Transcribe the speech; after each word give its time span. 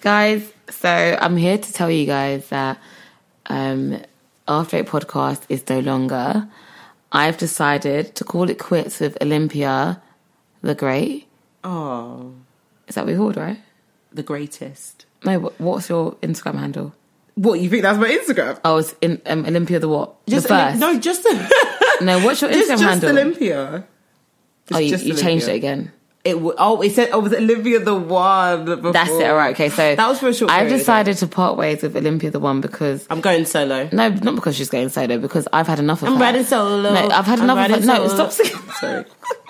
guys, 0.00 0.52
so 0.70 0.88
I'm 1.20 1.36
here 1.36 1.58
to 1.58 1.72
tell 1.72 1.90
you 1.90 2.06
guys 2.06 2.48
that 2.48 2.78
um, 3.46 4.00
After 4.48 4.76
Eight 4.78 4.86
podcast 4.86 5.42
is 5.48 5.68
no 5.68 5.80
longer. 5.80 6.48
I've 7.12 7.36
decided 7.38 8.14
to 8.16 8.24
call 8.24 8.50
it 8.50 8.58
quits 8.58 9.00
with 9.00 9.16
Olympia 9.22 10.02
the 10.62 10.74
Great. 10.74 11.26
Oh, 11.62 12.32
Is 12.88 12.94
that 12.96 13.04
what 13.04 13.12
we 13.12 13.16
called, 13.16 13.36
right? 13.36 13.58
the 14.12 14.22
greatest. 14.22 15.04
No, 15.24 15.38
what, 15.38 15.60
what's 15.60 15.88
your 15.88 16.12
Instagram 16.16 16.58
handle? 16.58 16.94
What 17.34 17.60
you 17.60 17.68
think 17.68 17.82
that's 17.82 17.98
my 17.98 18.08
Instagram? 18.08 18.58
Oh, 18.64 18.78
it's 18.78 18.94
in, 19.02 19.20
um, 19.26 19.44
Olympia 19.44 19.78
the 19.78 19.88
what? 19.88 20.26
Just 20.26 20.48
the 20.48 20.54
first. 20.54 20.80
no, 20.80 20.98
just 20.98 21.22
the. 21.22 21.98
no, 22.00 22.18
what's 22.24 22.40
your 22.40 22.50
just, 22.52 22.70
Instagram 22.70 22.78
just 22.78 22.82
handle? 22.82 23.10
Olympia. 23.10 23.86
oh, 24.72 24.78
you, 24.78 24.88
just 24.90 25.04
you 25.04 25.14
changed 25.14 25.48
it 25.48 25.54
again. 25.54 25.92
It 26.26 26.32
w- 26.34 26.54
oh, 26.58 26.80
it 26.82 26.92
said 26.92 27.10
oh, 27.12 27.20
was 27.20 27.32
it 27.32 27.38
Olympia 27.40 27.78
the 27.80 27.94
one? 27.94 28.64
Before? 28.64 28.92
That's 28.92 29.10
it. 29.10 29.30
All 29.30 29.36
right. 29.36 29.54
Okay. 29.54 29.68
So 29.68 29.94
that 29.94 30.08
was 30.08 30.18
for 30.18 30.28
a 30.28 30.34
short. 30.34 30.50
I've 30.50 30.66
period. 30.66 30.78
decided 30.78 31.16
to 31.18 31.26
part 31.26 31.56
ways 31.56 31.82
with 31.82 31.96
Olympia 31.96 32.30
the 32.30 32.40
one 32.40 32.60
because 32.60 33.06
I'm 33.08 33.20
going 33.20 33.44
solo. 33.46 33.88
no, 33.92 34.08
not 34.08 34.34
because 34.34 34.56
she's 34.56 34.68
going 34.70 34.88
solo. 34.88 35.18
Because 35.18 35.46
I've 35.52 35.66
had 35.68 35.78
enough 35.78 36.02
of 36.02 36.08
I'm 36.08 36.14
her. 36.16 36.20
riding 36.20 36.44
solo. 36.44 36.92
No, 36.92 37.08
I've 37.10 37.26
had 37.26 37.38
I'm 37.38 37.44
enough 37.44 37.58
of 37.58 37.64
her. 37.66 37.72
riding 37.74 37.86
No, 37.86 37.94
solo. 38.08 38.08
stop 38.14 38.32
singing. 38.32 39.04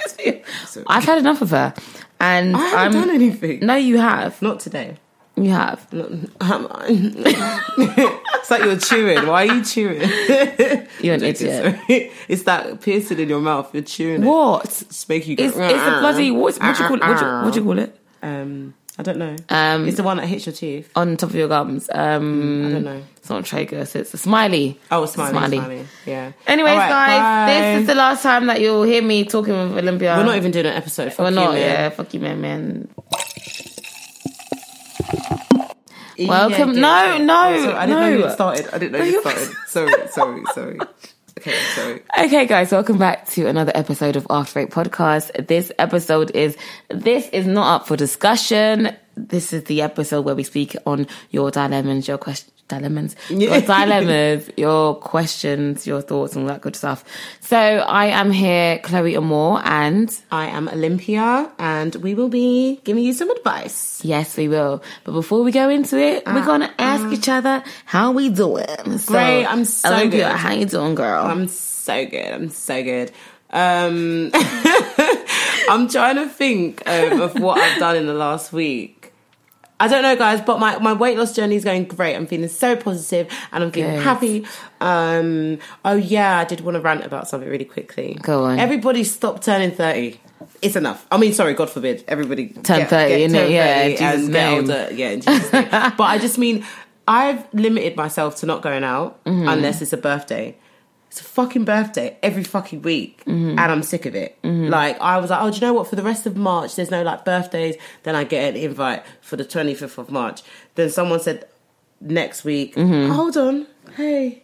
Sorry, 0.07 0.43
I've 0.87 1.05
had 1.05 1.19
enough 1.19 1.41
of 1.43 1.51
her, 1.51 1.75
and 2.21 2.55
I 2.57 2.61
haven't 2.61 3.01
I'm, 3.01 3.07
done 3.07 3.15
anything. 3.15 3.61
No, 3.61 3.75
you 3.77 3.99
have. 3.99 4.41
Not 4.43 4.61
today. 4.61 4.99
You 5.37 5.51
have. 5.51 5.93
Not, 5.93 6.09
it's 6.89 8.51
like 8.51 8.65
you're 8.65 8.79
chewing. 8.79 9.27
Why 9.27 9.47
are 9.47 9.55
you 9.55 9.63
chewing? 9.65 10.01
You're 11.01 11.15
an 11.15 11.23
idiot. 11.23 11.79
It's 12.27 12.45
that 12.45 12.81
piercing 12.81 13.19
in 13.19 13.29
your 13.29 13.41
mouth. 13.41 13.73
You're 13.75 13.83
chewing 13.83 14.23
it. 14.23 14.27
What? 14.27 14.65
It's 14.65 15.07
making 15.09 15.33
you 15.33 15.37
go. 15.37 15.45
It's, 15.45 15.57
it's 15.57 15.83
a 15.83 16.01
bloody 16.01 16.31
what's, 16.31 16.59
what 16.59 16.75
do 16.75 16.83
you 16.83 16.89
call 16.89 16.97
it? 16.97 17.03
What 17.03 17.19
do 17.19 17.27
you, 17.27 17.43
what 17.43 17.53
do 17.53 17.61
you 17.61 17.65
call 17.67 17.79
it? 17.79 18.01
Um, 18.23 18.75
I 18.99 19.03
don't 19.03 19.19
know. 19.19 19.37
Um, 19.51 19.87
it's 19.87 19.99
the 19.99 20.03
one 20.03 20.17
that 20.17 20.27
hits 20.27 20.47
your 20.47 20.55
teeth. 20.55 20.91
On 20.97 21.19
top 21.19 21.29
of 21.29 21.37
your 21.37 21.49
gums. 21.49 21.91
Um, 21.93 22.67
I 22.67 22.73
don't 22.73 22.85
know. 22.85 23.03
It's 23.19 23.29
not 23.29 23.41
a 23.41 23.43
tragus. 23.43 23.95
It's 23.95 24.15
a 24.15 24.19
smiley. 24.19 24.81
Oh, 24.91 25.05
smiley, 25.05 25.59
smiley. 25.59 25.87
Yeah. 26.07 26.33
Anyways, 26.47 26.77
right, 26.77 26.89
guys, 26.89 27.21
bye. 27.21 27.53
this 27.53 27.81
is 27.83 27.87
the 27.89 27.95
last 27.95 28.23
time 28.23 28.47
that 28.47 28.63
you'll 28.63 28.85
hear 28.85 29.03
me 29.03 29.25
talking 29.25 29.53
with 29.53 29.77
Olympia. 29.77 30.17
We're 30.17 30.25
not 30.25 30.37
even 30.37 30.51
doing 30.51 30.65
an 30.65 30.73
episode. 30.73 31.13
Fuck 31.13 31.25
We're 31.25 31.29
you, 31.31 31.35
not. 31.35 31.53
man. 31.53 31.61
Yeah. 31.61 31.89
Fuck 31.91 32.15
you, 32.15 32.21
man, 32.21 32.41
man. 32.41 32.89
Yeah, 34.99 36.06
Welcome- 36.19 36.75
yeah, 36.75 37.19
no, 37.19 37.19
no, 37.19 37.43
Oh, 37.49 37.63
sorry, 37.65 37.75
I 37.77 37.87
didn't 37.87 38.01
know 38.01 38.09
you 38.27 38.31
started. 38.31 38.69
I 38.73 38.79
didn't 38.79 38.93
know 38.93 39.05
you 39.05 39.21
started. 39.21 39.49
sorry, 39.69 39.93
sorry, 40.09 40.43
sorry. 40.55 40.79
Okay, 41.39 41.55
sorry. 41.75 42.03
Okay, 42.27 42.47
guys, 42.47 42.73
welcome 42.73 42.97
back 42.99 43.29
to 43.31 43.47
another 43.47 43.73
episode 43.75 44.17
of 44.17 44.27
After 44.31 44.61
Eight 44.61 44.71
Podcast. 44.71 45.47
This 45.47 45.71
episode 45.79 46.31
is 46.35 46.57
this 46.89 47.29
is 47.29 47.47
not 47.47 47.83
up 47.83 47.87
for 47.87 47.97
discussion. 47.97 48.97
This 49.17 49.53
is 49.53 49.65
the 49.65 49.83
episode 49.83 50.25
where 50.25 50.35
we 50.35 50.43
speak 50.45 50.77
on 50.87 51.07
your 51.31 51.51
dilemmas, 51.51 52.09
your 52.09 52.19
questions. 52.19 52.53
Dilemmas, 52.69 53.15
your 53.31 53.61
dilemmas, 53.61 54.51
your 54.57 54.97
questions, 54.97 55.87
your 55.87 56.01
thoughts, 56.01 56.35
and 56.35 56.43
all 56.43 56.49
that 56.49 56.61
good 56.63 56.75
stuff. 56.75 57.05
So 57.41 57.57
I 57.57 58.07
am 58.07 58.33
here, 58.33 58.79
Chloe 58.81 59.17
Amore, 59.17 59.61
and 59.65 60.11
I 60.33 60.47
am 60.47 60.69
Olympia, 60.69 61.49
and 61.61 61.95
we 61.97 62.15
will 62.15 62.29
be 62.29 62.81
giving 62.83 63.05
you 63.05 63.13
some 63.13 63.31
advice. 63.31 64.01
yes, 64.05 64.37
we 64.37 64.49
will. 64.49 64.83
But 65.05 65.13
before 65.13 65.45
we 65.45 65.53
go 65.53 65.69
into 65.69 65.97
it, 65.97 66.27
we're 66.27 66.45
gonna 66.45 66.75
ask 66.79 67.07
each 67.13 67.29
other 67.29 67.63
how 67.85 68.11
we 68.11 68.31
doing. 68.31 68.99
So, 68.99 69.13
Great, 69.13 69.45
I'm 69.45 69.65
so 69.65 69.93
Olympia, 69.95 70.29
good. 70.31 70.37
how 70.37 70.53
you 70.53 70.67
doing, 70.67 70.97
girl? 70.97 71.25
I'm 71.25 71.47
so 71.47 72.05
good. 72.05 72.33
I'm 72.33 72.51
so 72.51 72.83
good. 72.83 73.13
Um, 73.51 74.31
I'm 75.69 75.89
trying 75.89 76.17
to 76.17 76.29
think 76.29 76.83
um, 76.87 77.21
of 77.21 77.39
what 77.39 77.59
I've 77.59 77.79
done 77.79 77.97
in 77.97 78.07
the 78.07 78.15
last 78.15 78.53
week. 78.53 78.96
I 79.79 79.89
don't 79.89 80.03
know, 80.03 80.17
guys, 80.17 80.41
but 80.41 80.59
my, 80.59 80.79
my 80.79 80.95
weight 80.95 81.19
loss 81.19 81.35
journey 81.35 81.55
is 81.57 81.65
going 81.65 81.85
great. 81.85 82.15
I'm 82.15 82.27
feeling 82.27 82.49
so 82.49 82.77
positive 82.77 83.29
and 83.53 83.63
I'm 83.65 83.71
feeling 83.71 83.97
Good. 83.97 84.03
happy. 84.05 84.47
Um, 84.81 85.59
oh, 85.85 85.97
yeah, 85.97 86.39
I 86.39 86.45
did 86.45 86.61
want 86.63 86.77
to 86.77 86.81
rant 86.81 87.05
about 87.05 87.29
something 87.29 87.49
really 87.49 87.65
quickly. 87.67 88.17
Go 88.23 88.45
on. 88.45 88.59
Everybody 88.59 89.05
stop 89.05 89.43
turning 89.43 89.71
30. 89.73 90.19
It's 90.63 90.77
enough. 90.77 91.07
I 91.11 91.19
mean, 91.19 91.33
sorry, 91.35 91.53
God 91.55 91.69
forbid. 91.69 92.05
Everybody 92.09 92.49
Turn 92.49 92.87
30, 92.87 93.27
innit? 93.29 93.33
turn 93.33 93.51
Yeah, 93.51 93.83
30 93.83 93.91
Jesus' 93.91 94.01
and 94.25 94.33
get 94.33 94.49
name. 94.51 94.59
older. 94.61 94.89
Yeah, 94.95 95.09
in 95.11 95.21
Jesus' 95.21 95.53
name. 95.53 95.69
but 95.71 96.01
I 96.01 96.19
just 96.19 96.39
mean, 96.39 96.65
I've 97.07 97.47
limited 97.53 97.97
myself 97.97 98.37
to 98.37 98.47
not 98.47 98.63
going 98.63 98.83
out 98.85 99.23
Mm-hmm. 99.25 99.49
unless 99.49 99.83
it's 99.83 99.93
a 99.93 99.97
birthday. 99.99 100.57
It's 101.17 101.23
a 101.23 101.31
fucking 101.31 101.65
birthday 101.65 102.19
every 102.23 102.45
fucking 102.45 102.83
week, 102.83 103.25
Mm-hmm. 103.25 103.59
and 103.59 103.61
I'm 103.73 103.83
sick 103.83 104.05
of 104.05 104.15
it. 104.15 104.37
Like 104.45 105.01
I 105.01 105.17
was 105.17 105.31
like, 105.31 105.41
oh, 105.41 105.49
do 105.51 105.55
you 105.57 105.61
know 105.63 105.73
what? 105.73 105.89
For 105.89 105.97
the 105.97 106.03
rest 106.03 106.27
of 106.27 106.37
March, 106.37 106.77
there's 106.77 106.91
no 106.91 107.03
like 107.03 107.25
birthdays. 107.25 107.77
Then 108.03 108.15
I 108.15 108.25
get 108.25 108.51
an 108.55 108.61
invite 108.61 109.03
for 109.23 109.37
the 109.37 109.45
25th 109.47 109.97
of 109.97 110.11
March. 110.11 110.43
Then 110.75 110.91
someone 110.91 111.21
said 111.21 111.49
next 112.03 112.45
week. 112.45 112.75
Mm-hmm. 112.75 113.13
Hold 113.13 113.37
on, 113.39 113.67
hey. 113.97 114.43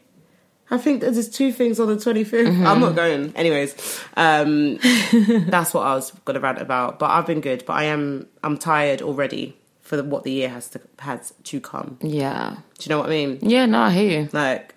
I 0.71 0.79
think 0.79 1.03
there's 1.03 1.29
two 1.29 1.53
things 1.53 1.79
on 1.79 1.89
the 1.89 1.97
25th. 1.97 2.31
Mm-hmm. 2.31 2.67
I'm 2.67 2.81
not 2.81 2.97
going. 2.97 3.37
Anyways, 3.37 4.01
um, 4.17 4.79
that's 5.51 5.75
what 5.75 5.83
I 5.87 5.95
was 5.95 6.11
going 6.25 6.37
to 6.37 6.41
rant 6.41 6.59
about. 6.59 6.99
But 6.99 7.11
I've 7.11 7.27
been 7.27 7.43
good. 7.43 7.65
But 7.67 7.75
I 7.75 7.85
am 7.85 8.27
I'm 8.43 8.57
tired 8.57 9.03
already 9.03 9.55
for 9.83 9.99
the, 9.99 10.05
what 10.05 10.23
the 10.25 10.31
year 10.33 10.49
has 10.49 10.69
to 10.71 10.81
has 11.01 11.35
to 11.45 11.61
come. 11.61 11.99
Yeah. 12.01 12.57
Do 12.79 12.85
you 12.85 12.89
know 12.89 13.01
what 13.01 13.09
I 13.09 13.11
mean? 13.11 13.39
Yeah, 13.43 13.67
no, 13.67 13.81
I 13.83 13.91
hear 13.91 14.21
you. 14.23 14.29
Like, 14.33 14.72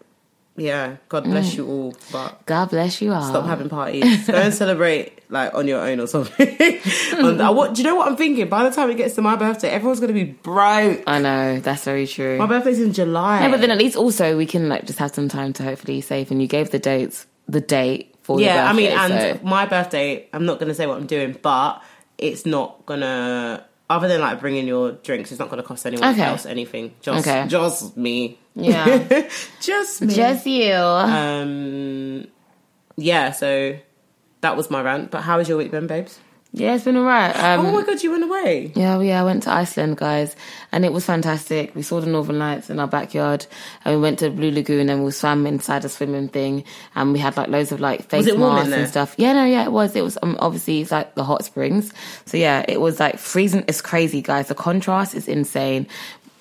yeah, 0.57 0.97
God 1.09 1.25
mm. 1.25 1.31
bless 1.31 1.55
you 1.55 1.67
all. 1.67 1.95
But 2.11 2.45
God 2.45 2.69
bless 2.69 3.01
you 3.01 3.11
all. 3.11 3.27
stop 3.27 3.45
having 3.45 3.67
parties. 3.67 4.27
Go 4.27 4.33
and 4.35 4.53
celebrate 4.63 5.19
like 5.29 5.53
on 5.53 5.67
your 5.67 5.81
own 5.81 5.99
or 5.99 6.07
something. 6.07 6.47
and 7.17 7.41
I, 7.41 7.49
what, 7.49 7.73
do 7.73 7.81
you 7.81 7.87
know 7.87 7.95
what 7.95 8.07
I'm 8.07 8.15
thinking? 8.15 8.47
By 8.47 8.63
the 8.63 8.73
time 8.73 8.89
it 8.89 8.95
gets 8.95 9.15
to 9.15 9.21
my 9.21 9.35
birthday, 9.35 9.69
everyone's 9.69 9.99
gonna 9.99 10.13
be 10.13 10.23
broke. 10.23 11.03
I 11.07 11.19
know 11.19 11.59
that's 11.59 11.83
very 11.83 12.07
true. 12.07 12.37
My 12.37 12.45
birthday's 12.45 12.79
in 12.79 12.93
July. 12.93 13.41
Yeah, 13.41 13.51
but 13.51 13.59
then 13.59 13.71
at 13.71 13.77
least 13.77 13.97
also 13.97 14.37
we 14.37 14.45
can 14.45 14.69
like 14.69 14.85
just 14.85 14.99
have 14.99 15.13
some 15.13 15.27
time 15.27 15.51
to 15.53 15.63
hopefully 15.63 15.99
save. 15.99 16.31
And 16.31 16.41
you 16.41 16.47
gave 16.47 16.71
the 16.71 16.79
dates, 16.79 17.27
the 17.47 17.61
date 17.61 18.15
for 18.21 18.39
your 18.39 18.49
yeah, 18.49 18.69
I 18.69 18.73
mean, 18.73 18.91
and 18.91 19.39
so- 19.39 19.45
my 19.45 19.65
birthday. 19.65 20.27
I'm 20.31 20.45
not 20.45 20.59
gonna 20.59 20.73
say 20.73 20.87
what 20.87 20.97
I'm 20.97 21.07
doing, 21.07 21.37
but 21.41 21.83
it's 22.17 22.45
not 22.45 22.85
gonna. 22.85 23.65
Other 23.87 24.07
than 24.07 24.19
like 24.21 24.39
bringing 24.39 24.67
your 24.67 24.93
drinks, 24.93 25.31
it's 25.31 25.39
not 25.39 25.49
gonna 25.49 25.61
cost 25.63 25.85
anyone 25.85 26.09
Okay. 26.13 26.23
else 26.23 26.45
anything. 26.47 26.93
Just, 27.01 27.27
Okay. 27.27 27.45
just 27.47 27.95
me. 27.95 28.39
Yeah. 28.55 29.27
just 29.61 30.01
me. 30.01 30.13
just 30.15 30.45
you. 30.47 30.73
um, 30.73 32.25
yeah. 32.97 33.31
So 33.31 33.77
that 34.41 34.57
was 34.57 34.71
my 34.71 34.81
rant. 34.81 35.11
But 35.11 35.21
how 35.21 35.37
has 35.37 35.47
your 35.47 35.57
week 35.59 35.69
been, 35.71 35.85
babes? 35.87 36.19
Yeah, 36.57 36.73
it's 36.73 36.85
been 36.85 36.95
alright. 36.95 37.35
Um, 37.35 37.65
oh 37.65 37.71
my 37.73 37.83
god, 37.83 38.01
you 38.01 38.11
went 38.11 38.23
away. 38.23 38.71
Yeah, 38.75 39.01
yeah, 39.01 39.19
I 39.19 39.25
went 39.25 39.43
to 39.43 39.51
Iceland, 39.51 39.97
guys, 39.97 40.37
and 40.71 40.85
it 40.85 40.93
was 40.93 41.05
fantastic. 41.05 41.75
We 41.75 41.81
saw 41.81 41.99
the 41.99 42.07
Northern 42.07 42.39
Lights 42.39 42.69
in 42.69 42.79
our 42.79 42.87
backyard, 42.87 43.45
and 43.83 43.93
we 43.93 44.01
went 44.01 44.19
to 44.19 44.29
Blue 44.29 44.51
Lagoon, 44.51 44.89
and 44.89 45.03
we 45.03 45.11
swam 45.11 45.45
inside 45.45 45.83
a 45.83 45.89
swimming 45.89 46.29
thing, 46.29 46.63
and 46.95 47.11
we 47.11 47.19
had 47.19 47.35
like 47.35 47.49
loads 47.49 47.73
of 47.73 47.81
like 47.81 48.09
face 48.09 48.25
it 48.25 48.39
warm 48.39 48.57
in 48.57 48.69
masks 48.69 48.73
and 48.73 48.87
stuff. 48.87 49.15
Yeah, 49.17 49.33
no, 49.33 49.43
yeah, 49.43 49.65
it 49.65 49.73
was. 49.73 49.97
It 49.97 50.03
was 50.03 50.17
um, 50.23 50.37
obviously 50.39 50.79
it's 50.79 50.91
like 50.91 51.13
the 51.15 51.25
hot 51.25 51.43
springs, 51.43 51.91
so 52.25 52.37
yeah, 52.37 52.63
it 52.69 52.79
was 52.79 53.01
like 53.01 53.19
freezing. 53.19 53.65
It's 53.67 53.81
crazy, 53.81 54.21
guys. 54.21 54.47
The 54.47 54.55
contrast 54.55 55.13
is 55.13 55.27
insane. 55.27 55.87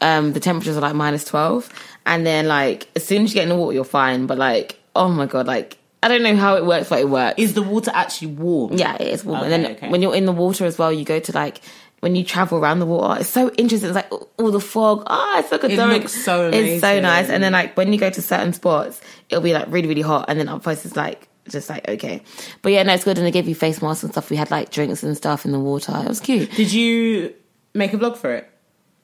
Um, 0.01 0.33
the 0.33 0.41
temperatures 0.41 0.77
are 0.77 0.81
like 0.81 0.95
minus 0.95 1.25
twelve, 1.25 1.69
and 2.07 2.25
then 2.25 2.47
like 2.47 2.87
as 2.95 3.05
soon 3.05 3.25
as 3.25 3.31
you 3.31 3.35
get 3.35 3.43
in 3.43 3.49
the 3.49 3.57
water, 3.57 3.75
you're 3.75 3.83
fine. 3.83 4.27
But 4.27 4.39
like, 4.39 4.79
oh 4.95 5.09
my 5.09 5.27
god, 5.27 5.49
like 5.49 5.77
I 6.05 6.09
don't 6.09 6.23
know 6.23 6.37
how 6.37 6.57
it 6.57 6.67
works, 6.67 6.91
but 6.91 6.99
it 6.99 7.09
works. 7.09 7.37
Is 7.39 7.55
the 7.55 7.63
water 7.63 7.91
actually 7.95 8.29
warm? 8.29 8.75
Yeah, 8.75 8.95
it 9.01 9.09
is 9.09 9.25
warm. 9.25 9.41
Okay, 9.41 9.55
and 9.55 9.65
then 9.65 9.73
okay. 9.73 9.89
when 9.89 10.03
you're 10.03 10.15
in 10.15 10.27
the 10.27 10.33
water 10.33 10.67
as 10.67 10.77
well, 10.77 10.93
you 10.93 11.03
go 11.03 11.19
to 11.19 11.33
like 11.33 11.63
when 12.01 12.15
you 12.15 12.23
travel 12.23 12.59
around 12.59 12.81
the 12.81 12.87
water. 12.87 13.21
It's 13.21 13.31
so 13.31 13.51
interesting. 13.53 13.89
It's 13.89 13.97
like 13.97 14.13
all 14.13 14.51
the 14.51 14.61
fog. 14.61 15.05
Ah, 15.07 15.39
it's 15.39 15.49
so 15.49 15.57
good. 15.57 15.71
It 15.71 15.79
looks 15.79 16.13
so 16.13 16.49
amazing. 16.49 16.75
It's 16.75 16.83
so 16.83 17.01
nice. 17.01 17.31
And 17.31 17.43
then 17.43 17.53
like 17.53 17.75
when 17.79 17.91
you 17.91 17.99
go 17.99 18.11
to 18.11 18.21
certain 18.21 18.53
spots, 18.53 19.01
it'll 19.31 19.43
be 19.43 19.55
like 19.55 19.65
really 19.69 19.89
really 19.89 20.03
hot, 20.03 20.27
and 20.29 20.39
then 20.39 20.47
other 20.47 20.61
places 20.61 20.95
like 20.95 21.27
just 21.49 21.71
like 21.71 21.89
okay. 21.89 22.23
But 22.61 22.73
yeah, 22.73 22.83
no, 22.83 22.93
it's 22.93 23.05
good. 23.05 23.17
And 23.17 23.27
they 23.27 23.31
give 23.31 23.49
you 23.49 23.55
face 23.55 23.81
masks 23.81 24.03
and 24.03 24.13
stuff. 24.13 24.29
We 24.29 24.37
had 24.37 24.51
like 24.51 24.71
drinks 24.71 25.03
and 25.03 25.17
stuff 25.17 25.47
in 25.47 25.53
the 25.53 25.59
water. 25.59 25.99
It 26.05 26.09
was 26.09 26.21
cute. 26.21 26.51
Did 26.51 26.71
you 26.71 27.33
make 27.73 27.95
a 27.95 27.97
vlog 27.97 28.19
for 28.19 28.35
it? 28.35 28.51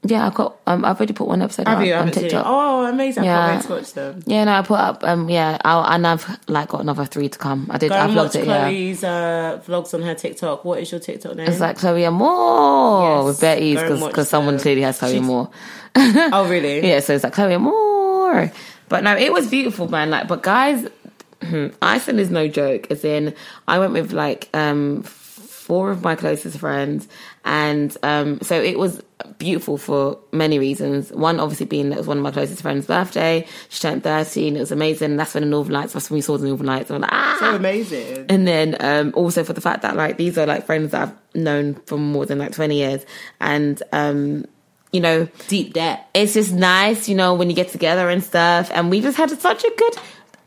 Yeah, 0.03 0.27
I've 0.27 0.35
got. 0.35 0.57
Um, 0.67 0.83
I've 0.87 0.97
already 0.97 1.13
put 1.13 1.29
one 1.29 1.43
episode 1.43 1.69
Have 1.69 1.79
up 1.81 1.85
you? 1.85 1.93
I 1.93 1.97
on 1.99 2.07
haven't 2.07 2.15
seen 2.15 2.25
it. 2.25 2.31
TikTok. 2.31 2.47
Oh, 2.49 2.87
amazing! 2.87 3.25
I 3.25 3.27
Yeah. 3.27 3.37
can't 3.51 3.57
wait 3.57 3.67
to 3.69 3.73
watch 3.81 3.93
them. 3.93 4.23
Yeah, 4.27 4.45
no, 4.45 4.53
I 4.53 4.63
put 4.63 4.79
up. 4.81 5.05
Um, 5.05 5.29
yeah, 5.29 5.59
I'll, 5.63 5.85
and 5.85 6.07
I've 6.07 6.39
like 6.49 6.69
got 6.71 6.81
another 6.81 7.05
three 7.05 7.29
to 7.29 7.39
come. 7.39 7.67
I 7.71 7.77
did. 7.77 7.91
Go 7.91 7.97
I 7.97 8.05
and 8.07 8.17
watch 8.17 8.31
vlogged 8.31 8.35
it. 8.37 8.47
Yeah. 8.47 8.65
Chloe's 8.71 9.05
uh, 9.05 9.63
vlogs 9.67 9.93
on 9.93 10.01
her 10.03 10.15
TikTok. 10.15 10.65
What 10.65 10.79
is 10.81 10.91
your 10.91 11.01
TikTok 11.01 11.37
name? 11.37 11.47
It's 11.51 11.61
like 11.61 11.77
Chloe 11.77 12.07
Amore 12.07 13.27
Yes, 13.29 13.41
with 13.43 13.59
ease 13.61 13.83
because 13.83 14.29
someone 14.31 14.59
clearly 14.59 14.81
has 14.83 14.99
Chloe 14.99 15.13
She's- 15.13 15.23
Amore. 15.23 15.51
oh, 15.97 16.49
really? 16.49 16.81
Yeah, 16.89 17.01
so 17.01 17.15
it's 17.15 17.25
like 17.25 17.35
Chloe 17.35 17.55
Amore. 17.55 18.51
But 18.89 19.05
no, 19.05 19.15
it 19.17 19.33
was 19.35 19.49
beautiful, 19.51 19.87
man. 19.89 20.09
Like, 20.09 20.29
but 20.29 20.43
guys, 20.43 20.89
hmm, 21.43 21.69
Iceland 21.83 22.21
is 22.21 22.31
no 22.31 22.49
joke. 22.49 22.91
As 22.91 23.05
in, 23.05 23.35
I 23.69 23.79
went 23.79 23.93
with 23.93 24.13
like 24.13 24.49
um 24.55 25.03
four 25.03 25.91
of 25.91 26.03
my 26.03 26.17
closest 26.17 26.59
friends, 26.59 27.07
and 27.45 27.97
um 28.03 28.41
so 28.43 28.61
it 28.61 28.79
was 28.79 29.03
beautiful 29.39 29.77
for 29.79 30.19
many 30.33 30.59
reasons. 30.59 31.11
One, 31.13 31.41
obviously, 31.41 31.67
being 31.67 31.89
that 31.91 31.97
it 31.97 31.99
was 31.99 32.07
one 32.07 32.17
of 32.19 32.23
my 32.23 32.31
closest 32.31 32.63
friends' 32.63 32.87
birthday. 32.87 33.47
She 33.69 33.81
turned 33.81 34.03
thirteen. 34.03 34.57
It 34.57 34.61
was 34.61 34.73
amazing. 34.73 35.17
That's 35.17 35.35
when 35.35 35.43
the 35.45 35.49
Northern 35.51 35.73
Lights. 35.75 35.93
That's 35.93 36.11
when 36.11 36.17
we 36.19 36.21
saw 36.23 36.37
the 36.39 36.47
Northern 36.49 36.67
Lights. 36.67 36.91
I'm 36.91 37.01
like, 37.01 37.11
ah, 37.13 37.37
So 37.41 37.55
amazing. 37.57 38.27
and 38.29 38.47
then 38.47 38.77
um, 38.81 39.13
also 39.15 39.45
for 39.45 39.53
the 39.53 39.61
fact 39.61 39.83
that 39.83 39.97
like 39.97 40.17
these 40.17 40.37
are 40.39 40.47
like 40.47 40.67
friends 40.67 40.93
that 40.93 41.03
I've 41.09 41.15
known 41.43 41.75
for 41.87 41.97
more 41.99 42.27
than 42.27 42.39
like 42.39 42.53
20 42.53 42.77
years 42.77 43.05
and 43.41 43.83
um, 43.93 44.45
you 44.93 45.01
know, 45.01 45.29
Deep 45.49 45.73
debt. 45.75 46.09
it's 46.15 46.35
just 46.35 46.53
nice, 46.53 47.09
you 47.09 47.15
know, 47.15 47.35
when 47.35 47.49
you 47.49 47.55
get 47.57 47.69
together 47.69 48.09
and 48.11 48.25
stuff. 48.25 48.71
And 48.75 48.91
we 48.91 49.01
just 49.01 49.17
had 49.17 49.31
such 49.41 49.63
a 49.65 49.71
good. 49.77 49.95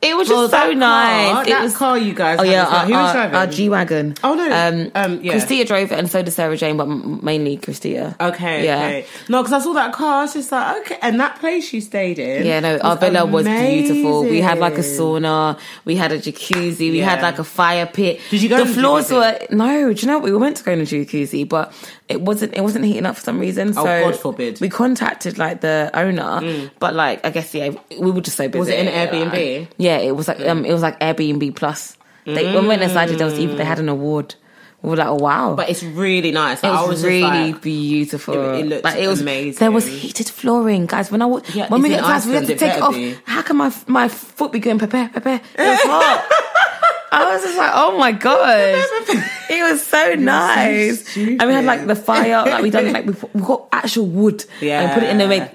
It 0.04 0.18
was 0.18 0.28
just 0.28 0.52
Well, 0.54 0.68
so 0.68 0.74
nice. 0.74 1.32
Car, 1.32 1.44
it 1.44 1.48
that 1.50 1.64
was. 1.64 1.78
car 1.78 1.98
you 1.98 2.14
guys. 2.14 2.40
Oh 2.40 2.44
yeah, 2.44 2.64
well. 2.64 2.76
our, 2.76 2.86
who 2.86 2.92
was 2.94 3.12
driving? 3.14 3.36
our 3.36 3.48
G 3.48 3.70
wagon. 3.70 4.16
Oh, 4.24 4.34
no. 4.36 4.44
um, 4.52 4.92
Um, 4.96 5.22
yeah. 5.24 5.34
Christia 5.34 5.66
drove 5.66 5.92
it, 5.92 5.98
and 5.98 6.10
so 6.10 6.22
did 6.22 6.32
Sarah 6.32 6.58
Jane, 6.58 6.78
but 6.78 6.86
mainly 6.88 7.58
Christia. 7.58 8.16
Okay, 8.20 8.66
Yeah. 8.66 8.78
okay. 8.78 9.06
No, 9.30 9.42
because 9.42 9.54
I 9.54 9.64
saw 9.64 9.74
that 9.74 9.94
car. 9.94 10.20
I 10.20 10.22
was 10.24 10.34
just 10.34 10.52
like, 10.52 10.78
okay. 10.82 10.98
And 11.02 11.20
that 11.20 11.40
place 11.40 11.72
you 11.74 11.82
stayed 11.82 12.20
in. 12.20 12.46
Yeah, 12.46 12.60
no, 12.60 12.78
our 12.80 12.98
villa 12.98 13.26
was 13.26 13.46
beautiful. 13.48 14.24
We 14.24 14.42
had 14.42 14.60
like 14.60 14.76
a 14.76 14.82
sauna, 14.82 15.60
we 15.86 15.96
had 15.96 16.12
a 16.12 16.20
jacuzzi, 16.20 16.92
we 16.92 17.00
had 17.00 17.22
like 17.22 17.40
a 17.40 17.44
fire 17.44 17.86
pit. 17.86 18.20
Did 18.30 18.42
you 18.42 18.50
go 18.50 18.58
The 18.58 18.66
the 18.66 18.74
floors 18.74 19.10
jacuzzi? 19.10 19.50
were 19.50 19.56
no. 19.56 19.94
Do 19.94 20.02
you 20.02 20.08
know 20.08 20.16
what? 20.18 20.24
we 20.24 20.32
were 20.32 20.40
meant 20.40 20.58
to 20.58 20.64
go 20.64 20.72
in 20.74 20.82
a 20.82 20.84
jacuzzi, 20.84 21.48
but 21.48 21.74
it 22.14 22.22
wasn't. 22.22 22.54
It 22.56 22.62
wasn't 22.62 22.86
heating 22.86 23.06
up 23.06 23.16
for 23.18 23.22
some 23.22 23.40
reason. 23.40 23.74
So 23.74 23.82
Oh, 23.82 23.86
God 23.86 24.16
forbid. 24.16 24.56
Mm. 24.56 24.62
We 24.62 24.70
contacted 24.70 25.38
like 25.38 25.60
the 25.62 25.90
owner, 25.94 26.70
but 26.80 26.94
like 26.96 27.26
I 27.26 27.30
guess 27.32 27.54
yeah, 27.54 27.72
we 28.00 28.12
were 28.12 28.22
just 28.22 28.38
so 28.38 28.48
busy. 28.48 28.60
Was 28.60 28.70
it 28.70 28.80
an 28.80 28.86
like- 28.88 29.32
Airbnb? 29.32 29.68
yeah, 29.78 29.98
it 29.98 30.16
was 30.16 30.28
like 30.28 30.40
um, 30.42 30.64
it 30.66 30.72
was 30.72 30.82
like 30.82 31.00
Airbnb 31.00 31.56
plus. 31.56 31.98
They, 32.26 32.46
When 32.54 32.64
we 32.64 32.68
went 32.70 32.82
inside, 32.82 33.10
there 33.10 33.26
was 33.28 33.38
even 33.38 33.58
they 33.58 33.66
had 33.66 33.80
an 33.80 33.90
award. 33.90 34.36
We 34.82 34.90
were 34.90 34.96
like, 34.98 35.08
oh 35.08 35.16
wow, 35.16 35.56
But 35.56 35.70
it's 35.70 35.82
really 35.82 36.32
nice. 36.32 36.60
it 36.62 36.68
I 36.68 36.82
was, 36.82 36.90
was 36.90 37.04
really 37.06 37.52
like, 37.52 37.62
beautiful. 37.62 38.34
It- 38.34 38.60
it 38.60 38.66
looked 38.68 38.84
like 38.84 38.98
it 39.00 39.08
was 39.08 39.22
amazing. 39.22 39.60
There 39.60 39.72
was 39.72 39.86
heated 39.88 40.28
flooring, 40.30 40.86
guys. 40.88 41.10
When 41.12 41.22
I 41.22 41.26
was 41.26 41.44
Yeah, 41.56 41.68
when 41.70 41.82
we 41.82 41.90
got 41.90 42.24
in 42.26 42.30
we 42.30 42.36
had 42.36 42.48
to 42.48 42.56
take 42.56 42.74
it 42.76 42.82
off. 42.82 42.94
be. 42.94 43.16
How 43.26 43.42
can 43.42 43.56
my 43.58 43.74
my 43.88 44.08
foot 44.10 44.52
be 44.52 44.60
going 44.60 44.80
pepe 44.80 45.08
pepe? 45.08 45.30
It 45.32 45.42
was 45.58 45.80
hot. 45.84 46.28
I 47.14 47.34
was 47.36 47.44
just 47.44 47.58
like, 47.58 47.72
oh 47.76 47.98
my 47.98 48.12
god, 48.12 49.30
it 49.50 49.72
was 49.72 49.84
so 49.86 50.16
nice. 50.16 51.16
and 51.18 51.42
we 51.48 51.54
had 51.54 51.66
like 51.66 51.86
the 51.88 51.96
fire, 51.96 52.44
like 52.46 52.64
we 52.64 52.70
done 52.70 52.92
like 52.94 53.06
we, 53.06 53.14
we 53.34 53.42
got 53.42 53.68
actual 53.72 54.06
wood 54.08 54.44
Yeah. 54.62 54.82
and 54.82 54.94
put 54.94 55.04
it 55.04 55.10
in 55.10 55.18
the 55.18 55.28
make 55.28 55.54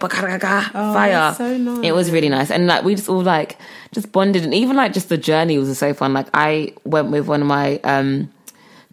fire. 0.70 0.70
Oh, 0.74 0.92
that's 0.92 1.38
so 1.38 1.56
nice. 1.56 1.84
It 1.84 1.92
was 1.92 2.10
really 2.10 2.28
nice, 2.28 2.50
and 2.50 2.66
like 2.66 2.84
we 2.84 2.94
just 2.94 3.08
all 3.08 3.22
like 3.22 3.58
just 3.92 4.12
bonded, 4.12 4.44
and 4.44 4.54
even 4.54 4.76
like 4.76 4.92
just 4.92 5.08
the 5.08 5.18
journey 5.18 5.58
was 5.58 5.76
so 5.78 5.94
fun. 5.94 6.12
Like 6.12 6.28
I 6.34 6.74
went 6.84 7.10
with 7.10 7.26
one 7.26 7.40
of 7.42 7.46
my 7.46 7.78
um 7.84 8.30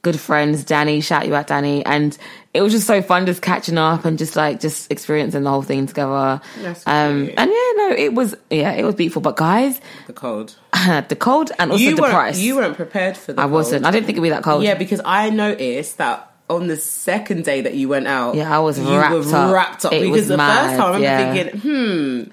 good 0.01 0.19
friends, 0.19 0.63
Danny. 0.63 1.01
Shout 1.01 1.25
you 1.27 1.35
out, 1.35 1.47
Danny, 1.47 1.85
and 1.85 2.17
it 2.55 2.61
was 2.61 2.71
just 2.71 2.87
so 2.87 3.01
fun, 3.01 3.25
just 3.25 3.41
catching 3.41 3.77
up 3.77 4.05
and 4.05 4.17
just 4.17 4.37
like 4.37 4.61
just 4.61 4.89
experiencing 4.89 5.43
the 5.43 5.49
whole 5.49 5.61
thing 5.61 5.87
together. 5.87 6.39
That's 6.61 6.87
um, 6.87 7.29
and 7.37 7.51
yeah, 7.51 7.71
no, 7.75 7.93
it 7.97 8.13
was 8.13 8.33
yeah, 8.49 8.71
it 8.71 8.85
was 8.85 8.95
beautiful. 8.95 9.21
But 9.21 9.35
guys, 9.35 9.81
the 10.07 10.13
cold. 10.13 10.55
the 10.73 11.17
cold 11.19 11.51
and 11.59 11.71
also 11.71 11.83
you 11.83 11.95
the 11.97 12.03
price. 12.03 12.39
You 12.39 12.55
weren't 12.55 12.77
prepared 12.77 13.17
for 13.17 13.33
the. 13.33 13.41
I 13.41 13.45
wasn't. 13.45 13.83
Cold. 13.83 13.89
I 13.89 13.91
didn't 13.91 14.05
think 14.05 14.15
it'd 14.15 14.23
be 14.23 14.29
that 14.29 14.43
cold. 14.43 14.63
Yeah, 14.63 14.75
because 14.75 15.01
I 15.03 15.29
noticed 15.31 15.97
that 15.97 16.31
on 16.49 16.67
the 16.67 16.77
second 16.77 17.43
day 17.43 17.61
that 17.61 17.73
you 17.73 17.89
went 17.89 18.07
out. 18.07 18.35
Yeah, 18.35 18.55
I 18.55 18.59
was 18.59 18.79
you 18.79 18.87
wrapped 18.87 19.13
were 19.25 19.35
up. 19.35 19.53
wrapped 19.53 19.85
up 19.85 19.93
It 19.93 20.01
because 20.01 20.11
was 20.11 20.27
the 20.29 20.37
mad, 20.37 20.67
first 20.67 20.79
time 20.79 20.81
I 20.81 20.95
remember 20.95 21.35
yeah. 21.35 21.43
thinking, 21.43 21.61
hmm, 21.61 22.31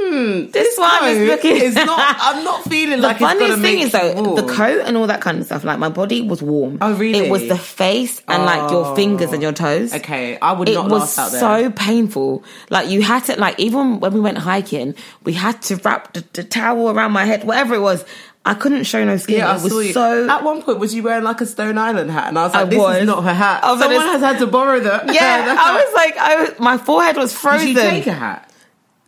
hmm, 0.00 0.50
This 0.50 0.78
one 0.78 1.04
is 1.08 1.28
looking- 1.28 1.56
is 1.56 1.74
not. 1.92 2.16
I'm 2.20 2.44
not 2.44 2.64
feeling 2.64 3.00
The 3.00 3.06
like 3.08 3.16
it's 3.16 3.24
funniest 3.24 3.60
thing 3.60 3.78
is 3.80 3.92
though, 3.92 4.14
warm. 4.22 4.36
the 4.36 4.52
coat 4.52 4.82
and 4.86 4.96
all 4.96 5.06
that 5.06 5.20
kind 5.20 5.38
of 5.38 5.46
stuff. 5.46 5.64
Like 5.64 5.78
my 5.78 5.88
body 5.88 6.22
was 6.22 6.42
warm. 6.42 6.78
Oh, 6.80 6.94
really? 6.94 7.26
It 7.26 7.30
was 7.30 7.46
the 7.48 7.58
face 7.58 8.22
and 8.28 8.44
like 8.44 8.70
your 8.70 8.86
Oh. 8.86 8.94
fingers 8.94 9.32
and 9.32 9.42
your 9.42 9.52
toes. 9.52 9.94
Okay, 9.94 10.38
I 10.40 10.52
would 10.52 10.68
it 10.68 10.74
not 10.74 10.88
last 10.88 11.18
out 11.18 11.30
there. 11.32 11.40
so 11.40 11.70
painful. 11.70 12.44
Like 12.70 12.88
you 12.88 13.02
had 13.02 13.24
to, 13.26 13.38
like 13.38 13.58
even 13.60 14.00
when 14.00 14.12
we 14.12 14.20
went 14.20 14.38
hiking, 14.38 14.94
we 15.24 15.32
had 15.34 15.60
to 15.62 15.76
wrap 15.76 16.12
the, 16.14 16.24
the 16.32 16.44
towel 16.44 16.90
around 16.90 17.12
my 17.12 17.24
head, 17.24 17.44
whatever 17.44 17.74
it 17.74 17.80
was. 17.80 18.04
I 18.42 18.54
couldn't 18.54 18.84
show 18.84 19.04
no 19.04 19.18
skin. 19.18 19.36
Yeah, 19.36 19.50
I 19.52 19.56
it 19.58 19.62
was 19.62 19.86
you. 19.88 19.92
so. 19.92 20.26
At 20.26 20.42
one 20.42 20.62
point, 20.62 20.78
was 20.78 20.94
you 20.94 21.02
wearing 21.02 21.24
like 21.24 21.42
a 21.42 21.46
Stone 21.46 21.76
Island 21.76 22.10
hat? 22.10 22.28
And 22.28 22.38
I 22.38 22.44
was 22.44 22.54
like, 22.54 22.66
I 22.66 22.70
"This 22.70 22.78
was. 22.78 22.96
is 22.96 23.06
not 23.06 23.22
her 23.22 23.34
hat. 23.34 23.62
Like, 23.62 23.78
Someone 23.80 23.90
this- 23.90 24.12
has 24.12 24.20
had 24.22 24.38
to 24.38 24.46
borrow 24.46 24.80
that." 24.80 25.12
yeah, 25.12 25.56
I 25.60 25.74
was 25.84 25.94
like, 25.94 26.16
I 26.16 26.40
was, 26.40 26.58
my 26.58 26.78
forehead 26.78 27.18
was 27.18 27.34
frozen. 27.36 27.66
Did 27.74 27.76
you 27.76 27.82
take 27.90 28.06
a 28.06 28.12
hat? 28.14 28.49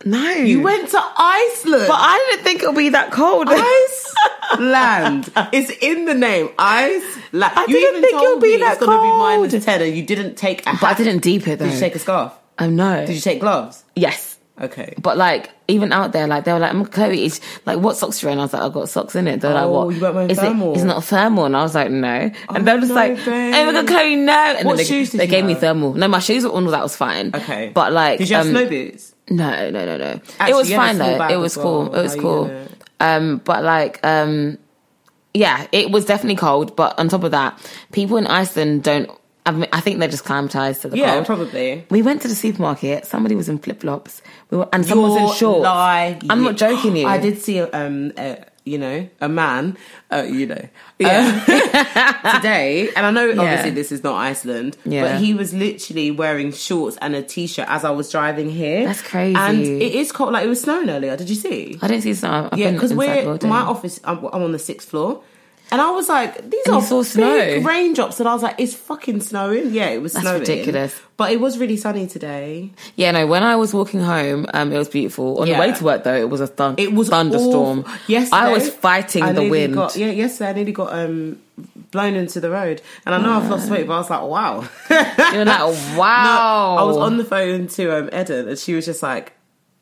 No, 0.05 0.29
You 0.31 0.61
went 0.61 0.89
to 0.89 0.99
Iceland. 1.01 1.85
but 1.87 1.97
I 1.99 2.27
didn't 2.31 2.43
think 2.43 2.63
it 2.63 2.67
would 2.67 2.75
be 2.77 2.89
that 2.89 3.11
cold. 3.11 3.47
Iceland. 3.49 5.31
it's 5.53 5.71
in 5.81 6.05
the 6.05 6.13
name. 6.13 6.49
Iceland. 6.57 7.23
I 7.33 7.65
you 7.67 7.73
didn't 7.79 8.01
think 8.01 8.13
it 8.13 8.17
told 8.17 8.29
would 8.35 8.41
be 8.43 8.57
that 8.57 8.73
it's 8.77 8.85
going 8.85 8.97
to 8.97 9.01
be 9.03 9.09
cold. 9.09 9.19
minus 9.19 9.65
ten, 9.65 9.81
and 9.81 9.95
you 9.95 10.03
didn't 10.03 10.35
take 10.35 10.65
a 10.65 10.69
hat. 10.71 10.81
but 10.81 10.87
I 10.87 10.93
didn't 11.03 11.21
deep 11.21 11.47
it 11.47 11.59
though. 11.59 11.65
Did 11.65 11.73
you 11.73 11.79
take 11.79 11.95
a 11.95 11.99
scarf? 11.99 12.33
oh 12.59 12.69
no. 12.69 13.05
Did 13.05 13.15
you 13.15 13.21
take 13.21 13.39
gloves? 13.39 13.83
yes. 13.95 14.31
Okay. 14.61 14.93
But 15.01 15.17
like 15.17 15.49
even 15.67 15.91
out 15.91 16.11
there, 16.13 16.27
like 16.27 16.43
they 16.45 16.53
were 16.53 16.59
like, 16.59 16.75
my 16.75 16.83
Chloe, 16.85 17.25
is 17.25 17.41
like 17.65 17.79
what 17.79 17.97
socks 17.97 18.21
you 18.21 18.27
wearing? 18.27 18.37
I 18.39 18.43
was 18.43 18.53
like, 18.53 18.61
I've 18.61 18.71
got 18.71 18.87
socks 18.87 19.15
in 19.15 19.27
it. 19.27 19.41
They're 19.41 19.51
like, 19.51 19.63
Oh, 19.63 19.85
what? 19.87 19.95
you 19.95 19.99
weren't 19.99 20.31
is 20.31 20.37
thermal. 20.37 20.73
It, 20.73 20.75
it's 20.75 20.83
not 20.83 20.97
a 20.99 21.01
thermal. 21.01 21.45
And 21.45 21.57
I 21.57 21.63
was 21.63 21.73
like, 21.73 21.89
no. 21.89 22.07
And 22.07 22.35
Oh, 22.49 22.61
they 22.61 22.73
were 22.75 22.79
just 22.81 22.89
no, 22.89 22.95
like, 22.95 23.15
babe. 23.25 23.53
oh 23.55 23.65
my 23.65 23.71
god, 23.71 23.87
Chloe, 23.87 24.15
no. 24.15 24.31
And 24.31 24.67
What 24.67 24.77
then 24.77 24.77
they, 24.77 24.83
shoes 24.83 25.11
they 25.11 25.25
gave 25.25 25.43
me 25.43 25.55
thermal. 25.55 25.95
No, 25.95 26.07
my 26.07 26.19
shoes 26.19 26.43
were 26.43 26.51
all 26.51 26.61
that 26.61 26.83
was 26.83 26.95
fine. 26.95 27.31
Okay. 27.33 27.71
But 27.73 27.93
like, 27.93 28.19
did 28.19 28.29
you 28.29 28.35
have 28.35 28.45
um, 28.45 28.51
snow 28.51 28.69
boots? 28.69 29.12
No, 29.29 29.69
no, 29.69 29.85
no, 29.85 29.97
no. 29.97 30.21
it 30.47 30.53
was 30.53 30.71
fine 30.71 30.97
though. 30.97 31.27
It 31.27 31.37
was 31.37 31.57
as 31.57 31.63
cool. 31.63 31.93
It 31.95 32.01
was 32.01 32.15
How 32.15 32.21
cool. 32.21 32.67
Um, 32.99 33.37
but 33.43 33.63
like, 33.63 33.99
um, 34.05 34.57
yeah, 35.33 35.67
it 35.71 35.91
was 35.91 36.05
definitely 36.05 36.35
cold. 36.35 36.75
But 36.75 36.97
on 36.99 37.09
top 37.09 37.23
of 37.23 37.31
that, 37.31 37.59
people 37.91 38.17
in 38.17 38.27
Iceland 38.27 38.83
don't. 38.83 39.09
I, 39.45 39.51
mean, 39.51 39.67
I 39.73 39.81
think 39.81 39.99
they're 39.99 40.07
just 40.07 40.23
climatized 40.23 40.81
to 40.81 40.89
the 40.89 40.97
Yeah, 40.97 41.15
cold. 41.15 41.25
probably. 41.25 41.85
We 41.89 42.01
went 42.01 42.21
to 42.21 42.29
the 42.29 42.35
supermarket. 42.35 43.05
Somebody 43.05 43.35
was 43.35 43.49
in 43.49 43.59
flip 43.59 43.81
flops. 43.81 44.21
We 44.49 44.57
were, 44.57 44.69
and 44.71 44.85
someone 44.85 45.11
was 45.11 45.31
in 45.31 45.37
shorts. 45.37 45.63
lying. 45.63 46.21
I'm 46.29 46.43
not 46.43 46.55
joking 46.55 46.95
you. 46.95 47.07
I 47.07 47.17
did 47.17 47.41
see, 47.41 47.59
um, 47.59 48.13
uh, 48.17 48.35
you 48.65 48.77
know, 48.77 49.07
a 49.19 49.27
man, 49.27 49.77
uh, 50.11 50.23
you 50.27 50.45
know, 50.47 50.67
Yeah. 50.99 51.43
uh, 51.47 52.35
today, 52.37 52.89
and 52.95 53.05
I 53.05 53.11
know 53.11 53.29
obviously 53.31 53.69
Yeah. 53.69 53.75
this 53.75 53.91
is 53.91 54.03
not 54.03 54.15
Iceland, 54.15 54.77
Yeah. 54.85 55.01
but 55.03 55.21
he 55.21 55.33
was 55.33 55.53
literally 55.53 56.11
wearing 56.11 56.51
shorts 56.53 56.97
and 57.01 57.15
a 57.15 57.21
t-shirt 57.21 57.65
as 57.67 57.83
I 57.83 57.91
was 57.91 58.09
driving 58.11 58.49
here. 58.49 58.85
That's 58.85 59.01
crazy. 59.01 59.35
And 59.35 59.59
it 59.65 59.93
is 59.95 60.11
cold. 60.11 60.33
Like 60.33 60.45
it 60.45 60.49
was 60.49 60.61
snowing 60.61 60.89
earlier. 60.89 61.17
Did 61.17 61.29
you 61.29 61.35
see? 61.35 61.77
I 61.81 61.87
didn't 61.87 62.03
see 62.03 62.13
some. 62.13 62.49
I've 62.51 62.57
Yeah, 62.57 62.71
because 62.71 62.93
we're 62.93 63.37
my 63.43 63.59
office. 63.61 63.99
I'm, 64.03 64.19
I'm 64.27 64.43
on 64.43 64.51
the 64.53 64.59
sixth 64.59 64.89
floor. 64.89 65.21
And 65.73 65.81
I 65.81 65.89
was 65.89 66.07
like, 66.07 66.35
these 66.51 66.61
And 66.67 66.75
are 66.75 66.81
saw 66.83 66.99
big 67.01 67.05
snow. 67.11 67.61
raindrops, 67.67 68.19
and 68.19 68.29
I 68.29 68.33
was 68.33 68.43
like, 68.43 68.55
it's 68.59 68.75
fucking 68.75 69.21
snowing. 69.21 69.73
Yeah, 69.73 69.87
it 69.89 70.03
was 70.03 70.13
That's 70.13 70.23
snowing. 70.23 70.41
ridiculous. 70.41 71.01
But 71.17 71.31
it 71.31 71.39
was 71.41 71.57
really 71.57 71.77
sunny 71.77 72.05
today. 72.05 72.69
Yeah, 72.95 73.09
no. 73.09 73.25
When 73.25 73.41
I 73.41 73.55
was 73.55 73.73
walking 73.73 73.99
home, 73.99 74.45
um, 74.53 74.71
it 74.71 74.77
was 74.77 74.87
beautiful. 74.87 75.39
On 75.41 75.47
Yeah. 75.47 75.55
the 75.55 75.59
way 75.61 75.73
to 75.75 75.83
work, 75.83 76.03
though, 76.03 76.15
it 76.15 76.29
was 76.29 76.41
a 76.41 76.47
thun- 76.47 76.75
It 76.77 76.93
was 76.93 77.09
thunderstorm. 77.09 77.85
Yes, 78.07 78.31
I 78.31 78.51
was 78.51 78.69
fighting 78.69 79.23
I 79.23 79.31
the 79.33 79.49
wind. 79.49 79.73
Got, 79.73 79.95
yeah, 79.95 80.11
yesterday 80.11 80.51
I 80.51 80.53
nearly 80.53 80.71
got 80.73 80.93
um, 80.93 81.39
blown 81.89 82.13
into 82.13 82.39
the 82.39 82.51
road, 82.51 82.81
and 83.07 83.15
I 83.15 83.17
know 83.19 83.31
I've 83.33 83.49
lost 83.49 83.71
weight, 83.71 83.87
but 83.87 83.95
I 83.95 83.97
was 83.97 84.09
like, 84.11 84.21
wow. 84.21 84.69
You're 85.33 85.45
like, 85.45 85.97
wow. 85.97 86.75
No, 86.77 86.81
I 86.81 86.83
was 86.83 86.97
on 86.97 87.17
the 87.17 87.25
phone 87.25 87.65
to 87.69 87.97
um, 87.97 88.09
Eden, 88.13 88.47
and 88.47 88.59
she 88.59 88.75
was 88.75 88.85
just 88.85 89.01
like, 89.01 89.33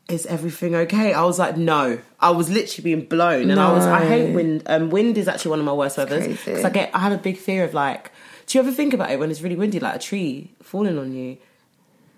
"Is 0.09 0.25
everything 0.25 0.75
okay?" 0.75 1.13
I 1.13 1.23
was 1.23 1.39
like, 1.39 1.57
"No." 1.57 1.99
I 2.19 2.29
was 2.29 2.49
literally 2.49 2.83
being 2.83 3.07
blown, 3.07 3.49
and 3.49 3.59
I 3.59 3.71
was. 3.71 3.85
I 3.85 4.05
hate 4.05 4.33
wind. 4.33 4.63
Um, 4.67 4.89
wind 4.89 5.17
is 5.17 5.27
actually 5.27 5.51
one 5.51 5.59
of 5.59 5.65
my 5.65 5.73
worst 5.73 5.97
weathers 5.97 6.27
because 6.27 6.63
I 6.63 6.69
get. 6.69 6.91
I 6.93 6.99
have 6.99 7.13
a 7.13 7.17
big 7.17 7.37
fear 7.37 7.63
of 7.63 7.73
like. 7.73 8.11
Do 8.47 8.57
you 8.57 8.63
ever 8.63 8.71
think 8.71 8.93
about 8.93 9.11
it 9.11 9.19
when 9.19 9.31
it's 9.31 9.41
really 9.41 9.55
windy, 9.55 9.79
like 9.79 9.95
a 9.95 9.99
tree 9.99 10.51
falling 10.61 10.97
on 10.97 11.13
you? 11.13 11.37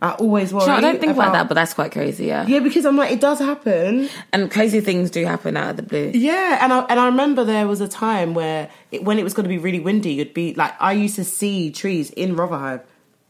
I 0.04 0.12
always 0.16 0.54
worry. 0.54 0.64
You 0.64 0.68
know, 0.68 0.76
I 0.76 0.82
don't 0.82 1.00
think 1.00 1.14
about, 1.14 1.30
about 1.30 1.34
that, 1.34 1.48
but 1.48 1.54
that's 1.54 1.74
quite 1.74 1.94
crazy. 1.94 2.26
Yeah. 2.26 2.46
yeah, 2.46 2.60
because 2.60 2.86
I'm 2.86 2.98
like, 2.98 3.12
it 3.12 3.22
does 3.22 3.40
happen. 3.40 4.10
and 4.34 4.52
crazy 4.52 4.82
things 4.82 5.10
do 5.10 5.26
happen 5.26 5.56
out 5.56 5.70
of 5.70 5.78
the 5.78 5.84
blue. 5.84 6.12
Yeah, 6.14 6.60
and 6.62 6.74
I 6.74 6.80
and 6.90 7.00
I 7.00 7.06
remember 7.06 7.46
there 7.46 7.70
was 7.70 7.80
a 7.80 7.88
time 7.88 8.34
where 8.34 8.70
it, 8.92 9.06
when 9.06 9.18
it 9.18 9.24
was 9.24 9.34
going 9.34 9.46
to 9.46 9.50
be 9.50 9.58
really 9.58 9.80
windy, 9.80 10.14
you'd 10.16 10.34
be 10.34 10.54
like, 10.56 10.74
I 10.82 10.92
used 10.92 11.16
to 11.16 11.24
see 11.24 11.72
trees 11.72 12.10
in 12.10 12.36
Rotherhithe 12.36 12.82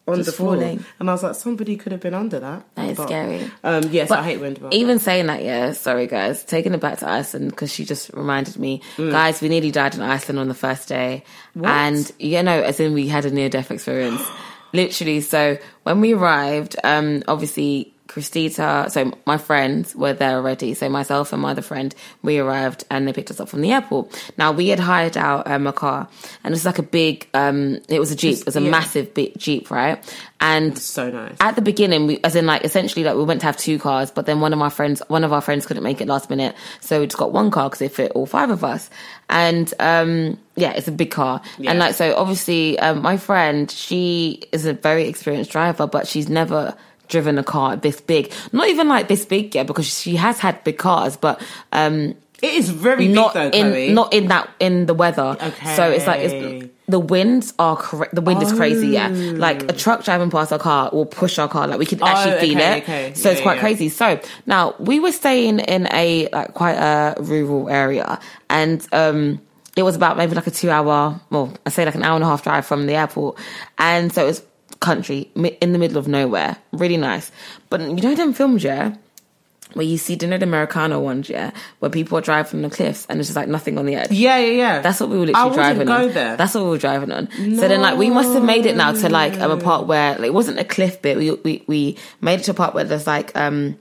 on 0.08 0.18
Just 0.18 0.26
the 0.26 0.32
floor, 0.34 0.56
falling. 0.56 0.84
and 1.00 1.10
I 1.10 1.14
was 1.14 1.24
like, 1.24 1.36
somebody 1.36 1.78
could 1.78 1.92
have 1.94 2.02
been 2.02 2.14
under 2.14 2.38
that. 2.40 2.66
That 2.76 2.90
is 2.90 2.98
But, 2.98 3.08
scary. 3.08 3.50
Um, 3.64 3.84
yes, 3.90 4.10
But 4.10 4.20
I 4.20 4.24
hate 4.24 4.42
wind. 4.42 4.60
Even 4.72 5.00
saying 5.00 5.28
that, 5.28 5.44
yeah, 5.44 5.72
sorry 5.72 6.08
guys, 6.08 6.44
taking 6.44 6.74
it 6.74 6.82
back 6.82 7.00
to 7.00 7.10
Iceland 7.10 7.52
because 7.52 7.72
she 7.72 7.86
just 7.86 8.10
reminded 8.14 8.58
me, 8.60 8.82
Mm. 8.98 9.12
guys, 9.12 9.40
we 9.40 9.48
nearly 9.48 9.72
died 9.72 9.96
in 9.96 10.02
Iceland 10.02 10.40
on 10.40 10.50
the 10.50 10.54
first 10.54 10.90
day, 10.90 11.24
and 11.64 12.12
you 12.20 12.44
know, 12.44 12.62
as 12.62 12.80
in 12.82 12.94
we 12.94 13.08
had 13.08 13.24
a 13.26 13.32
near 13.32 13.48
death 13.48 13.72
experience, 13.72 14.22
literally. 14.74 15.22
So 15.22 15.58
when 15.84 16.02
we 16.02 16.14
arrived, 16.14 16.76
um, 16.84 17.24
obviously. 17.28 17.93
Christita, 18.08 18.90
so 18.92 19.12
my 19.26 19.38
friends 19.38 19.96
were 19.96 20.14
there 20.14 20.36
already. 20.36 20.74
So 20.74 20.88
myself 20.90 21.34
and 21.34 21.42
my 21.42 21.52
other 21.52 21.62
friend, 21.62 21.96
we 22.22 22.38
arrived 22.38 22.84
and 22.92 23.08
they 23.08 23.14
picked 23.14 23.32
us 23.32 23.40
up 23.40 23.50
from 23.50 23.62
the 23.62 23.72
airport. 23.72 24.34
Now 24.38 24.52
we 24.52 24.68
had 24.68 24.80
hired 24.80 25.18
out 25.18 25.48
um, 25.48 25.66
a 25.68 25.74
car, 25.74 26.08
and 26.44 26.52
it 26.52 26.56
was 26.56 26.66
like 26.66 26.80
a 26.80 26.84
big, 26.84 27.28
um, 27.34 27.80
it 27.90 28.00
was 28.00 28.12
a 28.12 28.16
jeep, 28.16 28.40
it 28.40 28.46
was 28.46 28.56
a 28.56 28.62
Yeah. 28.62 28.70
massive 28.70 29.14
big 29.14 29.38
jeep, 29.38 29.72
right? 29.72 30.04
And 30.40 30.78
so 30.78 31.10
nice. 31.10 31.36
at 31.40 31.56
the 31.56 31.62
beginning, 31.62 32.06
we, 32.06 32.20
as 32.24 32.36
in 32.36 32.46
like 32.46 32.66
essentially 32.66 33.06
like 33.06 33.16
we 33.16 33.24
went 33.24 33.40
to 33.42 33.46
have 33.46 33.58
two 33.58 33.80
cars, 33.80 34.12
but 34.12 34.26
then 34.26 34.42
one 34.42 34.52
of 34.54 34.60
my 34.60 34.70
friends, 34.70 35.02
one 35.08 35.24
of 35.24 35.32
our 35.32 35.42
friends 35.42 35.66
couldn't 35.66 35.84
make 35.84 36.02
it 36.02 36.08
last 36.08 36.30
minute, 36.30 36.56
so 36.82 37.00
we 37.00 37.08
just 37.08 37.18
got 37.18 37.32
one 37.32 37.50
car 37.50 37.70
because 37.70 37.82
it 37.82 37.94
fit 37.94 38.12
all 38.12 38.26
five 38.26 38.50
of 38.52 38.64
us. 38.64 38.90
And 39.30 39.74
um, 39.80 40.38
yeah, 40.56 40.74
it's 40.74 40.88
a 40.90 40.92
big 40.92 41.12
car, 41.12 41.42
Yeah. 41.58 41.72
and 41.72 41.80
like 41.80 41.96
so 41.96 42.14
obviously 42.16 42.78
um, 42.80 43.02
my 43.02 43.16
friend, 43.18 43.72
she 43.72 44.44
is 44.52 44.66
a 44.66 44.74
very 44.74 45.08
experienced 45.08 45.50
driver, 45.52 45.88
but 45.88 46.08
she's 46.08 46.28
never 46.30 46.76
driven 47.14 47.38
a 47.38 47.44
car 47.44 47.78
this 47.78 48.02
big, 48.02 48.34
not 48.52 48.68
even 48.74 48.90
like 48.90 49.08
this 49.08 49.24
big 49.26 49.54
yet, 49.56 49.68
because 49.68 49.88
she 49.88 50.18
has 50.18 50.40
had 50.40 50.64
big 50.66 50.78
cars, 50.78 51.16
but 51.16 51.40
um, 51.72 52.16
it 52.42 52.54
is 52.60 52.68
very 52.70 53.08
not 53.08 53.34
big 53.34 53.54
though, 53.54 53.58
in 53.60 53.66
Chloe. 53.72 53.94
not 53.94 54.14
in 54.14 54.28
that 54.28 54.50
in 54.60 54.86
the 54.90 54.94
weather. 54.94 55.38
Okay. 55.40 55.76
So 55.78 55.90
it's 55.90 56.08
like 56.08 56.20
it's 56.26 56.70
the 56.90 57.00
winds 57.00 57.54
are 57.58 57.78
correct. 57.78 58.14
The 58.14 58.20
wind 58.22 58.44
is 58.44 58.52
crazy. 58.52 58.90
Yeah, 58.90 59.08
Oh. 59.08 59.38
like 59.48 59.64
a 59.72 59.74
truck 59.74 60.04
driving 60.04 60.30
past 60.30 60.52
our 60.52 60.60
car 60.60 60.90
will 60.92 61.06
push 61.06 61.40
our 61.40 61.48
car. 61.48 61.68
Like 61.68 61.80
we 61.80 61.86
can 61.86 62.04
actually 62.04 62.40
feel 62.44 62.58
okay, 62.58 62.78
it. 62.78 62.84
okay. 62.84 63.14
So 63.16 63.30
it's 63.32 63.40
quite 63.40 63.56
yeah. 63.56 63.66
crazy. 63.66 63.88
So 63.88 64.20
now 64.46 64.76
we 64.80 65.00
were 65.00 65.14
staying 65.14 65.60
in 65.60 65.88
a 65.94 66.28
like 66.34 66.54
quite 66.54 66.76
a 66.76 67.16
rural 67.22 67.70
area, 67.70 68.20
and 68.50 68.86
um, 68.92 69.40
it 69.78 69.84
was 69.84 69.96
about 69.96 70.18
maybe 70.18 70.36
like 70.36 70.48
a 70.48 70.52
two 70.52 70.70
hour, 70.70 71.20
well, 71.32 71.54
I 71.66 71.70
say 71.70 71.86
like 71.86 71.96
an 71.96 72.04
hour 72.04 72.16
and 72.16 72.24
a 72.26 72.28
half 72.28 72.44
drive 72.44 72.66
from 72.66 72.86
the 72.88 72.96
airport, 72.96 73.40
and 73.78 74.12
so 74.12 74.24
it 74.24 74.28
was 74.28 74.44
country 74.84 75.30
in 75.36 75.74
the 75.74 75.80
middle 75.80 75.98
of 75.98 76.08
nowhere, 76.08 76.58
really 76.72 76.98
nice. 76.98 77.32
But 77.70 77.82
you 77.82 78.02
know 78.02 78.16
them 78.16 78.34
films, 78.34 78.64
yeah 78.64 78.96
where 79.74 79.86
you 79.86 79.98
see, 79.98 80.16
do 80.16 80.26
you 80.26 80.30
know 80.30 80.38
the 80.38 80.46
Americano 80.46 81.00
ones, 81.00 81.30
yeah, 81.30 81.52
where 81.80 81.90
people 81.90 82.18
are 82.18 82.22
driving 82.22 82.50
from 82.50 82.62
the 82.62 82.70
cliffs 82.70 83.06
and 83.10 83.20
it's 83.20 83.30
just 83.30 83.36
like 83.36 83.48
nothing 83.48 83.78
on 83.78 83.86
the 83.86 83.96
edge. 83.96 84.12
Yeah, 84.12 84.38
yeah, 84.38 84.52
yeah. 84.52 84.82
That's 84.82 85.00
what 85.00 85.10
we 85.10 85.18
were 85.18 85.26
literally 85.26 85.50
wouldn't 85.50 85.66
driving 85.66 85.88
go 85.88 86.08
on. 86.08 86.14
there. 86.14 86.38
That's 86.38 86.54
what 86.54 86.64
we 86.64 86.70
were 86.70 86.78
driving 86.78 87.12
on. 87.12 87.30
So 87.32 87.68
then, 87.68 87.82
like, 87.82 87.98
we 87.98 88.10
must 88.10 88.34
have 88.34 88.44
made 88.44 88.66
it 88.66 88.76
now 88.76 88.92
to 88.92 89.10
like 89.10 89.40
um, 89.40 89.52
a 89.52 89.58
part 89.58 89.88
where 89.88 90.14
like, 90.14 90.28
it 90.28 90.34
wasn't 90.34 90.60
a 90.60 90.64
cliff 90.64 91.02
bit. 91.02 91.18
We 91.18 91.32
we 91.32 91.64
we 91.68 91.98
made 92.22 92.40
it 92.40 92.44
to 92.44 92.52
a 92.52 92.54
part 92.56 92.74
where 92.74 92.84
there's 92.84 93.08
like 93.08 93.36
um 93.36 93.78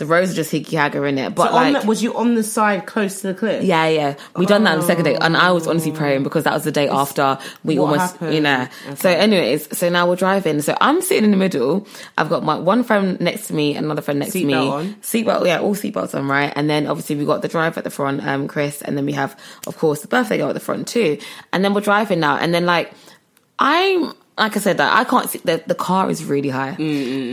the 0.00 0.06
roads 0.06 0.32
are 0.32 0.34
just 0.34 0.50
higgy 0.50 0.76
hagger 0.76 1.06
in 1.06 1.16
it. 1.18 1.34
But 1.36 1.50
So 1.50 1.54
like, 1.54 1.82
the, 1.82 1.86
was 1.86 2.02
you 2.02 2.16
on 2.16 2.34
the 2.34 2.42
side 2.42 2.86
close 2.86 3.20
to 3.20 3.28
the 3.28 3.34
cliff? 3.34 3.62
yeah, 3.62 3.86
yeah, 3.86 4.16
we 4.34 4.46
done 4.46 4.64
that 4.64 4.72
on 4.72 4.80
the 4.80 4.86
second 4.86 5.04
day, 5.04 5.14
and 5.14 5.36
I 5.36 5.52
was 5.52 5.68
honestly 5.68 5.92
praying 5.92 6.24
because 6.24 6.44
that 6.44 6.54
was 6.54 6.64
the 6.64 6.72
day 6.72 6.88
after 6.88 7.38
we 7.62 7.78
almost, 7.78 8.14
happened? 8.14 8.34
you 8.34 8.40
know. 8.40 8.66
So, 8.96 9.08
anyways, 9.08 9.78
so 9.78 9.88
now 9.88 10.08
we're 10.08 10.16
driving. 10.16 10.60
So 10.62 10.76
I'm 10.80 11.00
sitting 11.02 11.24
in 11.24 11.30
the 11.30 11.36
middle. 11.36 11.86
I've 12.18 12.28
got 12.28 12.42
my 12.42 12.56
one 12.58 12.82
friend 12.82 13.20
next 13.20 13.46
to 13.48 13.54
me, 13.54 13.76
another 13.76 14.02
friend 14.02 14.18
next 14.18 14.32
to 14.32 14.44
me. 14.44 14.54
Seatbelt, 14.54 15.46
yeah, 15.46 15.60
all 15.60 15.76
seatbelts 15.76 16.14
on, 16.14 16.26
right? 16.26 16.52
And 16.56 16.68
then 16.68 16.86
obviously 16.88 17.14
we 17.16 17.24
got 17.24 17.42
the 17.42 17.48
driver 17.48 17.78
at 17.78 17.84
the 17.84 17.90
front, 17.90 18.26
um, 18.26 18.48
Chris, 18.48 18.82
and 18.82 18.96
then 18.96 19.06
we 19.06 19.12
have, 19.12 19.38
of 19.66 19.76
course, 19.78 20.00
the 20.02 20.08
birthday 20.08 20.38
girl 20.38 20.48
at 20.48 20.54
the 20.54 20.60
front 20.60 20.88
too. 20.88 21.18
And 21.52 21.64
then 21.64 21.74
we're 21.74 21.82
driving 21.82 22.20
now, 22.20 22.36
and 22.36 22.52
then 22.52 22.66
like 22.66 22.92
I'm 23.58 24.12
like 24.40 24.56
I 24.56 24.60
said 24.60 24.78
that 24.78 24.92
I 24.96 25.04
can't 25.04 25.30
see 25.30 25.38
the 25.44 25.62
the 25.66 25.74
car 25.76 26.10
is 26.10 26.24
really 26.24 26.48
high, 26.48 26.74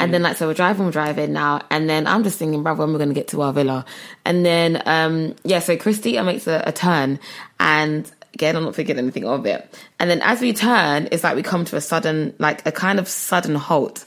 and 0.01 0.13
then 0.13 0.21
like 0.21 0.37
so 0.37 0.45
we're 0.47 0.53
driving, 0.53 0.85
we're 0.85 0.91
driving 0.91 1.33
now, 1.33 1.61
and 1.71 1.89
then 1.89 2.05
I'm 2.05 2.23
just 2.23 2.37
thinking, 2.37 2.61
brother, 2.61 2.81
when 2.81 2.93
we're 2.93 2.99
gonna 2.99 3.15
get 3.15 3.29
to 3.29 3.41
our 3.41 3.53
villa, 3.53 3.85
and 4.25 4.45
then 4.45 4.83
um 4.85 5.33
yeah, 5.43 5.59
so 5.59 5.75
Christy 5.77 6.21
makes 6.21 6.45
a, 6.47 6.61
a 6.65 6.71
turn, 6.71 7.19
and 7.59 8.11
again 8.35 8.55
I'm 8.55 8.63
not 8.65 8.75
thinking 8.75 8.97
anything 8.99 9.25
of 9.25 9.45
it, 9.47 9.73
and 9.99 10.09
then 10.09 10.21
as 10.21 10.41
we 10.41 10.53
turn, 10.53 11.07
it's 11.11 11.23
like 11.23 11.35
we 11.35 11.41
come 11.43 11.65
to 11.65 11.75
a 11.77 11.81
sudden 11.81 12.35
like 12.37 12.63
a 12.67 12.71
kind 12.71 12.99
of 12.99 13.07
sudden 13.07 13.55
halt. 13.55 14.05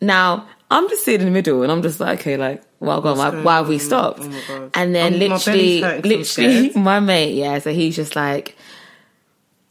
Now 0.00 0.46
I'm 0.70 0.88
just 0.88 1.04
sitting 1.04 1.26
in 1.26 1.32
the 1.32 1.38
middle, 1.38 1.62
and 1.62 1.70
I'm 1.72 1.82
just 1.82 2.00
like, 2.00 2.20
okay, 2.20 2.36
like. 2.36 2.62
Well, 2.80 3.00
God, 3.00 3.16
why, 3.16 3.30
why 3.42 3.56
have 3.56 3.68
we 3.68 3.78
stopped? 3.78 4.20
Oh 4.22 4.70
and 4.74 4.94
then 4.94 5.14
Um, 5.14 5.18
literally, 5.18 5.80
belly's 5.80 5.82
hurting, 5.82 6.24
so 6.24 6.42
I'm 6.42 6.48
literally, 6.48 6.72
my 6.90 7.00
mate, 7.00 7.34
yeah. 7.34 7.58
So 7.58 7.72
he's 7.72 7.96
just 7.96 8.14
like, 8.14 8.56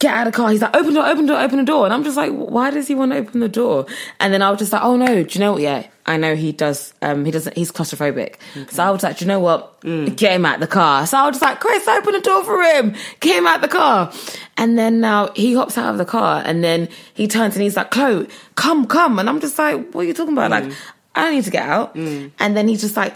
get 0.04 0.14
out 0.14 0.26
of 0.26 0.32
the 0.32 0.36
car. 0.36 0.50
He's 0.50 0.60
like, 0.60 0.76
open 0.76 0.92
the 0.92 1.00
door, 1.00 1.06
open 1.06 1.26
the 1.26 1.32
door, 1.32 1.42
open 1.42 1.58
the 1.58 1.64
door. 1.64 1.84
And 1.86 1.94
I'm 1.94 2.04
just 2.04 2.16
like, 2.16 2.30
why 2.30 2.70
does 2.70 2.86
he 2.86 2.94
want 2.94 3.12
to 3.12 3.18
open 3.18 3.40
the 3.40 3.48
door? 3.48 3.86
And 4.20 4.32
then 4.32 4.42
I 4.42 4.50
was 4.50 4.58
just 4.58 4.72
like, 4.72 4.82
oh 4.82 4.96
no, 4.96 5.22
do 5.24 5.28
you 5.30 5.40
know 5.40 5.52
what? 5.52 5.62
Yeah, 5.62 5.86
I 6.06 6.16
know 6.18 6.36
he 6.36 6.52
does. 6.52 6.92
Um, 7.00 7.24
he 7.24 7.30
doesn't. 7.30 7.56
He's 7.56 7.72
claustrophobic. 7.72 8.36
So 8.70 8.84
I 8.84 8.90
was 8.90 9.02
like, 9.02 9.18
do 9.18 9.24
you 9.24 9.28
know 9.28 9.40
what? 9.40 9.80
Mm. 9.80 10.14
Get 10.16 10.32
him 10.32 10.44
out 10.44 10.60
the 10.60 10.66
car. 10.66 11.06
So 11.06 11.16
I 11.16 11.26
was 11.26 11.38
just 11.38 11.42
like, 11.42 11.60
Chris, 11.60 11.88
open 11.88 12.12
the 12.12 12.20
door 12.20 12.44
for 12.44 12.62
him. 12.62 12.94
Get 13.20 13.38
him 13.38 13.46
out 13.46 13.62
the 13.62 13.68
car. 13.68 14.12
And 14.56 14.78
then 14.78 15.00
now 15.00 15.32
he 15.34 15.54
hops 15.54 15.78
out 15.78 15.90
of 15.90 15.98
the 15.98 16.04
car, 16.04 16.42
and 16.44 16.62
then 16.62 16.88
he 17.14 17.26
turns 17.26 17.54
and 17.56 17.62
he's 17.62 17.76
like, 17.76 17.90
Chloe, 17.90 18.28
come, 18.54 18.86
come. 18.86 19.18
And 19.18 19.28
I'm 19.28 19.40
just 19.40 19.58
like, 19.58 19.92
what 19.92 20.02
are 20.02 20.04
you 20.04 20.14
talking 20.14 20.34
about? 20.34 20.50
Mm. 20.50 20.68
Like, 20.68 20.78
I 21.14 21.24
don't 21.24 21.34
need 21.34 21.44
to 21.44 21.50
get 21.50 21.66
out. 21.66 21.94
And 22.38 22.56
then 22.56 22.68
he's 22.68 22.82
just 22.82 22.96
like. 22.96 23.14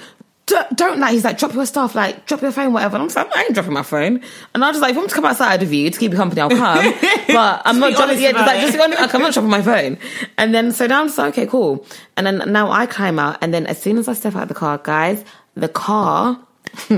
Don't, 0.49 0.77
don't 0.77 0.99
like 0.99 1.13
he's 1.13 1.25
like 1.25 1.39
drop 1.39 1.53
your 1.55 1.67
stuff 1.67 1.95
like 1.95 2.25
drop 2.27 2.41
your 2.43 2.53
phone 2.53 2.73
whatever. 2.73 2.97
And 2.97 3.03
I'm 3.03 3.09
just 3.09 3.17
like 3.17 3.37
I 3.37 3.43
ain't 3.43 3.55
dropping 3.55 3.73
my 3.75 3.83
phone. 3.83 4.23
And 4.55 4.65
I 4.65 4.69
was 4.69 4.75
just 4.77 4.83
like 4.83 4.93
if 4.93 4.99
I'm 4.99 5.07
to 5.07 5.15
come 5.15 5.25
outside 5.27 5.61
with 5.61 5.73
you 5.73 5.91
to 5.91 5.99
keep 5.99 6.11
you 6.11 6.17
company 6.17 6.41
I'll 6.41 6.49
come. 6.49 6.95
But 7.29 7.63
I'm 7.67 7.79
not 7.79 7.93
dropping 7.95 8.19
yeah 8.21 8.31
like 8.31 8.61
just 8.63 8.75
be 8.75 8.83
honest, 8.83 9.01
like, 9.01 9.15
I'm 9.15 9.21
not 9.21 9.35
dropping 9.35 9.51
my 9.51 9.63
phone. 9.63 9.99
And 10.39 10.55
then 10.55 10.73
so 10.73 10.87
now 10.87 11.01
I'm 11.03 11.07
just 11.09 11.19
like 11.19 11.35
okay 11.35 11.47
cool. 11.47 11.87
And 12.17 12.27
then 12.27 12.51
now 12.51 12.71
I 12.71 12.87
climb 12.87 13.19
out 13.19 13.39
and 13.43 13.53
then 13.55 13.67
as 13.67 13.81
soon 13.81 13.99
as 13.99 14.09
I 14.09 14.15
step 14.15 14.35
out 14.35 14.43
of 14.43 14.49
the 14.49 14.55
car 14.55 14.79
guys 14.79 15.23
the 15.55 15.69
car 15.69 16.41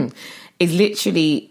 is 0.60 0.72
literally 0.74 1.50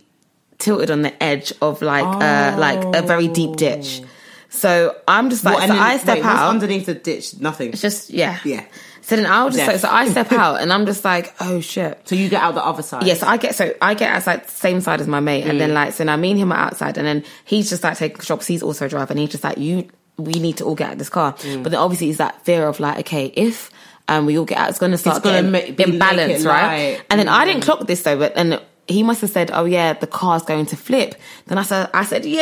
tilted 0.57 0.91
on 0.91 1.01
the 1.01 1.23
edge 1.23 1.51
of 1.61 1.81
like 1.81 2.05
uh 2.05 2.55
like 2.57 2.83
a 2.95 3.01
very 3.01 3.27
deep 3.27 3.55
ditch. 3.57 4.01
So 4.49 4.95
I'm 5.07 5.29
just 5.29 5.43
like 5.43 5.55
What, 5.55 5.67
so 5.67 5.73
then- 5.73 5.81
I 5.81 5.97
step 5.97 6.15
wait, 6.17 6.25
out. 6.25 6.49
underneath 6.49 6.85
the 6.85 6.95
ditch. 6.95 7.39
Nothing. 7.39 7.69
it's 7.73 7.81
just 7.81 8.09
yeah. 8.09 8.39
Yeah. 8.43 8.63
So 9.09 9.15
then 9.17 9.25
I'll 9.25 9.49
just 9.49 9.67
like 9.67 9.79
so 9.79 9.89
I 9.89 10.07
step 10.07 10.31
out 10.43 10.61
and 10.61 10.71
I'm 10.71 10.85
just 10.85 11.03
like 11.03 11.33
oh 11.41 11.59
shit 11.59 12.07
So 12.07 12.15
you 12.15 12.29
get 12.29 12.41
out 12.41 12.53
the 12.55 12.63
other 12.65 12.83
side. 12.83 13.05
Yes, 13.05 13.23
I 13.23 13.37
get 13.37 13.55
so 13.55 13.73
I 13.81 13.93
get 13.95 14.13
outside 14.15 14.45
the 14.45 14.51
same 14.51 14.79
side 14.81 15.01
as 15.01 15.07
my 15.07 15.19
mate, 15.19 15.43
and 15.43 15.53
Mm. 15.55 15.59
then 15.59 15.73
like 15.73 15.93
so 15.93 16.03
now 16.03 16.15
me 16.15 16.31
and 16.31 16.39
him 16.39 16.51
are 16.51 16.57
outside, 16.67 16.97
and 16.97 17.05
then 17.05 17.23
he's 17.45 17.69
just 17.69 17.83
like 17.83 17.97
taking 17.97 18.17
control 18.17 18.37
because 18.37 18.47
he's 18.47 18.63
also 18.63 18.87
driving. 18.87 19.17
He's 19.17 19.31
just 19.31 19.43
like 19.43 19.57
you, 19.57 19.89
we 20.17 20.33
need 20.33 20.57
to 20.57 20.63
all 20.65 20.75
get 20.75 20.87
out 20.87 20.93
of 20.93 20.99
this 20.99 21.09
car. 21.09 21.33
Mm. 21.33 21.63
But 21.63 21.71
then 21.71 21.79
obviously 21.81 22.09
it's 22.09 22.19
that 22.19 22.43
fear 22.45 22.67
of 22.67 22.79
like, 22.79 22.99
okay, 22.99 23.25
if 23.35 23.69
um 24.07 24.25
we 24.25 24.37
all 24.37 24.45
get 24.45 24.57
out, 24.57 24.69
it's 24.69 24.79
going 24.79 24.91
to 24.93 24.97
start 24.97 25.17
It's 25.17 25.23
gonna 25.25 25.49
getting 25.51 25.75
ma- 25.77 25.83
imbalance, 25.83 26.43
right? 26.45 26.93
light. 26.97 27.01
And 27.09 27.19
then 27.19 27.27
I 27.27 27.43
Mm. 27.43 27.47
didn't 27.47 27.63
clock 27.63 27.87
this 27.87 28.01
though, 28.03 28.17
but 28.17 28.33
and 28.35 28.61
he 28.87 29.03
must 29.03 29.21
have 29.21 29.29
said, 29.29 29.51
"Oh 29.53 29.65
yeah, 29.65 29.93
the 29.93 30.07
car's 30.07 30.41
going 30.43 30.65
to 30.67 30.75
flip." 30.75 31.13
Then 31.45 31.57
I 31.59 31.63
said, 31.63 31.89
"I 31.93 32.03
said, 32.05 32.25
yay!" 32.25 32.39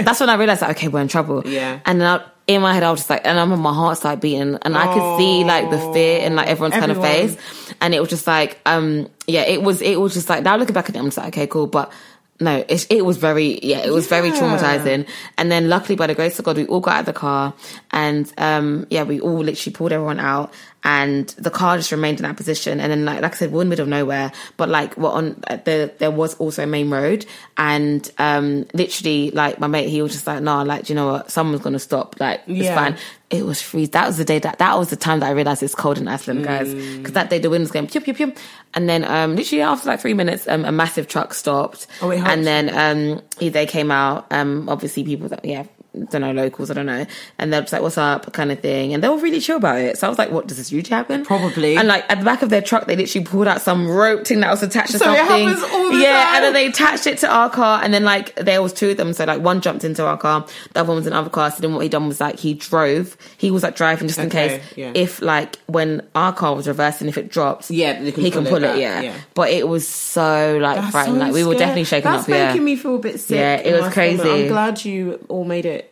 That's 0.04 0.20
when 0.20 0.28
I 0.30 0.34
realized 0.36 0.62
that 0.62 0.70
okay, 0.70 0.88
we're 0.88 1.00
in 1.00 1.08
trouble. 1.08 1.42
Yeah. 1.46 1.80
And 1.84 2.00
then 2.00 2.08
I, 2.08 2.24
in 2.46 2.62
my 2.62 2.72
head, 2.74 2.82
I 2.82 2.90
was 2.90 3.00
just 3.00 3.10
like, 3.10 3.22
and 3.24 3.38
I 3.38 3.42
remember 3.42 3.62
my 3.62 3.74
heart 3.74 3.98
started 3.98 4.20
beating, 4.20 4.56
and 4.62 4.76
I 4.76 4.92
could 4.92 5.18
see 5.18 5.44
like 5.44 5.70
the 5.70 5.78
fear 5.92 6.20
in 6.20 6.36
like 6.36 6.48
everyone's 6.48 6.74
kind 6.74 6.92
of 6.92 7.00
face, 7.00 7.36
and 7.80 7.94
it 7.94 8.00
was 8.00 8.08
just 8.08 8.26
like, 8.26 8.58
um, 8.66 9.08
yeah, 9.26 9.42
it 9.42 9.62
was, 9.62 9.82
it 9.82 10.00
was 10.00 10.14
just 10.14 10.28
like 10.28 10.44
now 10.44 10.56
looking 10.56 10.74
back 10.74 10.88
at 10.88 10.96
it, 10.96 10.98
I'm 10.98 11.06
just 11.06 11.18
like, 11.18 11.28
okay, 11.28 11.46
cool, 11.46 11.66
but. 11.66 11.92
No, 12.38 12.62
it, 12.68 12.86
it 12.90 13.02
was 13.02 13.16
very, 13.16 13.58
yeah, 13.62 13.78
it 13.78 13.90
was 13.90 14.08
very 14.08 14.30
traumatizing. 14.30 15.08
And 15.38 15.50
then 15.50 15.70
luckily 15.70 15.96
by 15.96 16.06
the 16.06 16.14
grace 16.14 16.38
of 16.38 16.44
God, 16.44 16.58
we 16.58 16.66
all 16.66 16.80
got 16.80 16.96
out 16.96 17.00
of 17.00 17.06
the 17.06 17.14
car 17.14 17.54
and, 17.92 18.30
um, 18.36 18.86
yeah, 18.90 19.04
we 19.04 19.20
all 19.20 19.38
literally 19.38 19.72
pulled 19.72 19.90
everyone 19.90 20.20
out 20.20 20.52
and 20.86 21.26
the 21.30 21.50
car 21.50 21.76
just 21.76 21.90
remained 21.90 22.20
in 22.20 22.22
that 22.22 22.36
position. 22.36 22.78
And 22.78 22.92
then 22.92 23.04
like, 23.04 23.20
like 23.20 23.32
I 23.32 23.36
said, 23.36 23.50
we're 23.50 23.62
in 23.62 23.66
the 23.66 23.70
middle 23.70 23.82
of 23.82 23.88
nowhere, 23.88 24.30
but 24.56 24.68
like 24.68 24.96
we're 24.96 25.10
on 25.10 25.42
uh, 25.48 25.56
the, 25.64 25.92
there 25.98 26.12
was 26.12 26.34
also 26.36 26.62
a 26.62 26.66
main 26.66 26.90
road 26.90 27.26
and, 27.58 28.08
um, 28.18 28.66
literally 28.72 29.32
like 29.32 29.58
my 29.58 29.66
mate, 29.66 29.88
he 29.88 30.00
was 30.00 30.12
just 30.12 30.28
like, 30.28 30.40
nah, 30.44 30.62
like, 30.62 30.84
do 30.84 30.92
you 30.92 30.94
know 30.94 31.08
what? 31.10 31.28
Someone's 31.32 31.60
going 31.62 31.72
to 31.72 31.80
stop. 31.80 32.20
Like, 32.20 32.42
it's 32.46 32.66
Yeah. 32.66 32.76
fine. 32.76 32.96
It 33.30 33.44
was 33.44 33.60
freeze. 33.60 33.90
That 33.90 34.06
was 34.06 34.16
the 34.16 34.24
day 34.24 34.38
that, 34.38 34.58
that 34.58 34.78
was 34.78 34.90
the 34.90 34.96
time 34.96 35.18
that 35.18 35.26
I 35.26 35.32
realized 35.32 35.60
it's 35.64 35.74
cold 35.74 35.98
in 35.98 36.06
Iceland, 36.06 36.44
guys. 36.44 36.72
Mm. 36.72 37.02
Cause 37.04 37.14
that 37.14 37.30
day 37.30 37.40
the 37.40 37.50
wind 37.50 37.62
was 37.62 37.72
going 37.72 37.88
pew, 37.88 38.00
pew, 38.00 38.14
pew. 38.14 38.32
And 38.74 38.88
then, 38.88 39.02
um, 39.04 39.34
literally 39.34 39.62
after 39.62 39.88
like 39.88 39.98
three 40.00 40.14
minutes, 40.14 40.46
um, 40.46 40.64
a 40.64 40.70
massive 40.70 41.08
truck 41.08 41.34
stopped. 41.34 41.88
Oh, 42.00 42.10
it 42.10 42.20
and 42.20 42.46
then, 42.46 42.70
um, 42.70 43.22
they 43.40 43.66
came 43.66 43.90
out, 43.90 44.26
um, 44.30 44.68
obviously 44.68 45.02
people 45.02 45.28
that, 45.30 45.44
yeah, 45.44 45.64
don't 46.10 46.20
know, 46.20 46.32
locals, 46.32 46.70
I 46.70 46.74
don't 46.74 46.86
know. 46.86 47.06
And 47.38 47.52
they're 47.52 47.60
just 47.62 47.72
like, 47.72 47.82
what's 47.82 47.98
up? 47.98 48.32
kind 48.32 48.52
of 48.52 48.60
thing. 48.60 48.92
And 48.94 49.02
they 49.02 49.08
were 49.08 49.16
really 49.18 49.40
chill 49.40 49.56
about 49.56 49.78
it. 49.78 49.98
So 49.98 50.06
I 50.06 50.10
was 50.10 50.18
like, 50.18 50.30
what, 50.30 50.46
does 50.46 50.56
this 50.58 50.70
usually 50.70 50.94
happen? 50.94 51.24
Probably. 51.24 51.76
And 51.76 51.88
like 51.88 52.04
at 52.10 52.18
the 52.18 52.24
back 52.24 52.42
of 52.42 52.50
their 52.50 52.60
truck, 52.62 52.86
they 52.86 52.96
literally 52.96 53.24
pulled 53.24 53.46
out 53.48 53.60
some 53.62 53.88
rope 53.88 54.26
thing 54.26 54.40
that 54.40 54.50
was 54.50 54.62
attached 54.62 54.92
to 54.92 54.98
So 54.98 55.12
it 55.12 55.16
something. 55.16 55.48
happens 55.48 55.62
all 55.72 55.92
the 55.92 55.98
yeah, 55.98 56.24
time. 56.26 56.34
and 56.36 56.44
then 56.44 56.52
they 56.52 56.66
attached 56.66 57.06
it 57.06 57.18
to 57.18 57.28
our 57.32 57.48
car. 57.48 57.80
And 57.82 57.94
then 57.94 58.04
like 58.04 58.34
there 58.36 58.60
was 58.62 58.72
two 58.72 58.90
of 58.90 58.96
them. 58.96 59.12
So 59.12 59.24
like 59.24 59.40
one 59.40 59.60
jumped 59.60 59.84
into 59.84 60.04
our 60.06 60.18
car, 60.18 60.46
the 60.74 60.80
other 60.80 60.88
one 60.88 60.96
was 60.96 61.06
in 61.06 61.12
another 61.12 61.30
car. 61.30 61.50
So 61.50 61.60
then 61.60 61.72
what 61.74 61.80
he 61.80 61.88
done 61.88 62.08
was 62.08 62.20
like 62.20 62.38
he 62.38 62.54
drove. 62.54 63.16
He 63.38 63.50
was 63.50 63.62
like 63.62 63.76
driving 63.76 64.08
just 64.08 64.18
in 64.20 64.28
case 64.30 64.62
yeah. 64.76 64.92
if 64.94 65.22
like 65.22 65.56
when 65.66 66.06
our 66.14 66.32
car 66.32 66.54
was 66.54 66.68
reversing, 66.68 67.08
if 67.08 67.16
it 67.16 67.30
dropped, 67.30 67.70
Yeah, 67.70 68.00
he 68.02 68.30
can 68.30 68.44
pull 68.44 68.54
pull 68.56 68.64
it 68.64 68.76
it. 68.76 68.78
yeah. 68.80 69.00
yeah. 69.00 69.16
But 69.34 69.50
it 69.50 69.66
was 69.66 69.86
so 69.86 70.58
like 70.60 70.76
That's 70.76 70.90
frightening. 70.92 71.20
so 71.20 71.24
like 71.26 71.32
we 71.34 71.44
were 71.44 71.54
definitely 71.54 71.84
shaken 71.84 72.10
That's 72.10 72.24
up. 72.24 72.28
Yeah. 72.28 72.48
making 72.48 72.64
me 72.64 72.76
feel 72.76 72.96
a 72.96 72.98
bit 72.98 73.20
sick. 73.20 73.36
Yeah, 73.36 73.54
it 73.56 73.72
was 73.72 73.92
stomach. 73.92 73.94
crazy. 73.94 74.30
I'm 74.44 74.48
glad 74.48 74.84
you 74.84 75.24
all 75.28 75.44
made 75.44 75.64
it. 75.66 75.85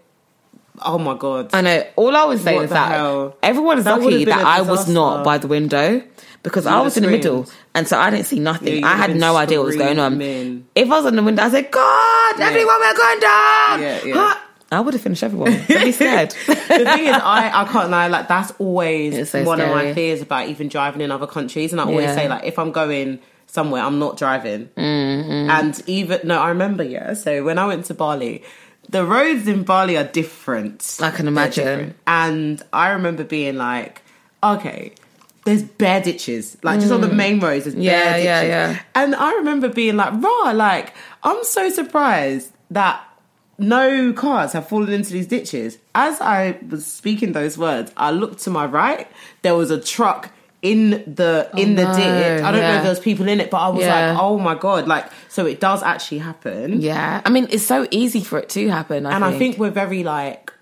Oh 0.83 0.99
my 0.99 1.17
god. 1.17 1.51
I 1.55 1.61
know. 1.61 1.85
All 1.97 2.17
I 2.17 2.25
was 2.25 2.41
saying 2.43 2.57
What 2.57 2.65
is 2.65 2.71
that 2.71 2.91
hell? 2.93 3.37
everyone 3.43 3.79
is 3.79 3.85
That 3.85 4.01
lucky 4.01 4.25
that 4.25 4.45
I 4.45 4.61
was 4.63 4.89
not 4.89 5.25
by 5.25 5.39
the 5.39 5.47
window 5.47 6.03
because 6.43 6.67
I 6.67 6.81
was 6.81 6.97
in 6.97 7.05
the 7.05 7.11
middle 7.11 7.47
and 7.75 7.87
so 7.87 7.99
I 7.99 8.11
didn't 8.11 8.27
see 8.27 8.39
nothing. 8.41 8.81
Yeah, 8.83 8.89
I 8.89 8.97
had 8.97 9.17
no 9.17 9.37
idea 9.37 9.59
what 9.61 9.67
was 9.67 9.77
going 9.77 9.99
on. 9.99 10.21
If 10.75 10.91
I 10.91 10.97
was 10.97 11.07
on 11.07 11.17
the 11.17 11.23
window, 11.23 11.43
I 11.43 11.51
said, 11.51 11.71
"God, 11.71 12.41
everyone, 12.41 12.81
we're 12.81 12.95
going 12.97 13.21
down." 13.21 13.83
Yeah, 13.83 14.05
yeah. 14.05 14.15
Huh? 14.15 14.41
I 14.73 14.81
would 14.81 14.95
have 14.95 15.03
finished 15.03 15.23
everyone. 15.23 15.53
I'd 15.53 15.67
be 15.69 15.93
scared. 16.01 16.31
the 16.47 16.55
thing 16.57 17.05
is, 17.07 17.15
I, 17.17 17.51
I 17.63 17.65
can't 17.71 17.91
lie. 17.91 18.09
Like 18.09 18.27
that's 18.29 18.53
always 18.59 19.31
so 19.31 19.45
one 19.45 19.61
of 19.61 19.69
my 19.71 19.95
fears 19.95 20.23
about 20.23 20.49
even 20.49 20.69
driving 20.69 21.01
in 21.03 21.13
other 21.13 21.29
countries. 21.29 21.71
And 21.73 21.81
I 21.81 21.85
always 21.85 22.07
Yeah. 22.07 22.15
say 22.17 22.29
like, 22.29 22.45
if 22.45 22.59
I'm 22.59 22.73
going 22.73 23.21
somewhere, 23.47 23.83
I'm 23.83 24.01
not 24.01 24.17
driving. 24.17 24.67
Mm-hmm. 24.77 25.51
And 25.51 25.83
even 25.87 26.21
no, 26.25 26.41
I 26.41 26.49
remember. 26.49 26.83
Yeah. 26.83 27.15
So 27.15 27.45
when 27.45 27.59
I 27.59 27.67
went 27.67 27.85
to 27.87 27.95
Bali, 27.95 28.43
the 28.95 29.05
roads 29.05 29.49
in 29.49 29.65
Bali 29.65 29.97
are 29.97 30.05
different. 30.05 30.99
I 31.03 31.11
can 31.11 31.27
imagine. 31.27 31.97
And 32.07 32.63
I 32.73 32.91
remember 32.91 33.25
being 33.25 33.57
like, 33.57 34.03
okay. 34.41 34.93
There's 35.45 35.65
bare 35.65 36.01
ditches, 36.01 36.57
like 36.63 36.79
just 36.79 36.93
on 36.93 37.01
the 37.01 37.09
main 37.09 37.41
roads. 37.41 37.65
There's 37.65 37.75
Mm. 37.75 37.83
Yeah, 37.83 38.05
bare 38.05 38.23
yeah, 38.23 38.41
ditches. 38.43 38.77
yeah. 38.77 38.83
And 38.95 39.17
I 39.17 39.33
remember 39.35 39.69
being 39.69 39.97
like, 39.97 40.13
raw, 40.23 40.53
like, 40.53 40.95
I'm 41.25 41.43
so 41.43 41.69
surprised 41.71 42.53
that 42.71 43.03
no 43.59 44.13
cars 44.13 44.53
have 44.53 44.69
fallen 44.69 44.93
into 44.93 45.13
these 45.13 45.27
ditches. 45.27 45.79
As 45.97 46.21
I 46.21 46.57
was 46.71 46.87
speaking 46.87 47.33
those 47.33 47.59
words, 47.59 47.91
I 47.97 48.13
looked 48.13 48.39
to 48.45 48.51
my 48.51 48.65
right, 48.65 49.09
there 49.43 49.57
was 49.57 49.73
a 49.73 49.81
truck 49.81 50.31
in 50.65 50.91
the 51.07 51.51
oh, 51.53 51.59
in 51.59 51.75
the 51.75 51.85
no, 51.85 51.95
ditch. 51.95 52.43
I 52.43 52.51
don't 52.51 52.53
know 52.55 52.59
yeah. 52.59 52.77
if 52.79 52.83
there 52.83 52.91
was 52.91 52.99
people 52.99 53.29
in 53.29 53.39
it, 53.39 53.51
but 53.51 53.59
I 53.59 53.69
was 53.69 53.83
Yeah. 53.83 54.13
like, 54.13 54.19
oh 54.19 54.39
my 54.39 54.55
god, 54.55 54.89
like 54.89 55.05
so 55.29 55.45
it 55.45 55.61
does 55.61 55.83
actually 55.83 56.19
happen. 56.19 56.81
Yeah, 56.81 57.21
I 57.23 57.29
mean, 57.29 57.47
it's 57.51 57.67
so 57.67 57.87
easy 57.91 58.23
for 58.25 58.39
it 58.39 58.49
to 58.51 58.69
happen. 58.71 59.05
I 59.05 59.15
and 59.15 59.23
think. 59.23 59.35
I 59.35 59.39
think 59.39 59.59
we're 59.59 59.71
very 59.71 60.03
like 60.05 60.53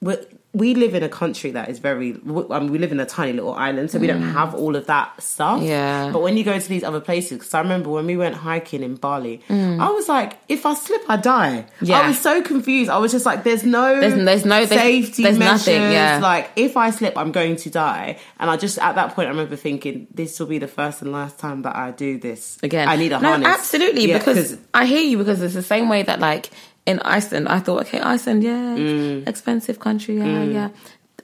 we 0.00 0.14
we 0.54 0.74
live 0.74 0.94
in 0.94 1.02
a 1.02 1.08
country 1.08 1.50
that 1.52 1.70
is 1.70 1.78
very. 1.78 2.10
I 2.50 2.58
mean, 2.60 2.70
we 2.72 2.78
live 2.78 2.92
in 2.92 3.00
a 3.00 3.06
tiny 3.06 3.32
little 3.32 3.54
island, 3.54 3.90
so 3.90 3.98
we 3.98 4.06
don't 4.06 4.20
have 4.20 4.54
all 4.54 4.76
of 4.76 4.86
that 4.86 5.22
stuff. 5.22 5.60
Mm. 5.62 5.66
Yeah. 5.68 6.10
But 6.12 6.20
when 6.20 6.36
you 6.36 6.44
go 6.44 6.58
to 6.58 6.68
these 6.68 6.84
other 6.84 7.00
places, 7.00 7.38
because 7.38 7.54
I 7.54 7.60
remember 7.60 7.88
when 7.88 8.04
we 8.06 8.18
went 8.18 8.34
hiking 8.34 8.82
in 8.82 8.96
Bali, 8.96 9.40
Mm. 9.48 9.80
I 9.80 9.90
was 9.90 10.08
like, 10.10 10.36
if 10.50 10.66
I 10.66 10.74
slip, 10.74 11.02
I 11.08 11.16
die. 11.16 11.64
Yeah. 11.80 12.00
I 12.00 12.08
was 12.08 12.20
so 12.20 12.42
confused. 12.42 12.90
I 12.90 12.98
was 12.98 13.12
just 13.12 13.24
like, 13.24 13.44
there's 13.44 13.64
no, 13.64 13.98
There's- 13.98 14.24
there's 14.24 14.44
no- 14.44 14.66
there's- 14.66 14.68
safety 14.82 15.22
there's 15.22 15.38
measures. 15.38 15.66
nothing, 15.68 15.92
yeah. 15.92 16.18
Like 16.22 16.50
if 16.56 16.76
I 16.76 16.90
slip, 16.90 17.16
I'm 17.16 17.32
going 17.32 17.56
to 17.56 17.70
die. 17.70 18.18
And 18.38 18.50
I 18.50 18.58
just 18.58 18.78
at 18.78 18.94
that 18.96 19.14
point, 19.14 19.28
I 19.28 19.30
remember 19.30 19.56
thinking, 19.56 20.06
this 20.12 20.38
will 20.38 20.48
be 20.48 20.58
the 20.58 20.68
first 20.68 21.00
and 21.00 21.12
last 21.12 21.38
time 21.38 21.62
that 21.62 21.74
I 21.76 21.92
do 21.92 22.18
this 22.18 22.58
again. 22.62 22.88
I 22.88 22.96
need 22.96 23.12
a 23.12 23.20
no, 23.20 23.28
harness. 23.30 23.48
absolutely, 23.48 24.08
Yeah, 24.10 24.18
because 24.18 24.58
I 24.74 24.84
hear 24.84 25.00
you 25.00 25.16
because 25.16 25.40
it's 25.40 25.54
the 25.54 25.62
same 25.62 25.88
way 25.88 26.02
that 26.02 26.20
like 26.20 26.50
in 26.86 26.98
Iceland, 27.00 27.48
I 27.48 27.58
thought, 27.60 27.80
okay, 27.86 28.00
Iceland, 28.00 28.42
yeah, 28.42 28.76
Mm. 28.76 29.28
expensive 29.28 29.78
country, 29.78 30.18
yeah, 30.18 30.42
yeah. 30.42 30.68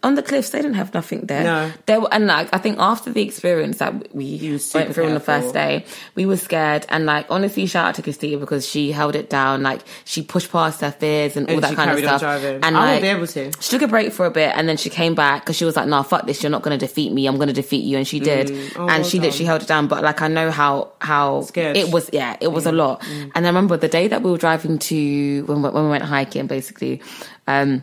On 0.03 0.15
the 0.15 0.23
cliffs, 0.23 0.51
they 0.51 0.61
didn't 0.61 0.75
have 0.75 0.95
nothing 0.95 1.23
there. 1.23 1.43
No. 1.43 1.73
There 1.87 2.01
were, 2.01 2.09
and 2.13 2.27
like 2.27 2.49
I 2.53 2.59
think 2.59 2.79
after 2.79 3.13
the 3.13 3.23
experience 3.23 3.79
that 3.79 4.15
we 4.15 4.59
went 4.75 4.95
through 4.95 5.07
on 5.07 5.15
the 5.15 5.21
first 5.21 5.53
day, 5.53 5.85
we 6.15 6.27
were 6.27 6.37
scared. 6.37 6.87
And 6.89 7.07
like 7.07 7.27
honestly, 7.31 7.67
shout 7.67 7.87
out 7.87 7.95
to 7.97 8.03
Christina 8.03 8.39
because 8.39 8.69
she 8.69 8.93
held 8.93 9.17
it 9.17 9.29
down. 9.29 9.63
Like 9.63 9.81
she 10.05 10.23
pushed 10.23 10.53
past 10.53 10.81
her 10.83 10.93
fears 10.93 11.37
and 11.37 11.51
all 11.51 11.61
that 11.61 11.75
kind 11.75 11.91
of 11.91 11.99
stuff. 11.99 12.21
driving. 12.21 12.63
And 12.63 12.77
I 12.77 12.81
won't 12.81 12.91
like 12.93 13.03
be 13.03 13.09
able 13.09 13.27
to. 13.27 13.53
she 13.61 13.71
took 13.71 13.83
a 13.83 13.89
break 13.89 14.13
for 14.13 14.27
a 14.27 14.31
bit 14.31 14.53
and 14.55 14.69
then 14.69 14.77
she 14.77 14.91
came 14.91 15.15
back 15.15 15.43
because 15.43 15.57
she 15.57 15.65
was 15.65 15.77
like, 15.77 15.89
"No, 15.89 16.03
fuck 16.03 16.27
this! 16.27 16.43
You're 16.43 16.51
not 16.51 16.63
going 16.63 16.79
to 16.79 16.87
defeat 16.87 17.13
me. 17.13 17.27
I'm 17.27 17.37
going 17.37 17.49
to 17.49 17.55
defeat 17.55 17.85
you." 17.85 17.97
And 17.97 18.07
she 18.07 18.21
did, 18.21 18.49
mm. 18.49 18.73
Oh, 18.77 18.81
and 18.83 18.89
well 18.89 19.03
she 19.05 19.19
done. 19.19 19.27
literally 19.27 19.47
held 19.47 19.63
it 19.63 19.69
down. 19.69 19.89
But 19.89 20.05
like, 20.05 20.23
I 20.23 20.29
know 20.29 20.51
how 20.51 20.93
how 21.01 21.43
Scared. 21.43 21.77
it 21.77 21.93
was. 21.93 22.09
Yeah, 22.13 22.37
it 22.41 22.49
was 22.49 22.67
a 22.67 22.71
mm. 22.71 22.77
lot. 22.77 23.01
Mm. 23.03 23.33
And 23.35 23.47
I 23.47 23.49
remember 23.49 23.77
the 23.77 23.89
day 23.89 24.09
that 24.09 24.23
we 24.23 24.31
were 24.31 24.39
driving 24.39 24.79
to 24.79 25.45
when 25.47 25.63
when 25.63 25.85
we 25.85 25.91
went 25.91 26.05
hiking, 26.05 26.47
basically, 26.47 27.03
um, 27.47 27.83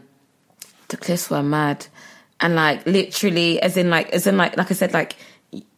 the 0.90 0.98
cliffs 0.98 1.30
were 1.30 1.44
mad, 1.44 1.88
and 2.40 2.56
like 2.56 2.86
literally, 2.86 3.62
as 3.62 3.78
in 3.78 3.90
like 3.90 4.10
as 4.12 4.28
in 4.28 4.38
like 4.38 4.58
like 4.58 4.72
I 4.72 4.74
said, 4.74 4.94
like. 4.94 5.16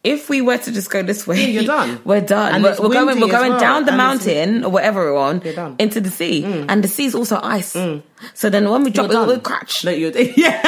If 0.02 0.28
we 0.28 0.40
were 0.40 0.58
to 0.58 0.72
just 0.72 0.90
go 0.90 1.04
this 1.04 1.24
way, 1.24 1.50
you're 1.50 1.62
done. 1.62 2.00
We're 2.04 2.20
done. 2.20 2.54
And 2.54 2.64
we're, 2.64 2.76
we're 2.80 2.88
going. 2.88 3.20
We're 3.20 3.28
going 3.28 3.52
well, 3.52 3.60
down 3.60 3.84
the 3.84 3.92
and 3.92 3.96
mountain 3.96 4.64
or 4.64 4.72
whatever 4.72 5.12
we're 5.12 5.18
on 5.18 5.40
into 5.78 6.00
the 6.00 6.10
sea, 6.10 6.42
mm. 6.42 6.66
and 6.68 6.82
the 6.82 6.88
sea 6.88 7.04
is 7.04 7.14
also 7.14 7.38
ice. 7.40 7.74
Mm. 7.74 8.02
So 8.34 8.50
then 8.50 8.68
when 8.68 8.82
we 8.82 8.90
drop, 8.90 9.10
it 9.10 9.14
will 9.14 9.38
crash. 9.38 9.84
No, 9.84 9.92
you're 9.92 10.10
yeah. 10.36 10.62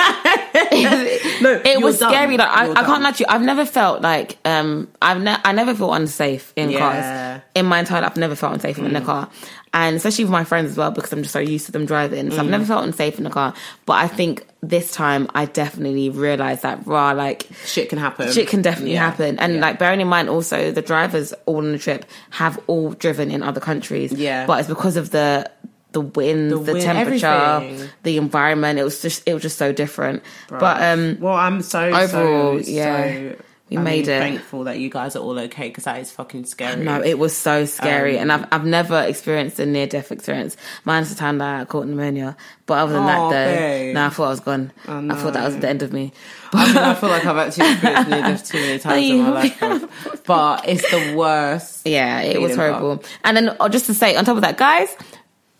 No, 1.40 1.60
it 1.64 1.80
was 1.82 1.98
done. 1.98 2.12
scary. 2.12 2.36
Like 2.36 2.48
I, 2.48 2.70
I 2.70 2.84
can't 2.84 3.02
lie 3.02 3.12
to 3.12 3.20
you. 3.20 3.26
I've 3.28 3.42
never 3.42 3.64
felt 3.64 4.02
like 4.02 4.38
um 4.44 4.88
I've 5.00 5.20
ne- 5.20 5.38
I 5.44 5.52
never 5.52 5.74
felt 5.74 5.94
unsafe 5.96 6.52
in 6.54 6.70
Yeah. 6.70 6.78
cars 6.78 7.42
in 7.54 7.66
my 7.66 7.80
entire 7.80 8.02
life. 8.02 8.12
I've 8.12 8.16
never 8.16 8.36
felt 8.36 8.54
unsafe 8.54 8.78
in 8.78 8.94
a 8.94 9.00
mm. 9.00 9.04
car, 9.04 9.30
and 9.72 9.96
especially 9.96 10.24
with 10.24 10.32
my 10.32 10.44
friends 10.44 10.70
as 10.72 10.76
well 10.76 10.90
because 10.90 11.12
I'm 11.12 11.22
just 11.22 11.32
so 11.32 11.38
used 11.38 11.66
to 11.66 11.72
them 11.72 11.86
driving. 11.86 12.30
So 12.30 12.38
I've 12.38 12.46
Mm. 12.46 12.50
never 12.50 12.64
felt 12.64 12.84
unsafe 12.84 13.18
in 13.18 13.26
a 13.26 13.30
car. 13.30 13.54
But 13.86 13.94
I 13.94 14.08
think 14.08 14.44
this 14.62 14.90
time 14.90 15.28
I 15.34 15.44
definitely 15.44 16.10
realized 16.10 16.62
that 16.62 16.86
raw 16.86 17.12
like 17.12 17.46
shit 17.64 17.88
can 17.88 17.98
happen. 17.98 18.32
shit 18.32 18.48
can 18.48 18.62
definitely 18.62 18.94
Yeah. 18.94 19.04
happen. 19.10 19.38
And 19.38 19.54
Yeah. 19.54 19.60
like 19.60 19.78
bearing 19.78 20.00
in 20.00 20.08
mind 20.08 20.28
also 20.28 20.72
the 20.72 20.82
drivers 20.82 21.32
all 21.46 21.58
on 21.58 21.70
the 21.72 21.78
trip 21.78 22.04
have 22.30 22.58
all 22.66 22.90
driven 22.90 23.30
in 23.30 23.42
other 23.44 23.60
countries. 23.60 24.12
Yeah. 24.12 24.44
But 24.46 24.60
it's 24.60 24.68
because 24.68 24.96
of 24.96 25.10
the 25.10 25.48
the 25.92 26.00
winds, 26.00 26.52
the, 26.54 26.60
The 26.60 26.72
wind, 26.74 26.84
temperature, 26.84 27.26
everything. 27.26 27.88
the 28.04 28.16
environment. 28.16 28.78
It 28.78 28.84
was 28.84 29.02
just 29.02 29.22
it 29.26 29.34
was 29.34 29.42
just 29.42 29.58
so 29.58 29.72
different. 29.72 30.22
But 30.48 30.80
um 30.82 31.16
well, 31.20 31.34
I'm 31.34 31.62
so 31.62 31.80
overall, 31.80 32.62
so, 32.62 32.70
yeah, 32.70 33.12
so, 33.12 33.36
we 33.70 33.78
I 33.78 33.82
made 33.82 34.06
mean, 34.06 34.16
it. 34.16 34.20
Thankful 34.20 34.64
that 34.64 34.78
you 34.78 34.90
guys 34.90 35.14
are 35.16 35.20
all 35.20 35.38
okay 35.38 35.68
because 35.68 35.84
that 35.84 36.00
is 36.00 36.10
fucking 36.10 36.44
scary. 36.44 36.84
no, 36.84 37.00
it 37.02 37.18
was 37.18 37.36
so 37.36 37.64
scary, 37.64 38.16
Um, 38.16 38.22
and 38.22 38.32
I've 38.32 38.46
I've 38.52 38.64
never 38.64 39.00
experienced 39.02 39.58
a 39.60 39.66
near 39.66 39.86
death 39.86 40.10
experience. 40.10 40.56
Mine's 40.84 41.08
the 41.08 41.14
time 41.14 41.38
that 41.38 41.60
I 41.60 41.64
caught 41.64 41.86
pneumonia, 41.86 42.36
but 42.66 42.74
other 42.78 42.94
than 42.94 43.02
Oh, 43.04 43.30
that, 43.30 43.30
though, 43.30 43.92
no, 43.92 44.06
I 44.06 44.08
thought 44.10 44.26
I 44.26 44.30
was 44.30 44.40
gone. 44.40 44.72
I 44.88 45.14
thought 45.14 45.32
that 45.34 45.44
was 45.44 45.56
the 45.58 45.68
end 45.68 45.82
of 45.82 45.92
me. 45.92 46.12
I, 46.52 46.66
mean, 46.66 46.76
I 46.78 46.94
feel 46.94 47.08
like 47.08 47.24
I've 47.26 47.36
actually 47.36 47.70
experienced 47.72 48.10
near 48.10 48.22
death 48.22 48.48
too 48.50 48.58
many 48.58 48.78
times 48.80 49.06
in 49.10 49.20
my 49.22 49.30
life, 49.30 50.22
but 50.26 50.68
it's 50.68 50.90
the 50.90 51.14
worst. 51.16 51.86
Yeah, 51.86 52.20
it 52.22 52.40
was 52.40 52.56
horrible. 52.56 53.04
And 53.24 53.36
then 53.36 53.56
oh, 53.60 53.68
just 53.68 53.86
to 53.86 53.94
say, 53.94 54.16
on 54.16 54.24
top 54.24 54.34
of 54.36 54.42
that, 54.42 54.56
guys, 54.58 54.88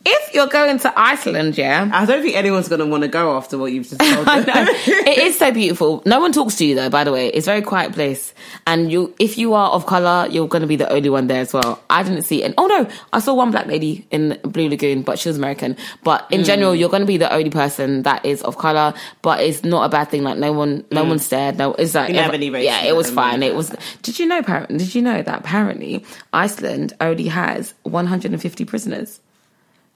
if 0.03 0.35
you're 0.35 0.47
going 0.47 0.79
to 0.79 0.93
Iceland, 0.99 1.59
yeah, 1.59 1.91
I 1.93 2.07
don't 2.07 2.23
think 2.23 2.35
anyone's 2.35 2.69
going 2.69 2.79
to 2.79 2.87
want 2.87 3.03
to 3.03 3.09
go 3.09 3.37
after 3.37 3.59
what 3.59 3.71
you've 3.73 3.87
just 3.87 4.01
told 4.01 4.27
them. 4.47 4.47
it 4.47 5.19
is 5.19 5.39
so 5.39 5.53
beautiful. 5.53 6.03
No 6.07 6.21
one 6.21 6.33
talks 6.33 6.57
to 6.57 6.65
you 6.65 6.75
though. 6.75 6.89
By 6.89 7.05
the 7.05 7.13
way, 7.13 7.29
it's 7.29 7.47
a 7.47 7.51
very 7.51 7.63
quiet 7.63 7.93
place, 7.93 8.33
and 8.67 8.91
you, 8.91 9.15
if 9.19 9.37
you 9.37 9.53
are 9.53 9.71
of 9.71 9.85
color, 9.85 10.27
you're 10.31 10.49
going 10.49 10.63
to 10.63 10.69
be 10.69 10.77
the 10.77 10.91
only 10.91 11.11
one 11.11 11.27
there 11.27 11.43
as 11.43 11.53
well. 11.53 11.83
I 11.91 12.03
didn't 12.03 12.23
see 12.23 12.43
it. 12.43 12.55
Oh 12.57 12.67
no, 12.67 12.89
I 13.13 13.21
saw 13.21 13.35
one 13.35 13.51
black 13.51 13.67
lady 13.67 14.07
in 14.11 14.39
Blue 14.43 14.71
Lagoon, 14.71 15.03
but 15.03 15.19
she 15.19 15.29
was 15.29 15.37
American. 15.37 15.77
But 16.03 16.27
in 16.31 16.41
hmm. 16.41 16.45
general, 16.45 16.75
you're 16.75 16.89
going 16.89 17.03
to 17.03 17.07
be 17.07 17.19
the 17.19 17.33
only 17.33 17.51
person 17.51 18.03
that 18.03 18.25
is 18.25 18.43
of 18.43 18.57
color. 18.57 18.95
But 19.21 19.41
it's 19.41 19.65
not 19.65 19.85
a 19.85 19.91
bad 19.91 20.09
thing. 20.09 20.23
Like 20.23 20.39
no 20.39 20.53
one, 20.53 20.85
no 20.91 21.03
hmm. 21.03 21.11
one 21.11 21.19
stared. 21.19 21.59
No, 21.59 21.75
it's 21.75 21.95
like 21.95 22.09
You 22.09 22.17
have 22.17 22.33
every- 22.33 22.47
any 22.47 22.65
yeah, 22.65 22.85
it 22.85 22.97
was 22.97 23.11
fine. 23.11 23.43
It 23.43 23.55
was. 23.55 23.75
Did 24.03 24.19
you 24.19 24.27
know? 24.27 24.39
apparent- 24.39 24.79
Did 24.79 24.95
you 24.95 25.03
know 25.03 25.21
that 25.21 25.41
apparently 25.41 26.05
Iceland 26.33 26.95
only 27.01 27.27
has 27.27 27.75
150 27.83 28.65
prisoners? 28.65 29.21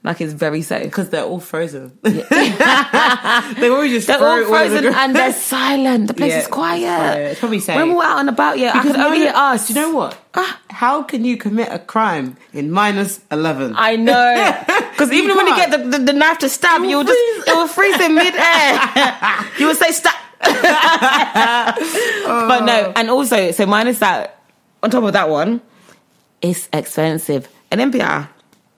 Like 0.04 0.20
it's 0.20 0.34
very 0.34 0.60
safe. 0.60 0.84
Because 0.84 1.08
they're 1.08 1.24
all 1.24 1.40
frozen. 1.40 1.98
they 2.02 2.20
all 2.20 3.88
just 3.88 4.06
They're 4.06 4.18
all 4.18 4.38
it 4.38 4.42
all 4.42 4.42
over 4.42 4.46
frozen 4.46 4.84
the 4.84 4.94
and 4.94 5.16
they're 5.16 5.32
silent. 5.32 6.08
The 6.08 6.14
place 6.14 6.32
Yeah, 6.32 6.40
is 6.40 6.46
quiet. 6.46 6.82
quiet. 6.84 7.30
It's 7.32 7.40
probably 7.40 7.60
safe. 7.60 7.76
When 7.76 7.94
we're 7.96 8.04
out 8.04 8.20
and 8.20 8.28
about, 8.28 8.58
yeah, 8.58 8.72
I 8.74 8.82
Because 8.82 8.96
could 8.96 9.00
only 9.00 9.26
us. 9.28 9.68
Do 9.68 9.72
you 9.72 9.80
know 9.80 9.94
what? 9.94 10.18
Ah. 10.34 10.60
How 10.68 11.02
can 11.02 11.24
you 11.24 11.38
commit 11.38 11.70
a 11.72 11.78
crime 11.78 12.36
in 12.52 12.70
minus 12.70 13.20
11? 13.32 13.72
I 13.76 13.96
know. 13.96 14.60
Because 14.94 15.10
even 15.10 15.36
when 15.36 15.48
you 15.48 15.56
get 15.56 15.72
the, 15.72 15.78
the, 15.78 15.98
the 16.04 16.12
knife 16.12 16.38
to 16.38 16.48
stab, 16.48 16.82
you 16.82 16.98
will 16.98 16.98
will 16.98 17.04
just 17.04 17.48
it 17.48 17.56
will 17.56 17.66
freeze 17.66 17.98
in 17.98 18.14
midair. 18.14 18.78
you 19.58 19.66
will 19.66 19.74
say 19.74 19.90
stop. 19.90 20.14
But 20.40 20.54
no, 22.64 22.92
and 22.94 23.10
also 23.10 23.50
so 23.50 23.66
minus 23.66 23.98
that. 23.98 24.40
On 24.84 24.90
top 24.90 25.02
of 25.02 25.12
that 25.14 25.28
one, 25.28 25.60
it's 26.42 26.68
expensive. 26.72 27.48
And 27.72 27.80
NPR 27.92 28.28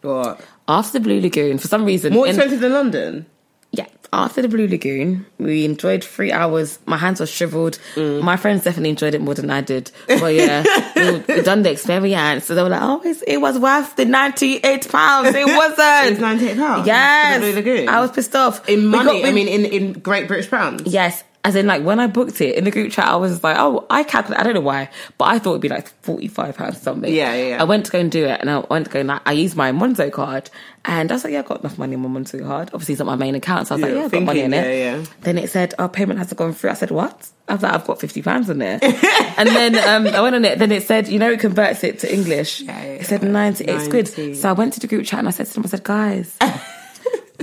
What? 0.00 0.40
After 0.68 0.98
the 0.98 1.00
Blue 1.02 1.20
Lagoon 1.20 1.58
for 1.58 1.68
some 1.68 1.84
reason 1.84 2.12
More 2.12 2.26
in- 2.26 2.34
expensive 2.34 2.60
than 2.60 2.72
London? 2.72 3.26
Yeah, 3.72 3.86
after 4.12 4.40
the 4.40 4.48
Blue 4.48 4.68
Lagoon, 4.68 5.26
we 5.38 5.64
enjoyed 5.64 6.02
three 6.02 6.32
hours. 6.32 6.78
My 6.86 6.96
hands 6.96 7.20
were 7.20 7.26
shriveled. 7.26 7.78
Mm. 7.96 8.22
My 8.22 8.36
friends 8.36 8.64
definitely 8.64 8.90
enjoyed 8.90 9.14
it 9.14 9.20
more 9.20 9.34
than 9.34 9.50
I 9.50 9.60
did. 9.60 9.90
But 10.06 10.34
yeah, 10.34 10.64
we 10.96 11.34
we 11.34 11.42
done 11.42 11.62
the 11.62 11.72
experience. 11.72 12.46
So 12.46 12.54
they 12.54 12.62
were 12.62 12.68
like, 12.70 12.80
"Oh, 12.82 13.02
it's, 13.04 13.22
it 13.22 13.38
was 13.38 13.58
worth 13.58 13.96
the 13.96 14.04
ninety-eight 14.06 14.88
pounds." 14.88 15.34
It 15.34 15.44
wasn't. 15.56 16.06
It 16.06 16.10
was 16.12 16.20
98 16.20 16.56
pounds. 16.56 16.86
Yes, 16.86 17.34
the 17.34 17.40
Blue 17.46 17.54
Lagoon. 17.56 17.88
I 17.88 18.00
was 18.00 18.12
pissed 18.12 18.34
off. 18.36 18.66
In 18.68 18.82
We 18.82 18.86
money, 18.86 19.20
got- 19.22 19.28
I 19.28 19.32
mean, 19.32 19.48
in, 19.48 19.64
in 19.66 19.92
Great 19.94 20.28
British 20.28 20.48
pounds. 20.50 20.84
yes. 20.86 21.22
As 21.46 21.54
in, 21.54 21.68
like 21.68 21.84
when 21.84 22.00
I 22.00 22.08
booked 22.08 22.40
it 22.40 22.56
in 22.56 22.64
the 22.64 22.72
group 22.72 22.90
chat, 22.90 23.06
I 23.06 23.14
was 23.14 23.44
like, 23.44 23.56
"Oh, 23.56 23.86
I 23.88 24.02
calculated. 24.02 24.40
I 24.40 24.42
don't 24.42 24.54
know 24.54 24.60
why, 24.72 24.90
but 25.16 25.26
I 25.26 25.38
thought 25.38 25.50
it'd 25.50 25.62
be 25.62 25.68
like 25.68 25.86
forty-five 26.02 26.56
pounds 26.56 26.80
something." 26.82 27.12
Yeah, 27.14 27.32
yeah, 27.34 27.48
yeah. 27.50 27.60
I 27.60 27.64
went 27.64 27.86
to 27.86 27.92
go 27.92 28.00
and 28.00 28.10
do 28.10 28.24
it, 28.24 28.40
and 28.40 28.50
I 28.50 28.58
went 28.68 28.86
to 28.86 28.90
go 28.90 28.98
and 28.98 29.08
like, 29.08 29.22
I 29.24 29.30
used 29.30 29.54
my 29.54 29.70
Monzo 29.70 30.10
card, 30.10 30.50
and 30.84 31.08
I 31.08 31.14
was 31.14 31.22
like, 31.22 31.32
"Yeah, 31.34 31.38
I 31.38 31.42
got 31.42 31.60
enough 31.60 31.78
money 31.78 31.94
in 31.94 32.00
my 32.00 32.08
Monzo 32.08 32.42
card. 32.44 32.70
Obviously, 32.74 32.94
it's 32.94 32.98
not 32.98 33.06
my 33.06 33.14
main 33.14 33.36
account, 33.36 33.68
so 33.68 33.74
I 33.74 33.78
was 33.78 33.80
Yeah, 33.82 33.86
like, 33.86 33.96
"Yeah, 33.96 34.04
I've 34.06 34.10
got 34.10 34.22
money 34.24 34.40
in 34.40 34.50
thinking, 34.50 34.70
it." 34.72 34.78
yeah, 34.78 34.96
yeah. 34.96 35.04
Then 35.20 35.38
it 35.38 35.48
said, 35.50 35.74
"Our 35.78 35.88
payment 35.88 36.18
has 36.18 36.32
gone 36.32 36.52
through." 36.52 36.70
I 36.70 36.74
said, 36.74 36.90
"What?" 36.90 37.28
I 37.48 37.52
was 37.54 37.62
like, 37.62 37.74
"I've 37.74 37.86
got 37.86 38.00
fifty 38.00 38.22
pounds 38.22 38.50
in 38.50 38.58
there." 38.58 38.80
and 39.36 39.48
then 39.48 39.76
um, 39.88 40.12
I 40.12 40.20
went 40.20 40.34
on 40.34 40.44
it. 40.44 40.58
Then 40.58 40.72
it 40.72 40.82
said, 40.82 41.06
"You 41.06 41.20
know, 41.20 41.30
it 41.30 41.38
converts 41.38 41.84
it 41.84 42.00
to 42.00 42.12
English." 42.12 42.62
Yeah, 42.62 42.76
yeah, 42.82 42.88
it 42.94 43.06
said 43.06 43.22
yeah. 43.22 43.28
ninety-eight 43.30 43.88
quid. 43.88 44.06
90. 44.18 44.34
So 44.34 44.48
I 44.48 44.52
went 44.52 44.72
to 44.72 44.80
the 44.80 44.88
group 44.88 45.06
chat 45.06 45.20
and 45.20 45.28
I 45.28 45.30
said 45.30 45.46
to 45.46 45.54
them, 45.54 45.62
"I 45.64 45.68
said, 45.68 45.84
guys." 45.84 46.36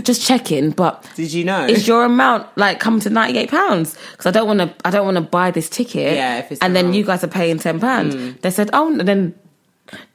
Just 0.01 0.25
checking, 0.25 0.71
but 0.71 1.08
Did 1.15 1.32
you 1.34 1.43
know? 1.43 1.65
is 1.65 1.88
your 1.88 2.03
amount 2.03 2.47
like 2.58 2.79
come 2.79 2.99
to 3.01 3.10
ninety 3.10 3.38
eight 3.38 3.51
pounds? 3.51 3.95
Because 4.12 4.25
I 4.25 4.32
don't 4.32 4.47
want 4.47 4.60
to. 4.60 4.73
I 4.86 4.89
don't 4.89 5.06
want 5.06 5.15
to 5.15 5.21
buy 5.21 5.51
this 5.51 5.69
ticket. 5.69 6.15
Yeah, 6.15 6.39
if 6.39 6.51
it's 6.51 6.62
and 6.62 6.75
then 6.75 6.93
you 6.93 7.03
guys 7.03 7.23
are 7.23 7.27
paying 7.27 7.60
ten 7.60 7.79
pounds. 7.79 8.15
Hmm. 8.15 8.32
They 8.41 8.49
said, 8.49 8.69
oh, 8.73 8.88
and 8.88 9.08
then 9.08 9.36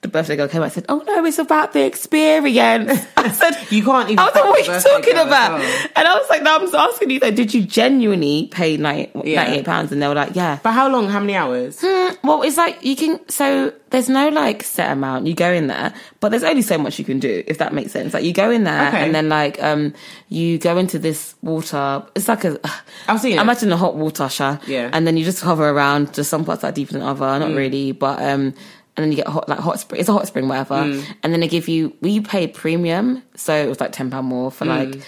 the 0.01 0.09
birthday 0.09 0.35
girl 0.37 0.49
came 0.49 0.61
out 0.63 0.67
and 0.67 0.73
said, 0.73 0.87
oh 0.89 1.03
no, 1.07 1.25
it's 1.25 1.39
about 1.39 1.73
the 1.73 1.85
experience. 1.85 3.07
I 3.17 3.31
said, 3.31 3.55
You 3.71 3.85
can't 3.85 4.09
even 4.11 4.19
I 4.19 4.25
was 4.27 4.35
like, 4.35 4.45
what 4.45 4.69
are 4.69 4.75
you 4.75 4.81
talking 4.81 5.17
about? 5.17 5.61
And 5.61 6.09
I 6.09 6.15
was 6.19 6.29
like, 6.29 6.43
no, 6.43 6.55
I'm 6.57 6.61
just 6.63 6.75
asking 6.75 7.11
you. 7.11 7.21
Though, 7.21 7.31
did 7.31 7.53
you 7.55 7.63
genuinely 7.65 8.49
pay 8.51 8.77
90, 8.77 9.13
Yeah. 9.29 9.45
98 9.45 9.65
pounds? 9.65 9.93
And 9.93 10.03
they 10.03 10.09
were 10.09 10.15
like, 10.15 10.35
yeah. 10.35 10.57
For 10.57 10.71
how 10.71 10.89
long? 10.89 11.09
How 11.09 11.21
many 11.21 11.35
hours? 11.35 11.81
Well, 11.83 12.43
it's 12.43 12.57
like 12.57 12.83
you 12.85 12.97
can. 12.97 13.21
So 13.29 13.73
there's 13.91 14.09
no 14.09 14.29
like 14.31 14.63
set 14.63 14.91
amount. 14.91 15.27
You 15.27 15.35
go 15.35 15.53
in 15.53 15.67
there, 15.69 15.95
but 16.21 16.31
there's 16.31 16.45
only 16.45 16.63
so 16.63 16.79
much 16.79 16.99
you 16.99 17.05
can 17.05 17.19
do. 17.19 17.45
If 17.47 17.59
that 17.59 17.73
makes 17.73 17.93
sense. 17.93 18.15
Like 18.15 18.25
you 18.25 18.33
go 18.33 18.51
in 18.51 18.65
there, 18.65 18.89
Okay. 18.89 19.05
and 19.05 19.15
then 19.15 19.29
like 19.29 19.63
um, 19.63 19.95
you 20.29 20.59
go 20.59 20.77
into 20.79 20.99
this 20.99 21.35
water. 21.43 22.03
It's 22.15 22.29
like 22.29 22.45
a. 22.45 22.59
I've 23.07 23.21
seen 23.21 23.39
it. 23.39 23.41
Imagine 23.41 23.73
a 23.73 23.77
hot 23.77 23.97
water 23.97 24.29
shower. 24.29 24.61
Yeah. 24.67 24.91
And 24.93 25.07
then 25.07 25.17
you 25.17 25.25
just 25.25 25.41
hover 25.43 25.69
around. 25.69 26.15
Just 26.15 26.31
some 26.31 26.45
parts 26.45 26.65
are 26.65 26.73
deeper 26.73 26.93
than 26.95 27.03
other. 27.03 27.25
Mm. 27.27 27.41
Not 27.41 27.51
really, 27.57 27.93
but 27.93 28.21
um. 28.23 28.55
And 28.99 29.05
then 29.05 29.13
you 29.13 29.17
get 29.17 29.29
hot, 29.29 29.49
like 29.49 29.61
hot 29.61 29.79
spring. 29.79 30.01
It's 30.01 30.09
a 30.09 30.13
hot 30.13 30.27
spring, 30.27 30.49
whatever. 30.49 30.75
Mm. 30.75 31.05
And 31.23 31.33
then 31.33 31.39
they 31.39 31.47
give 31.47 31.69
you. 31.69 31.97
We 32.01 32.21
paid 32.21 32.53
premium, 32.53 33.23
so 33.37 33.55
it 33.55 33.69
was 33.69 33.79
like 33.79 33.93
ten 33.93 34.11
pound 34.11 34.27
more 34.27 34.51
for 34.51 34.65
Mm. 34.65 34.69
like. 34.95 35.03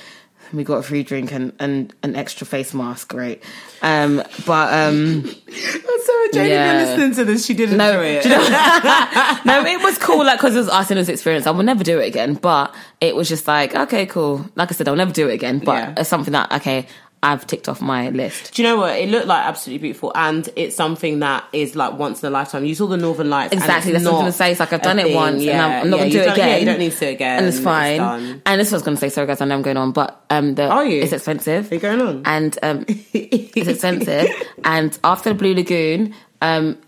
We 0.52 0.64
got 0.64 0.78
a 0.78 0.82
free 0.82 1.04
drink 1.04 1.30
and, 1.30 1.52
and 1.60 1.94
an 2.02 2.16
extra 2.16 2.44
face 2.44 2.72
mask, 2.74 3.12
right? 3.14 3.40
Um, 3.82 4.16
but 4.46 4.72
um, 4.74 5.22
That's 5.46 6.06
so 6.06 6.12
know, 6.12 6.26
Jane, 6.32 6.50
Yeah. 6.50 6.82
listening 6.84 7.14
to 7.14 7.24
this, 7.24 7.46
she 7.46 7.54
did 7.54 7.70
No, 7.70 7.88
enjoy 7.90 8.04
it. 8.06 8.24
you 8.24 8.30
know- 8.30 9.38
no, 9.44 9.64
it 9.64 9.80
was 9.82 9.96
cool, 9.98 10.24
like 10.24 10.38
because 10.38 10.56
it 10.56 10.58
was 10.58 10.68
us 10.68 10.90
and 10.90 10.98
it 10.98 11.02
was 11.02 11.08
experience. 11.08 11.46
I 11.46 11.52
will 11.52 11.62
never 11.62 11.84
do 11.84 12.00
it 12.00 12.06
again, 12.08 12.34
but 12.34 12.74
it 13.00 13.14
was 13.14 13.28
just 13.28 13.46
like 13.46 13.74
okay, 13.76 14.06
cool. 14.06 14.44
Like 14.56 14.70
I 14.72 14.74
said, 14.74 14.88
I'll 14.88 14.96
never 14.96 15.12
do 15.12 15.28
it 15.28 15.34
again, 15.34 15.60
but 15.60 15.72
Yeah. 15.72 15.94
it's 15.98 16.08
something 16.08 16.32
that 16.32 16.50
okay, 16.52 16.86
I've 17.22 17.46
ticked 17.46 17.68
off 17.68 17.82
my 17.82 18.08
list. 18.08 18.54
Do 18.54 18.62
you 18.62 18.68
know 18.68 18.78
what? 18.78 18.96
It 18.98 19.10
looked 19.10 19.26
like 19.26 19.44
absolutely 19.44 19.82
beautiful, 19.82 20.10
and 20.14 20.48
it's 20.56 20.74
something 20.74 21.18
that 21.18 21.44
is 21.52 21.76
like 21.76 21.98
once 21.98 22.22
in 22.22 22.28
a 22.28 22.30
lifetime. 22.30 22.64
You 22.64 22.74
saw 22.74 22.86
the 22.86 22.96
Northern 22.96 23.28
Lights, 23.28 23.52
Exactly, 23.52 23.92
it's 23.92 24.02
that's 24.04 24.10
what 24.10 24.18
I'm 24.18 24.22
gonna 24.22 24.32
say. 24.32 24.52
It's 24.52 24.60
like 24.60 24.72
I've 24.72 24.80
done 24.80 24.98
it 24.98 25.04
thing. 25.04 25.14
once, 25.16 25.42
Yeah, 25.42 25.52
and 25.52 25.82
I'm, 25.82 25.90
not 25.90 25.96
yeah, 25.98 26.02
gonna 26.04 26.10
do 26.12 26.18
it 26.20 26.32
again. 26.32 26.48
Yeah, 26.48 26.56
you 26.56 26.64
don't 26.64 26.78
need 26.78 26.92
to 26.92 26.98
do 26.98 27.06
it 27.06 27.12
again, 27.12 27.38
and 27.38 27.46
it's 27.46 27.60
fine. 27.60 27.98
done. 27.98 28.42
and 28.46 28.58
this 28.60 28.68
is 28.68 28.72
what 28.72 28.76
I 28.76 28.78
was 28.78 28.82
gonna 28.84 28.96
say. 28.96 29.08
Sorry, 29.10 29.26
guys, 29.26 29.40
I 29.42 29.44
know 29.44 29.54
I'm 29.56 29.62
going 29.62 29.76
on, 29.76 29.92
but 29.92 30.24
um, 30.30 30.54
the 30.54 30.68
Are 30.70 30.86
you? 30.86 31.02
it's 31.02 31.12
expensive. 31.12 31.70
Are 31.70 31.74
you 31.74 31.80
going 31.80 32.00
on? 32.00 32.22
And 32.24 32.58
um, 32.62 32.84
it's 32.88 33.68
expensive. 33.68 34.30
and 34.64 34.98
after 35.04 35.28
the 35.30 35.34
Blue 35.34 35.54
Lagoon, 35.54 36.14
um, 36.40 36.78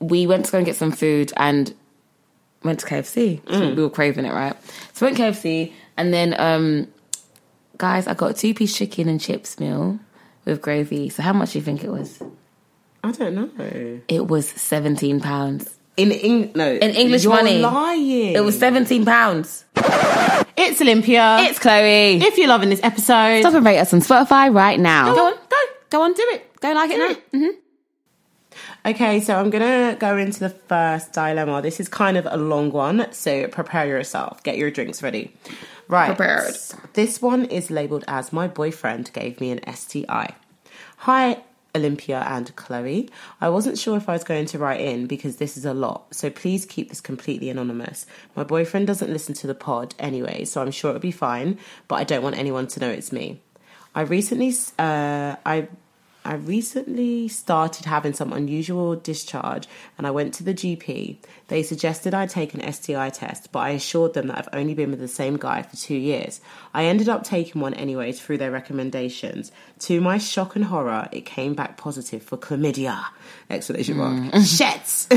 we 0.00 0.26
went 0.26 0.46
to 0.46 0.52
go 0.52 0.58
and 0.58 0.66
get 0.66 0.76
some 0.76 0.92
food 0.92 1.30
and 1.36 1.74
went 2.62 2.80
to 2.80 2.86
KFC. 2.86 3.42
Mm. 3.42 3.76
We 3.76 3.82
were 3.82 3.90
craving 3.90 4.24
it, 4.24 4.32
right? 4.32 4.56
So 4.94 5.04
we 5.04 5.12
went 5.12 5.18
KFC, 5.18 5.72
and 5.98 6.12
then 6.14 6.34
um, 6.40 6.88
guys, 7.78 8.06
I 8.06 8.14
got 8.14 8.30
a 8.32 8.34
two 8.34 8.54
piece 8.54 8.76
chicken 8.76 9.08
and 9.08 9.20
chips 9.20 9.58
meal 9.60 9.98
with 10.44 10.60
gravy. 10.62 11.08
So 11.08 11.22
how 11.22 11.32
much 11.32 11.52
do 11.52 11.58
you 11.58 11.64
think 11.64 11.84
it 11.84 11.90
was? 11.90 12.22
I 13.02 13.12
don't 13.12 13.34
know. 13.34 14.00
It 14.08 14.26
was 14.26 14.48
seventeen 14.48 15.20
pounds. 15.20 15.74
In 15.96 16.10
Eng- 16.10 16.52
no, 16.56 16.72
In 16.72 16.90
English 16.90 17.22
you're 17.24 17.32
money. 17.32 17.58
lying. 17.58 18.34
It 18.34 18.42
was 18.42 18.58
seventeen 18.58 19.04
pounds. 19.04 19.64
It's 20.56 20.80
Olympia. 20.80 21.38
It's 21.40 21.58
Chloe. 21.58 22.16
if 22.22 22.38
you're 22.38 22.48
loving 22.48 22.68
this 22.70 22.80
episode, 22.82 23.40
Stop 23.40 23.54
and 23.54 23.64
rate 23.66 23.78
us 23.78 23.92
on 23.92 24.00
Spotify 24.00 24.52
right 24.54 24.78
now. 24.80 25.14
Go 25.14 25.26
on, 25.26 25.34
go. 25.34 25.56
go 25.90 26.02
on, 26.02 26.12
do 26.14 26.22
it. 26.32 26.60
Go 26.60 26.72
like 26.72 26.90
it 26.90 26.98
now. 26.98 27.38
Mm-hmm. 27.38 27.58
Okay, 28.86 29.20
so 29.20 29.34
I'm 29.38 29.50
gonna 29.50 29.96
go 29.98 30.16
into 30.16 30.40
the 30.40 30.50
first 30.50 31.12
dilemma. 31.12 31.62
This 31.62 31.80
is 31.80 31.88
kind 31.88 32.16
of 32.16 32.26
a 32.30 32.36
long 32.36 32.70
one, 32.70 33.12
so 33.12 33.48
prepare 33.48 33.86
yourself. 33.86 34.42
Get 34.42 34.58
your 34.58 34.70
drinks 34.70 35.02
ready. 35.02 35.34
Right. 35.88 36.16
Prepared. 36.16 36.56
This 36.94 37.20
one 37.20 37.44
is 37.46 37.70
labeled 37.70 38.04
as 38.08 38.32
My 38.32 38.48
boyfriend 38.48 39.12
gave 39.12 39.40
me 39.40 39.50
an 39.50 39.60
STI. 39.72 40.34
Hi, 40.98 41.42
Olympia 41.74 42.20
and 42.20 42.54
Chloe. 42.56 43.10
I 43.40 43.48
wasn't 43.48 43.78
sure 43.78 43.96
if 43.96 44.08
I 44.08 44.12
was 44.12 44.24
going 44.24 44.46
to 44.46 44.58
write 44.58 44.80
in 44.80 45.06
because 45.06 45.36
this 45.36 45.56
is 45.56 45.64
a 45.64 45.74
lot, 45.74 46.14
so 46.14 46.30
please 46.30 46.64
keep 46.64 46.88
this 46.88 47.00
completely 47.00 47.50
anonymous. 47.50 48.06
My 48.36 48.44
boyfriend 48.44 48.86
doesn't 48.86 49.12
listen 49.12 49.34
to 49.36 49.46
the 49.46 49.54
pod 49.54 49.94
anyway, 49.98 50.44
so 50.44 50.62
I'm 50.62 50.70
sure 50.70 50.90
it'll 50.90 51.00
be 51.00 51.10
fine, 51.10 51.58
but 51.88 51.96
I 51.96 52.04
don't 52.04 52.22
want 52.22 52.38
anyone 52.38 52.66
to 52.68 52.80
know 52.80 52.90
it's 52.90 53.12
me. 53.12 53.40
I 53.94 54.02
recently, 54.02 54.54
uh, 54.78 55.36
I 55.44 55.68
I 56.26 56.34
recently 56.34 57.28
started 57.28 57.84
having 57.84 58.14
some 58.14 58.32
unusual 58.32 58.96
discharge 58.96 59.68
and 59.98 60.06
I 60.06 60.10
went 60.10 60.32
to 60.34 60.42
the 60.42 60.54
GP. 60.54 61.18
They 61.48 61.62
suggested 61.62 62.14
I 62.14 62.26
take 62.26 62.54
an 62.54 62.72
STI 62.72 63.10
test, 63.10 63.52
but 63.52 63.58
I 63.58 63.70
assured 63.70 64.14
them 64.14 64.28
that 64.28 64.38
I've 64.38 64.58
only 64.58 64.72
been 64.72 64.90
with 64.90 65.00
the 65.00 65.08
same 65.08 65.36
guy 65.36 65.60
for 65.60 65.76
two 65.76 65.94
years. 65.94 66.40
I 66.72 66.86
ended 66.86 67.10
up 67.10 67.24
taking 67.24 67.60
one 67.60 67.74
anyway 67.74 68.12
through 68.12 68.38
their 68.38 68.50
recommendations. 68.50 69.52
To 69.80 70.00
my 70.00 70.16
shock 70.16 70.56
and 70.56 70.64
horror, 70.64 71.08
it 71.12 71.26
came 71.26 71.52
back 71.52 71.76
positive 71.76 72.22
for 72.22 72.38
chlamydia! 72.38 73.04
Exclamation 73.50 73.98
mark. 73.98 74.14
Shits! 74.32 75.10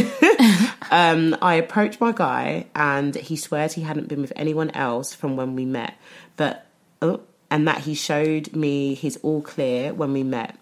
um, 0.91 1.37
I 1.41 1.53
approached 1.55 2.01
my 2.01 2.11
guy 2.11 2.65
and 2.75 3.15
he 3.15 3.37
swears 3.37 3.73
he 3.73 3.83
hadn't 3.83 4.09
been 4.09 4.21
with 4.21 4.33
anyone 4.35 4.71
else 4.71 5.15
from 5.15 5.37
when 5.37 5.55
we 5.55 5.63
met, 5.63 5.95
but 6.35 6.65
oh, 7.01 7.21
and 7.49 7.65
that 7.67 7.79
he 7.79 7.93
showed 7.93 8.53
me 8.53 8.93
his 8.93 9.17
all 9.23 9.41
clear 9.41 9.93
when 9.93 10.11
we 10.11 10.23
met. 10.23 10.57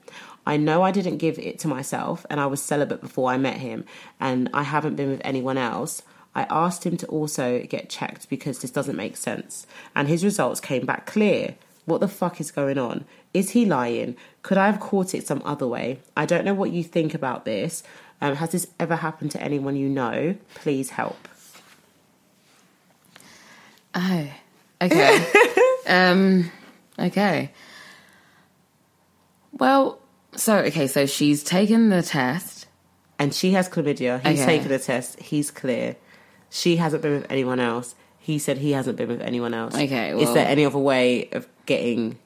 I 0.46 0.58
know 0.58 0.84
I 0.84 0.92
didn't 0.92 1.18
give 1.18 1.40
it 1.40 1.60
to 1.60 1.68
myself, 1.68 2.26
and 2.30 2.40
I 2.40 2.46
was 2.46 2.62
celibate 2.62 3.02
before 3.02 3.32
I 3.32 3.38
met 3.38 3.58
him, 3.58 3.86
and 4.20 4.50
I 4.54 4.64
haven't 4.64 4.96
been 4.96 5.10
with 5.10 5.22
anyone 5.24 5.58
else. 5.58 6.04
I 6.36 6.44
asked 6.50 6.86
him 6.86 6.98
to 6.98 7.08
also 7.08 7.62
get 7.64 7.90
checked 7.90 8.30
because 8.30 8.60
this 8.60 8.72
doesn't 8.72 8.96
make 8.96 9.18
sense, 9.18 9.66
and 9.96 10.08
his 10.08 10.24
results 10.24 10.60
came 10.60 10.86
back 10.86 11.06
clear. 11.06 11.56
What 11.86 12.02
the 12.02 12.08
fuck 12.08 12.42
is 12.42 12.52
going 12.52 12.78
on? 12.78 13.06
Is 13.34 13.52
he 13.52 13.66
lying? 13.66 14.16
Could 14.42 14.58
I 14.58 14.66
have 14.68 14.80
caught 14.80 15.14
it 15.14 15.28
some 15.28 15.42
other 15.46 15.68
way? 15.68 16.00
I 16.18 16.26
don't 16.26 16.46
know 16.46 16.54
what 16.54 16.72
you 16.72 16.84
think 16.84 17.14
about 17.14 17.46
this. 17.46 17.84
Um, 18.22 18.36
has 18.36 18.52
this 18.52 18.68
ever 18.80 18.96
happened 18.96 19.32
to 19.32 19.42
anyone 19.42 19.76
you 19.76 19.90
know? 19.90 20.36
Please 20.56 20.92
help. 20.92 21.28
Oh, 23.94 24.28
okay. 24.82 25.26
um, 25.88 26.52
okay. 26.98 27.52
Well, 29.54 30.00
so 30.36 30.58
okay, 30.58 30.88
so 30.88 31.06
she's 31.06 31.44
taken 31.44 31.90
the 31.90 32.02
test. 32.02 32.68
and 33.18 33.34
she 33.34 33.52
has 33.52 33.70
chlamydia. 33.70 34.20
He's 34.28 34.42
Okay. 34.42 34.46
taken 34.58 34.68
the 34.68 34.80
test. 34.80 35.20
He's 35.22 35.50
clear. 35.50 35.96
She 36.50 36.76
hasn't 36.76 37.02
been 37.02 37.14
with 37.14 37.26
anyone 37.32 37.60
else. 37.62 37.96
He 38.20 38.40
said 38.40 38.58
he 38.58 38.72
hasn't 38.72 38.98
been 38.98 39.08
with 39.08 39.22
anyone 39.22 39.54
else. 39.54 39.74
Okay, 39.76 40.12
is 40.22 40.34
there 40.34 40.46
any 40.48 40.66
other 40.66 40.80
way 40.80 41.30
of 41.32 41.48
getting 41.66 42.18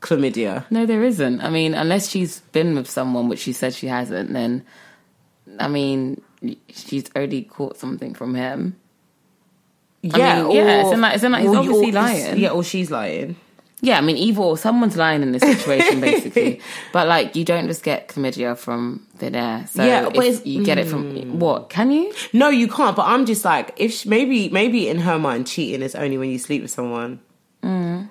chlamydia? 0.00 0.64
No, 0.70 0.86
there 0.86 1.02
isn't. 1.02 1.40
I 1.40 1.50
mean, 1.50 1.74
unless 1.74 2.08
she's 2.08 2.40
been 2.52 2.74
with 2.76 2.88
someone, 2.88 3.28
which 3.28 3.40
she 3.40 3.52
said 3.52 3.74
she 3.74 3.86
hasn't, 3.88 4.32
then 4.32 4.64
I 5.58 5.66
mean, 5.66 6.20
she's 6.68 7.10
already 7.16 7.42
caught 7.42 7.76
something 7.76 8.14
from 8.14 8.34
him. 8.36 8.76
Yeah, 10.02 10.44
mean, 10.44 10.52
yeah, 10.52 10.80
it's 10.82 10.92
in 10.92 11.00
like- 11.00 11.14
it's 11.16 11.24
in 11.24 11.32
like 11.32 11.42
he's 11.42 11.50
or- 11.50 11.56
obviously 11.56 11.90
or- 11.90 11.92
lying. 11.92 12.38
Yeah, 12.38 12.50
or 12.50 12.62
she's 12.64 12.90
lying. 12.90 13.36
Yeah, 13.82 13.96
I 13.98 14.00
mean, 14.02 14.16
evil. 14.16 14.56
someone's 14.56 14.96
lying 14.96 15.22
in 15.22 15.32
this 15.32 15.42
situation, 15.42 16.00
basically. 16.10 16.60
but 16.92 17.08
like, 17.08 17.34
you 17.34 17.44
don't 17.44 17.66
just 17.66 17.82
get 17.82 18.08
chlamydia 18.08 18.56
from 18.56 19.06
thin 19.16 19.34
air. 19.34 19.66
So 19.70 19.84
Yeah, 19.84 20.10
but 20.14 20.46
you 20.46 20.62
get 20.64 20.78
it 20.78 20.86
from 20.86 21.38
what? 21.38 21.70
Can 21.70 21.90
you? 21.90 22.12
No, 22.32 22.48
you 22.50 22.68
can't. 22.68 22.94
But 22.94 23.06
I'm 23.06 23.24
just 23.24 23.44
like, 23.44 23.72
if 23.76 23.92
she, 23.92 24.08
maybe, 24.08 24.48
maybe 24.50 24.88
in 24.88 24.98
her 25.00 25.18
mind, 25.18 25.46
cheating 25.46 25.82
is 25.82 25.94
only 25.94 26.18
when 26.18 26.30
you 26.30 26.38
sleep 26.38 26.62
with 26.62 26.70
someone. 26.70 27.20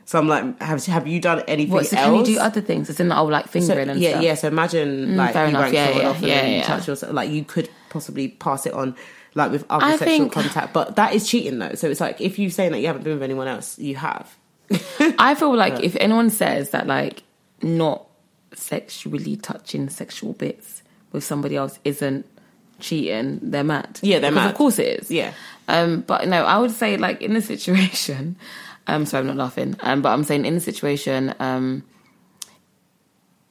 So 0.05 0.17
I'm 0.17 0.27
like, 0.27 0.59
have 0.61 0.83
have 0.87 1.07
you 1.07 1.19
done 1.19 1.43
anything 1.47 1.71
Mm. 1.71 1.73
What? 1.75 1.85
So 1.87 1.97
else? 1.97 2.05
can 2.05 2.15
you 2.15 2.25
do 2.25 2.39
other 2.39 2.61
things? 2.61 2.89
It's 2.89 2.99
in 2.99 3.09
the 3.09 3.17
old 3.17 3.29
like 3.31 3.45
So, 3.45 3.51
fingering 3.51 3.89
and 3.89 3.99
yeah, 3.99 4.11
stuff. 4.11 4.23
yeah. 4.23 4.33
So 4.35 4.47
imagine 4.47 5.17
like 5.17 5.33
fair 5.33 5.43
you 5.45 5.49
enough. 5.49 5.71
Yeah, 5.73 5.85
someone 5.85 6.01
yeah, 6.03 6.09
off 6.09 6.17
and 6.17 6.27
yeah, 6.27 6.45
you 6.45 6.55
yeah. 6.57 6.63
touch 6.63 6.87
yourself. 6.87 7.13
Like 7.13 7.29
you 7.29 7.43
could 7.43 7.69
possibly 7.89 8.27
pass 8.29 8.65
it 8.65 8.73
on, 8.73 8.95
like 9.35 9.51
with 9.51 9.65
other 9.69 9.85
I 9.85 9.91
sexual 9.97 10.07
think- 10.07 10.31
contact. 10.33 10.73
But 10.73 10.95
that 10.95 11.13
is 11.13 11.27
cheating, 11.29 11.59
though. 11.59 11.73
So 11.75 11.89
it's 11.89 11.99
like 12.01 12.19
if 12.21 12.39
you're 12.39 12.49
saying 12.49 12.71
that 12.71 12.79
you 12.79 12.87
haven't 12.87 13.03
been 13.03 13.13
with 13.13 13.23
anyone 13.23 13.47
else, 13.47 13.77
you 13.77 13.95
have. 13.97 14.35
I 15.17 15.35
feel 15.35 15.55
like 15.55 15.83
if 15.83 15.95
anyone 15.99 16.29
says 16.29 16.71
that 16.71 16.87
like 16.87 17.23
not 17.61 18.05
sexually 18.53 19.35
touching 19.35 19.89
sexual 19.89 20.33
bits 20.33 20.83
with 21.11 21.23
somebody 21.23 21.55
else 21.55 21.79
isn't 21.83 22.25
cheating, 22.79 23.39
they're 23.41 23.63
mad. 23.63 23.99
Yeah, 24.01 24.19
they're 24.19 24.31
Because 24.31 24.43
mad. 24.45 24.51
Of 24.51 24.57
course 24.57 24.79
it 24.79 25.01
is. 25.01 25.11
Yeah. 25.11 25.33
Um, 25.67 26.01
but 26.01 26.27
no, 26.27 26.43
I 26.45 26.57
would 26.57 26.71
say 26.71 26.97
like 26.97 27.21
in 27.21 27.33
the 27.33 27.41
situation. 27.41 28.35
Um, 28.87 29.05
sorry, 29.05 29.21
I'm 29.21 29.27
not 29.27 29.37
laughing. 29.37 29.75
Um, 29.81 30.01
but 30.01 30.09
I'm 30.09 30.23
saying 30.23 30.47
in 30.47 30.55
the 30.55 30.59
situation. 30.59 31.35
Um, 31.39 31.83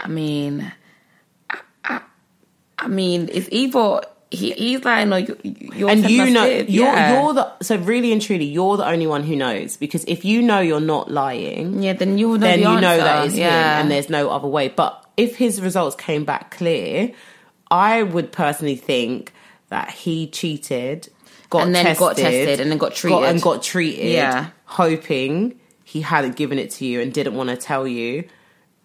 I 0.00 0.08
mean, 0.08 0.72
I, 1.48 1.58
I, 1.84 2.00
I 2.76 2.88
mean, 2.88 3.28
it's 3.32 3.48
either 3.52 4.00
he, 4.30 4.52
he's 4.52 4.84
lying 4.84 5.12
or 5.12 5.20
you, 5.20 5.38
you're 5.42 5.90
and 5.90 6.08
you 6.08 6.30
know 6.30 6.44
you're 6.44 6.84
yeah. 6.84 7.22
you're 7.22 7.34
the 7.34 7.50
so 7.62 7.76
really 7.76 8.12
and 8.12 8.20
truly 8.20 8.44
you're 8.44 8.76
the 8.76 8.86
only 8.86 9.06
one 9.06 9.22
who 9.22 9.34
knows 9.34 9.76
because 9.76 10.04
if 10.04 10.24
you 10.24 10.42
know 10.42 10.60
you're 10.60 10.80
not 10.80 11.10
lying, 11.10 11.82
yeah. 11.82 11.94
Then 11.94 12.18
you 12.18 12.28
know 12.28 12.36
then 12.36 12.60
the 12.60 12.70
you 12.70 12.80
know 12.80 12.96
that 12.96 13.26
it's 13.26 13.34
yeah. 13.34 13.76
him, 13.76 13.82
and 13.82 13.90
there's 13.90 14.10
no 14.10 14.30
other 14.30 14.48
way. 14.48 14.68
But 14.68 15.04
if 15.16 15.36
his 15.36 15.60
results 15.62 15.96
came 15.96 16.24
back 16.24 16.50
clear, 16.50 17.12
I 17.70 18.02
would 18.02 18.32
personally 18.32 18.76
think 18.76 19.32
that 19.68 19.90
he 19.90 20.28
cheated, 20.28 21.08
got 21.50 21.66
And 21.66 21.74
then 21.74 21.84
tested, 21.84 21.98
got 22.00 22.16
tested 22.16 22.60
and 22.60 22.70
then 22.70 22.78
got 22.78 22.94
treated. 22.94 23.24
and 23.24 23.42
got 23.42 23.62
treated, 23.62 24.12
Yeah. 24.12 24.50
hoping 24.64 25.58
he 25.84 26.02
hadn't 26.02 26.36
given 26.36 26.58
it 26.58 26.70
to 26.72 26.84
you 26.84 27.00
and 27.00 27.12
didn't 27.12 27.34
want 27.34 27.50
to 27.50 27.56
tell 27.56 27.86
you. 27.86 28.24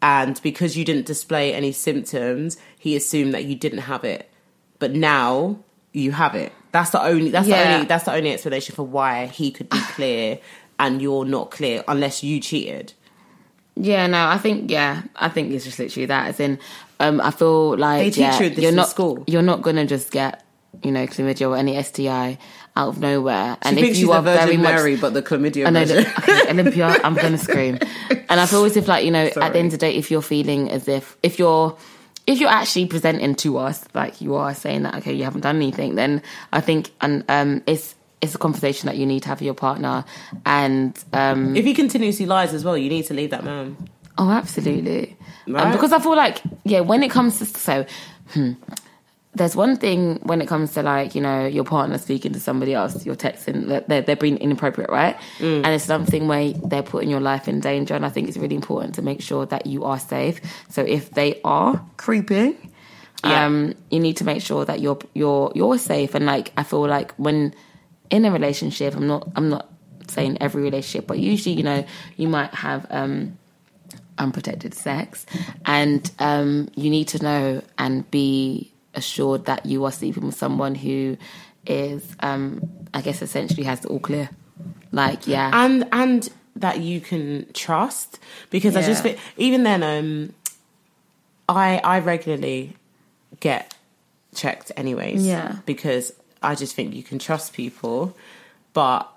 And 0.01 0.39
because 0.41 0.77
you 0.77 0.84
didn't 0.84 1.06
display 1.06 1.53
any 1.53 1.71
symptoms, 1.71 2.58
he 2.77 2.95
assumed 2.95 3.34
that 3.34 3.45
you 3.45 3.56
didn't 3.56 3.79
have 3.79 4.03
it. 4.03 4.29
But 4.84 4.91
now 4.91 5.60
you 5.93 6.12
have 6.12 6.36
it. 6.36 6.52
That's 6.74 6.89
the 6.89 7.02
only. 7.02 7.30
That's 7.30 7.48
the 7.48 7.58
only. 7.58 7.86
That's 7.86 8.04
the 8.04 8.12
only 8.12 8.34
explanation 8.34 8.76
for 8.76 8.84
why 8.84 9.28
he 9.28 9.50
could 9.50 9.69
be 9.69 9.80
clear 9.91 10.39
and 10.78 11.02
you're 11.02 11.24
not 11.24 11.52
clear 11.52 11.86
unless 11.88 12.22
you 12.22 12.41
cheated. 12.41 12.91
Yeah, 13.78 14.08
no, 14.08 14.28
I 14.28 14.38
think 14.38 14.69
yeah, 14.69 15.04
I 15.15 15.30
think 15.30 15.54
it's 15.54 15.63
just 15.63 15.80
literally 15.80 16.08
that. 16.08 16.28
As 16.28 16.41
in, 16.41 16.60
um, 17.00 17.22
I 17.22 17.32
feel 17.32 17.78
like 17.78 18.17
yeah, 18.17 18.38
you 18.41 18.67
in 18.67 18.76
not 18.76 18.89
school. 18.89 19.24
You're 19.26 19.41
not 19.41 19.62
gonna 19.62 19.86
just 19.86 20.12
get 20.12 20.43
you 20.84 20.91
know 20.91 21.08
chlamydia 21.08 21.48
or 21.48 21.56
any 21.56 21.82
STI 21.82 22.38
out 22.76 22.89
of 22.89 23.00
nowhere. 23.00 23.58
And 23.62 23.80
if 23.80 23.98
you 23.98 24.12
are 24.12 24.22
very 24.22 24.58
Virgin 24.58 24.96
much, 24.96 25.00
but 25.00 25.13
the 25.13 25.22
chlamydia 25.22 25.67
I 25.67 25.69
know 25.69 25.86
that, 25.86 26.50
Olympia, 26.50 26.88
I'm 27.06 27.15
gonna 27.15 27.38
scream. 27.48 27.80
And 28.28 28.38
I 28.38 28.46
feel 28.48 28.65
as 28.65 28.76
if 28.76 28.89
like 28.89 29.06
you 29.06 29.12
know, 29.12 29.28
at 29.28 29.54
the 29.54 29.60
end 29.60 29.67
of 29.67 29.72
the 29.72 29.78
day, 29.78 29.96
if 29.96 30.12
you're 30.12 30.22
feeling 30.22 30.69
as 30.69 30.89
if 30.89 31.15
if 31.24 31.39
you're 31.39 31.78
if 32.25 32.39
you're 32.39 32.49
actually 32.49 32.86
presenting 32.86 33.36
to 33.36 33.57
us 33.57 33.83
like 33.93 34.21
you 34.21 34.36
are 34.36 34.53
saying 34.53 34.83
that 34.83 34.95
okay, 34.95 35.13
you 35.13 35.23
haven't 35.23 35.41
done 35.41 35.57
anything, 35.57 35.95
then 35.95 36.21
I 36.51 36.62
think 36.62 36.91
and 37.01 37.23
um, 37.29 37.63
it's 37.67 37.95
it's 38.21 38.36
a 38.36 38.38
conversation 38.38 38.88
that 38.88 38.97
you 38.97 39.05
need 39.05 39.23
to 39.23 39.29
have 39.29 39.39
with 39.39 39.45
your 39.45 39.53
partner 39.53 40.05
and 40.45 40.97
um 41.12 41.57
if 41.57 41.65
he 41.65 41.73
continuously 41.73 42.25
lies 42.25 42.53
as 42.53 42.63
well, 42.63 42.77
you 42.77 42.89
need 42.89 43.05
to 43.05 43.13
leave 43.13 43.31
that 43.31 43.43
man. 43.43 43.75
Oh, 44.17 44.29
absolutely. 44.29 45.17
Um, 45.53 45.71
because 45.71 45.91
I 45.91 45.99
feel 45.99 46.15
like, 46.15 46.41
yeah, 46.63 46.81
when 46.81 47.03
it 47.03 47.09
comes 47.09 47.39
to 47.39 47.45
so, 47.45 47.86
hmm, 48.29 48.51
there's 49.36 49.56
one 49.56 49.78
thing 49.78 50.19
when 50.24 50.41
it 50.41 50.48
comes 50.48 50.74
to 50.74 50.84
like 50.84 51.15
you 51.15 51.22
know 51.22 51.46
your 51.48 51.63
partner 51.63 51.98
speaking 51.98 52.34
to 52.34 52.39
somebody 52.39 52.74
else, 52.74 53.06
you're 53.06 53.15
texting, 53.15 53.67
that 53.67 53.89
they're 53.89 54.02
they're 54.02 54.15
being 54.15 54.38
inappropriate, 54.38 54.89
right? 54.89 55.15
And 55.39 55.65
it's 55.67 55.86
something 55.86 56.28
where 56.28 56.54
they're 56.54 56.84
putting 56.84 57.10
your 57.10 57.19
life 57.19 57.48
in 57.48 57.60
danger, 57.60 57.96
and 57.96 58.06
I 58.06 58.10
think 58.10 58.28
it's 58.28 58.38
really 58.38 58.56
important 58.56 58.96
to 58.96 59.02
make 59.02 59.22
sure 59.22 59.46
that 59.48 59.65
you 59.65 59.84
are 59.86 60.00
safe. 60.00 60.39
So 60.69 60.82
if 60.84 61.12
they 61.12 61.41
are 61.43 61.84
creeping, 61.98 62.56
Yeah. 63.26 63.46
um, 63.46 63.74
you 63.89 64.00
need 64.00 64.17
to 64.17 64.24
make 64.26 64.41
sure 64.43 64.65
that 64.65 64.80
you're 64.82 65.00
you're 65.15 65.52
you're 65.56 65.78
safe. 65.80 66.13
And 66.15 66.26
like 66.26 66.52
I 66.58 66.63
feel 66.63 66.88
like 66.88 67.13
when 67.15 67.54
in 68.10 68.26
a 68.26 68.32
relationship, 68.32 68.96
I'm 68.96 69.08
not 69.08 69.28
I'm 69.36 69.50
not 69.50 69.67
saying 70.08 70.38
every 70.41 70.62
relationship, 70.63 71.08
but 71.08 71.17
usually 71.17 71.56
you 71.56 71.63
know 71.63 71.86
you 72.17 72.28
might 72.28 72.54
have. 72.54 72.86
um 72.91 73.38
unprotected 74.19 74.76
sex 74.76 75.26
and 75.65 76.12
um, 76.19 76.69
you 76.76 76.89
need 76.91 77.08
to 77.08 77.17
know 77.24 77.62
and 77.80 78.10
be 78.12 78.72
assured 78.95 79.45
that 79.45 79.65
you 79.65 79.84
are 79.86 79.91
sleeping 79.91 80.25
with 80.25 80.36
someone 80.36 80.75
who 80.75 81.17
is 81.65 82.03
um, 82.19 82.62
i 82.93 83.01
guess 83.01 83.21
essentially 83.21 83.63
has 83.63 83.79
it 83.84 83.88
all 83.91 83.99
clear 83.99 84.29
like 84.91 85.25
yeah 85.27 85.49
and 85.53 85.88
and 85.91 86.29
that 86.56 86.79
you 86.82 87.01
can 87.01 87.51
trust 87.53 88.19
because 88.51 88.75
I 88.75 88.82
just 88.84 89.03
Yeah. 89.03 89.15
even 89.38 89.63
then 89.63 89.82
um 89.82 90.34
I 91.49 91.79
I 91.84 91.99
regularly 91.99 92.75
get 93.39 93.73
checked 94.36 94.71
anyways 94.77 95.25
Yeah. 95.25 95.58
because 95.65 96.13
I 96.41 96.56
just 96.56 96.75
think 96.75 96.93
you 96.93 97.03
can 97.03 97.17
trust 97.19 97.53
people 97.53 98.15
but 98.73 99.10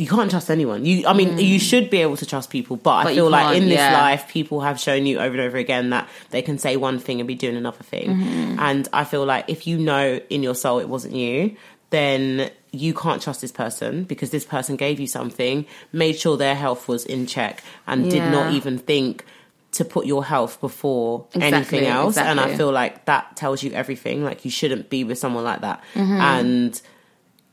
you 0.00 0.06
can't 0.06 0.30
trust 0.30 0.50
anyone. 0.50 0.86
You, 0.86 1.06
I 1.06 1.12
mean, 1.12 1.38
you 1.38 1.58
should 1.58 1.90
be 1.90 1.98
able 1.98 2.16
to 2.16 2.24
trust 2.24 2.48
people, 2.48 2.78
but, 2.78 2.90
I 2.90 3.00
Mm. 3.00 3.04
But 3.04 3.10
you 3.10 3.16
feel 3.16 3.30
like 3.30 3.56
in 3.58 3.68
this 3.68 3.78
yeah. 3.78 4.00
life, 4.00 4.28
people 4.28 4.62
have 4.62 4.80
shown 4.80 5.04
you 5.04 5.18
over 5.18 5.32
and 5.32 5.40
over 5.42 5.58
again 5.58 5.90
that 5.90 6.08
they 6.30 6.40
can 6.40 6.58
say 6.58 6.76
one 6.76 6.98
thing 6.98 7.20
and 7.20 7.28
be 7.28 7.34
doing 7.34 7.54
another 7.54 7.82
thing. 7.82 8.08
Mm-hmm. 8.08 8.60
And 8.60 8.88
I 8.94 9.04
feel 9.04 9.26
like 9.26 9.44
if 9.48 9.66
you 9.66 9.76
know 9.76 10.18
in 10.30 10.42
your 10.42 10.54
soul 10.54 10.78
it 10.78 10.88
wasn't 10.88 11.16
you, 11.16 11.54
then 11.90 12.50
you 12.72 12.94
can't 12.94 13.20
trust 13.20 13.42
this 13.42 13.52
person 13.52 14.04
because 14.04 14.30
this 14.30 14.46
person 14.46 14.76
gave 14.76 15.00
you 15.00 15.06
something, 15.06 15.66
made 15.92 16.18
sure 16.18 16.38
their 16.38 16.54
health 16.54 16.88
was 16.88 17.04
in 17.04 17.26
check, 17.26 17.62
and 17.86 18.10
did 18.10 18.30
not 18.30 18.54
even 18.54 18.78
think 18.78 19.26
to 19.72 19.84
put 19.84 20.06
your 20.06 20.24
health 20.24 20.62
before 20.62 21.26
Exactly, 21.34 21.56
anything 21.56 21.86
else. 21.86 22.16
And 22.16 22.40
I 22.40 22.56
feel 22.56 22.72
like 22.72 23.04
that 23.04 23.36
tells 23.36 23.62
you 23.62 23.72
everything. 23.72 24.24
Like 24.24 24.46
you 24.46 24.50
shouldn't 24.50 24.88
be 24.88 25.04
with 25.04 25.18
someone 25.18 25.44
like 25.44 25.60
that. 25.60 25.82
Mm-hmm. 25.92 26.20
And 26.20 26.82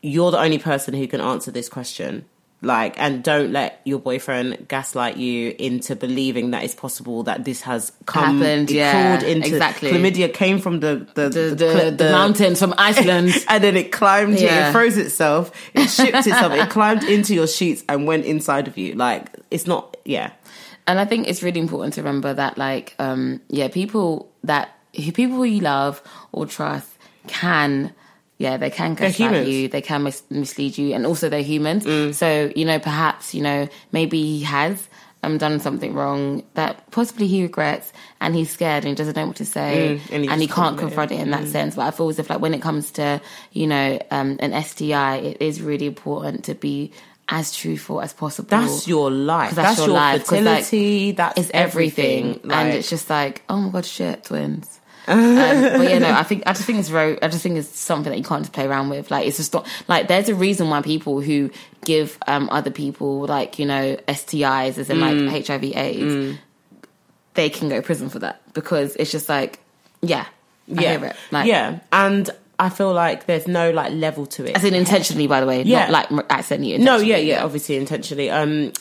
you're 0.02 0.32
the 0.32 0.40
only 0.40 0.60
person 0.60 0.94
who 0.94 1.08
can 1.08 1.20
answer 1.20 1.52
this 1.52 1.68
question. 1.68 2.24
Like, 2.60 3.00
and 3.00 3.24
don't 3.24 3.52
let 3.52 3.82
your 3.84 4.00
boyfriend 4.00 4.68
gaslight 4.68 5.18
you 5.18 5.56
into 5.60 5.96
believing 5.96 6.52
that 6.52 6.64
it's 6.64 6.74
possible 6.74 7.22
that 7.24 7.46
this 7.46 7.62
has 7.62 7.92
come 8.08 8.40
Happened, 8.40 8.72
it 8.72 8.78
yeah, 8.78 9.18
crawled 9.20 9.32
into 9.32 9.48
exactly. 9.48 9.92
chlamydia 9.92 10.34
came 10.34 10.58
from 10.60 10.80
the 10.80 11.08
the 11.14 11.30
the, 11.30 11.40
the, 11.50 11.56
the, 11.56 11.96
the 11.98 12.12
mountains 12.12 12.58
from 12.60 12.74
iceland 12.80 13.32
and 13.48 13.64
then 13.64 13.78
it 13.78 13.92
climbed 13.92 14.40
Yeah. 14.40 14.70
it 14.70 14.72
froze 14.72 14.98
itself, 14.98 15.52
it 15.76 15.88
shipped 15.98 16.18
itself, 16.18 16.52
it 16.54 16.68
climbed 16.72 17.04
into 17.04 17.36
your 17.36 17.46
sheets 17.46 17.84
and 17.88 18.08
went 18.08 18.26
inside 18.26 18.68
of 18.68 18.76
you. 18.76 18.96
Like 18.96 19.28
it's 19.52 19.68
not 19.68 19.96
yeah. 20.04 20.32
and 20.88 21.00
I 21.00 21.06
think 21.06 21.28
it's 21.28 21.44
really 21.44 21.60
important 21.60 21.94
to 21.94 22.02
remember 22.02 22.34
that, 22.34 22.58
like, 22.58 22.96
um, 22.98 23.40
yeah, 23.50 23.68
people 23.68 24.32
that 24.44 24.70
people 24.94 25.36
who 25.38 25.44
you 25.44 25.62
love 25.62 26.02
or 26.32 26.48
trust 26.48 26.90
can, 27.28 27.94
yeah, 28.38 28.58
they 28.58 28.70
can 28.70 28.94
gaslight 28.96 29.16
humans. 29.16 29.50
you, 29.50 29.68
they 29.68 29.82
can 29.82 30.04
mis- 30.04 30.24
mislead 30.30 30.78
you, 30.78 30.94
and 30.94 31.06
also 31.06 31.30
they're 31.30 31.42
humans. 31.42 31.86
Mm. 31.86 32.14
So 32.14 32.52
you 32.56 32.66
know, 32.66 32.80
perhaps 32.80 33.34
you 33.34 33.42
know, 33.42 33.68
maybe 33.92 34.22
he 34.22 34.42
has 34.44 34.88
um 35.24 35.38
done 35.40 35.60
something 35.60 35.94
wrong 35.96 36.44
that 36.54 36.90
possibly 36.92 37.26
he 37.28 37.42
regrets, 37.42 37.92
and 38.22 38.36
he's 38.36 38.52
scared 38.52 38.84
and 38.84 38.90
he 38.90 38.96
doesn't 38.96 39.16
know 39.16 39.26
what 39.28 39.36
to 39.38 39.46
say, 39.46 40.00
Mm, 40.00 40.12
and 40.14 40.24
he 40.24 40.30
and 40.30 40.42
he 40.42 40.48
can't 40.48 40.56
can't 40.56 40.76
it. 40.78 40.80
confront 40.82 41.12
it 41.12 41.20
in 41.20 41.32
that 41.32 41.48
sense. 41.48 41.76
But 41.76 41.84
I 41.88 41.92
feel 41.92 42.10
as 42.10 42.20
if, 42.20 42.30
like, 42.30 42.40
when 42.40 42.54
it 42.54 42.62
comes 42.62 42.92
to 42.92 43.20
you 43.52 43.66
know 43.68 44.00
um, 44.12 44.38
an 44.40 44.54
STI, 44.64 45.16
it 45.18 45.42
is 45.42 45.62
really 45.62 45.88
important 45.88 46.46
to 46.46 46.54
be 46.54 46.92
as 47.30 47.54
truthful 47.54 48.00
as 48.02 48.14
possible. 48.14 48.48
That's 48.50 48.88
your 48.88 49.12
life. 49.12 49.54
That's, 49.56 49.70
that's 49.76 49.80
your 49.80 49.88
your 49.88 49.96
life, 49.98 50.22
'cause, 50.28 50.32
like, 50.44 50.64
fertility. 50.64 51.12
that's 51.12 51.38
it's 51.40 51.52
everything, 51.54 52.26
everything. 52.30 52.52
and 52.52 52.70
it's 52.70 52.90
just 52.90 53.10
like, 53.10 53.42
oh 53.50 53.58
my 53.60 53.70
god, 53.70 53.86
shit, 53.86 54.24
twins. 54.26 54.80
Um, 55.08 55.36
but 55.36 55.90
yeah, 55.90 56.00
no, 56.00 56.12
I 56.14 56.24
think 56.24 56.44
I 56.46 56.54
just 56.54 56.66
think 56.66 56.80
it's 56.80 56.90
very. 56.90 57.22
I 57.22 57.28
just 57.28 57.42
think 57.44 57.58
it's 57.58 57.70
something 57.80 58.12
that 58.12 58.18
you 58.18 58.24
can't 58.24 58.44
just 58.44 58.54
play 58.54 58.66
around 58.66 58.90
with. 58.90 59.10
Like 59.10 59.26
it's 59.28 59.38
just 59.38 59.54
not 59.54 59.66
like 59.88 60.08
there's 60.08 60.30
a 60.30 60.36
reason 60.36 60.70
why 60.70 60.82
people 60.82 61.22
who 61.22 61.50
give 61.86 62.18
um 62.28 62.50
other 62.52 62.72
people 62.72 63.26
like 63.26 63.58
you 63.60 63.66
know 63.66 63.96
STIs 64.08 64.78
as 64.78 64.90
in 64.90 64.98
Mm. 64.98 65.32
like 65.32 65.46
HIV/AIDS, 65.48 66.38
they 67.36 67.50
can 67.50 67.70
go 67.70 67.78
to 67.78 67.82
prison 67.82 68.10
for 68.10 68.20
that 68.20 68.42
because 68.54 68.96
it's 68.96 69.12
just 69.12 69.30
like, 69.30 69.60
yeah, 70.02 70.26
I 70.78 70.82
yeah. 70.82 71.14
Like, 71.32 71.48
yeah, 71.48 71.80
and 71.94 72.30
I 72.60 72.70
feel 72.70 72.92
like 72.94 73.28
there's 73.28 73.48
no 73.48 73.72
like 73.72 73.94
level 73.94 74.26
to 74.26 74.46
it. 74.46 74.56
as 74.56 74.64
in 74.64 74.74
intentionally, 74.74 75.28
by 75.28 75.40
the 75.40 75.46
way, 75.46 75.62
Yeah. 75.62 75.88
not 75.90 76.12
like 76.12 76.26
accidentally. 76.32 76.78
No, 76.80 76.98
yeah, 76.98 77.18
yeah, 77.18 77.44
obviously 77.44 77.76
intentionally. 77.78 78.30
Um, 78.32 78.74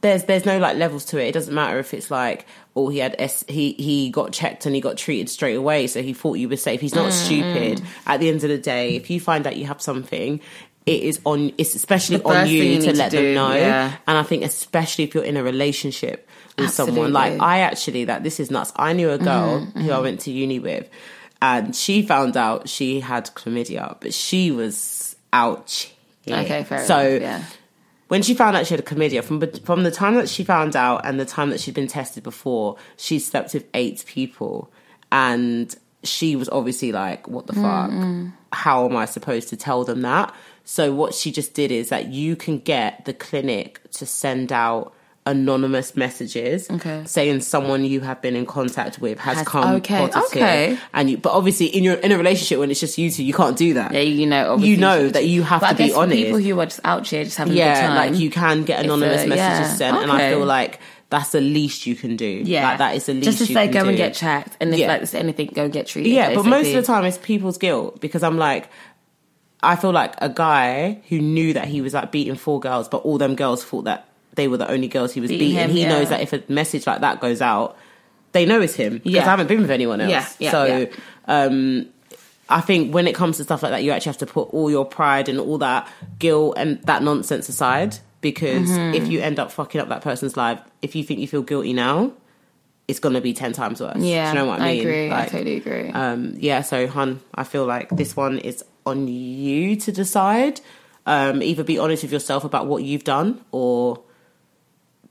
there's 0.00 0.24
there's 0.24 0.44
no 0.46 0.58
like 0.58 0.76
levels 0.76 1.04
to 1.06 1.18
it. 1.18 1.28
It 1.28 1.32
doesn't 1.32 1.54
matter 1.54 1.78
if 1.78 1.92
it's 1.94 2.10
like, 2.10 2.46
oh, 2.76 2.88
he 2.88 2.98
had 2.98 3.14
S, 3.18 3.44
he 3.48 3.72
he 3.74 4.10
got 4.10 4.32
checked 4.32 4.66
and 4.66 4.74
he 4.74 4.80
got 4.80 4.96
treated 4.96 5.28
straight 5.28 5.54
away, 5.54 5.86
so 5.86 6.02
he 6.02 6.12
thought 6.12 6.34
you 6.34 6.48
were 6.48 6.56
safe. 6.56 6.80
He's 6.80 6.92
Mm. 6.92 7.04
not 7.04 7.12
stupid. 7.12 7.82
At 8.06 8.20
the 8.20 8.28
end 8.28 8.42
of 8.44 8.50
the 8.50 8.58
day, 8.58 8.96
if 8.96 9.10
you 9.10 9.20
find 9.20 9.46
out 9.46 9.56
you 9.56 9.66
have 9.66 9.80
something. 9.82 10.40
It 10.86 11.02
is 11.02 11.18
on. 11.24 11.50
It's 11.56 11.74
especially 11.74 12.22
on 12.24 12.46
you 12.46 12.62
you 12.62 12.62
to 12.62 12.68
need 12.86 12.92
to 12.92 12.96
let 12.98 13.10
them 13.12 13.22
do, 13.22 13.34
know. 13.34 13.54
yeah. 13.54 13.96
And 14.06 14.18
I 14.18 14.22
think 14.22 14.44
especially 14.44 15.04
if 15.04 15.14
you're 15.14 15.24
in 15.24 15.38
a 15.38 15.42
relationship 15.42 16.28
with 16.58 16.68
someone, 16.72 17.10
like 17.10 17.40
I 17.40 17.60
actually, 17.60 18.04
that 18.04 18.22
this 18.22 18.38
is 18.38 18.50
nuts. 18.50 18.70
I 18.76 18.92
knew 18.92 19.08
a 19.10 19.16
girl 19.16 19.60
Mm-hmm, 19.60 19.80
who 19.80 19.90
I 19.92 20.00
went 20.00 20.20
to 20.20 20.30
uni 20.30 20.58
with, 20.58 20.86
and 21.40 21.74
she 21.74 22.02
found 22.02 22.36
out 22.36 22.68
she 22.68 23.00
had 23.00 23.30
chlamydia, 23.34 23.96
but 23.98 24.12
she 24.12 24.50
was 24.50 25.16
out. 25.32 25.88
here. 26.20 26.36
Okay, 26.36 26.64
fair 26.64 26.84
So 26.84 26.98
enough. 26.98 27.22
Yeah. 27.22 27.42
When 28.08 28.22
she 28.22 28.34
found 28.34 28.56
out 28.56 28.66
she 28.66 28.74
had 28.74 28.84
chlamydia, 28.84 29.22
from 29.22 29.40
from 29.64 29.82
the 29.82 29.90
time 29.90 30.14
that 30.14 30.28
she 30.28 30.44
found 30.44 30.76
out 30.76 31.04
and 31.04 31.18
the 31.18 31.24
time 31.24 31.50
that 31.50 31.60
she'd 31.60 31.74
been 31.74 31.88
tested 31.88 32.22
before, 32.22 32.76
she 32.96 33.18
slept 33.18 33.54
with 33.54 33.64
eight 33.74 34.04
people, 34.06 34.70
and 35.10 35.74
she 36.02 36.36
was 36.36 36.48
obviously 36.50 36.92
like, 36.92 37.26
"What 37.28 37.46
the 37.46 37.54
mm, 37.54 37.62
fuck? 37.62 37.90
Mm. 37.90 38.32
How 38.52 38.84
am 38.86 38.96
I 38.96 39.06
supposed 39.06 39.48
to 39.48 39.56
tell 39.56 39.84
them 39.84 40.02
that?" 40.02 40.34
So 40.64 40.92
what 40.94 41.14
she 41.14 41.30
just 41.30 41.54
did 41.54 41.70
is 41.70 41.88
that 41.90 42.08
you 42.08 42.36
can 42.36 42.58
get 42.58 43.04
the 43.04 43.12
clinic 43.12 43.80
to 43.92 44.06
send 44.06 44.52
out 44.52 44.94
anonymous 45.26 45.96
messages 45.96 46.70
Okay. 46.70 47.02
saying 47.06 47.40
someone 47.40 47.84
you 47.84 48.00
have 48.00 48.20
been 48.20 48.36
in 48.36 48.44
contact 48.44 48.98
with 48.98 49.18
has, 49.20 49.38
Has- 49.38 49.46
come 49.48 49.76
okay, 49.76 49.98
positive 49.98 50.26
okay. 50.42 50.78
and 50.92 51.10
you 51.10 51.16
but 51.16 51.32
obviously 51.32 51.66
in 51.66 51.82
your 51.82 51.94
in 51.94 52.12
a 52.12 52.18
relationship 52.18 52.58
when 52.58 52.70
it's 52.70 52.78
just 52.80 52.98
you 52.98 53.10
two 53.10 53.24
you 53.24 53.32
can't 53.32 53.56
do 53.56 53.72
that 53.74 53.92
Yeah, 53.94 54.00
you 54.00 54.26
know, 54.26 54.58
you 54.58 54.76
know 54.76 55.08
that 55.08 55.26
you 55.26 55.42
have 55.42 55.66
to 55.66 55.74
be 55.74 55.94
honest 55.94 56.16
People 56.16 56.38
who 56.40 56.60
are 56.60 56.66
just 56.66 56.80
out 56.84 57.06
here 57.06 57.24
just 57.24 57.38
having 57.38 57.52
a 57.54 57.56
good 57.56 57.60
yeah, 57.60 57.86
time. 57.86 57.96
like 57.96 58.20
you 58.20 58.28
can 58.30 58.64
get 58.64 58.80
uh, 58.80 58.84
anonymous 58.84 59.22
a- 59.24 59.28
messages 59.28 59.38
yeah, 59.70 59.74
sent, 59.74 59.96
and 59.96 60.12
I 60.12 60.30
feel 60.30 60.44
like 60.44 60.78
that's 61.10 61.30
the 61.30 61.40
least 61.40 61.86
you 61.86 61.94
can 61.94 62.16
do. 62.16 62.26
Yeah, 62.26 62.68
like, 62.70 62.78
that 62.78 62.96
is 62.96 63.06
the 63.06 63.14
least. 63.14 63.24
Just 63.26 63.38
to 63.38 63.46
say, 63.46 63.68
go 63.68 63.84
do. 63.84 63.88
and 63.90 63.96
get 63.96 64.14
checked, 64.14 64.56
and 64.60 64.72
if 64.74 64.80
Yeah. 64.80 64.88
like 64.88 64.98
there's 65.00 65.14
anything, 65.14 65.46
go 65.54 65.64
and 65.64 65.72
get 65.72 65.86
treated. 65.86 66.10
Yeah, 66.10 66.34
but 66.34 66.44
most 66.44 66.68
of 66.68 66.74
the 66.74 66.82
time 66.82 67.04
it's 67.04 67.18
people's 67.18 67.56
guilt 67.56 68.00
because 68.00 68.22
I'm 68.24 68.36
like, 68.36 68.68
I 69.62 69.76
feel 69.76 69.92
like 69.92 70.14
a 70.18 70.28
guy 70.28 71.00
who 71.08 71.20
knew 71.20 71.52
that 71.52 71.66
he 71.68 71.80
was 71.80 71.94
like 71.94 72.10
beating 72.10 72.34
four 72.34 72.58
girls, 72.58 72.88
but 72.88 72.98
all 72.98 73.16
them 73.16 73.36
girls 73.36 73.62
thought 73.64 73.84
that 73.84 74.08
they 74.34 74.48
were 74.48 74.56
the 74.56 74.70
only 74.70 74.88
girls 74.88 75.12
he 75.12 75.20
was 75.20 75.30
Beating 75.30 75.48
beating. 75.48 75.60
him, 75.64 75.70
he 75.70 75.82
yeah. 75.82 75.88
knows 75.88 76.08
that 76.10 76.20
if 76.20 76.32
a 76.32 76.42
message 76.48 76.86
like 76.86 77.00
that 77.02 77.20
goes 77.20 77.40
out, 77.40 77.76
they 78.32 78.44
know 78.46 78.60
it's 78.60 78.74
him 78.74 78.94
because 78.94 79.12
Yeah. 79.12 79.22
I 79.22 79.30
haven't 79.30 79.46
been 79.46 79.60
with 79.62 79.70
anyone 79.70 80.00
else. 80.00 80.10
Yeah, 80.10 80.26
yeah, 80.38 80.50
so. 80.50 80.86
um 81.26 81.86
I 82.48 82.60
think 82.60 82.92
when 82.92 83.06
it 83.06 83.14
comes 83.14 83.38
to 83.38 83.44
stuff 83.44 83.62
like 83.62 83.72
that, 83.72 83.82
you 83.84 83.90
actually 83.90 84.10
have 84.10 84.18
to 84.18 84.26
put 84.26 84.52
all 84.52 84.70
your 84.70 84.84
pride 84.84 85.30
and 85.30 85.40
all 85.40 85.56
that 85.58 85.88
guilt 86.18 86.54
and 86.58 86.78
that 86.82 87.02
nonsense 87.02 87.48
aside. 87.48 87.96
Because 88.20 88.68
Mm-hmm. 88.68 88.94
if 88.94 89.08
you 89.08 89.20
end 89.20 89.38
up 89.38 89.50
fucking 89.52 89.80
up 89.80 89.88
that 89.88 90.02
person's 90.02 90.36
life, 90.36 90.58
if 90.82 90.94
you 90.96 91.04
think 91.04 91.20
you 91.20 91.28
feel 91.28 91.42
guilty 91.42 91.72
now, 91.72 92.12
it's 92.88 92.98
gonna 92.98 93.20
be 93.20 93.32
ten 93.34 93.52
times 93.52 93.80
worse. 93.80 93.96
Yeah, 93.98 94.32
Do 94.32 94.38
you 94.38 94.44
know 94.44 94.50
what 94.50 94.60
I 94.60 94.72
mean? 94.72 94.78
I 94.78 94.80
agree. 94.80 95.12
I 95.12 95.26
totally 95.26 95.56
agree. 95.56 95.88
um, 95.90 96.34
yeah, 96.38 96.60
so 96.62 96.86
hun, 96.86 97.20
I 97.34 97.44
feel 97.44 97.64
like 97.66 97.88
this 97.90 98.14
one 98.16 98.38
is 98.38 98.64
on 98.84 99.08
you 99.08 99.76
to 99.76 99.92
decide. 99.92 100.60
Um, 101.06 101.42
either 101.42 101.64
be 101.64 101.78
honest 101.78 102.02
with 102.02 102.12
yourself 102.12 102.44
about 102.44 102.66
what 102.66 102.82
you've 102.82 103.04
done, 103.04 103.42
or 103.52 104.00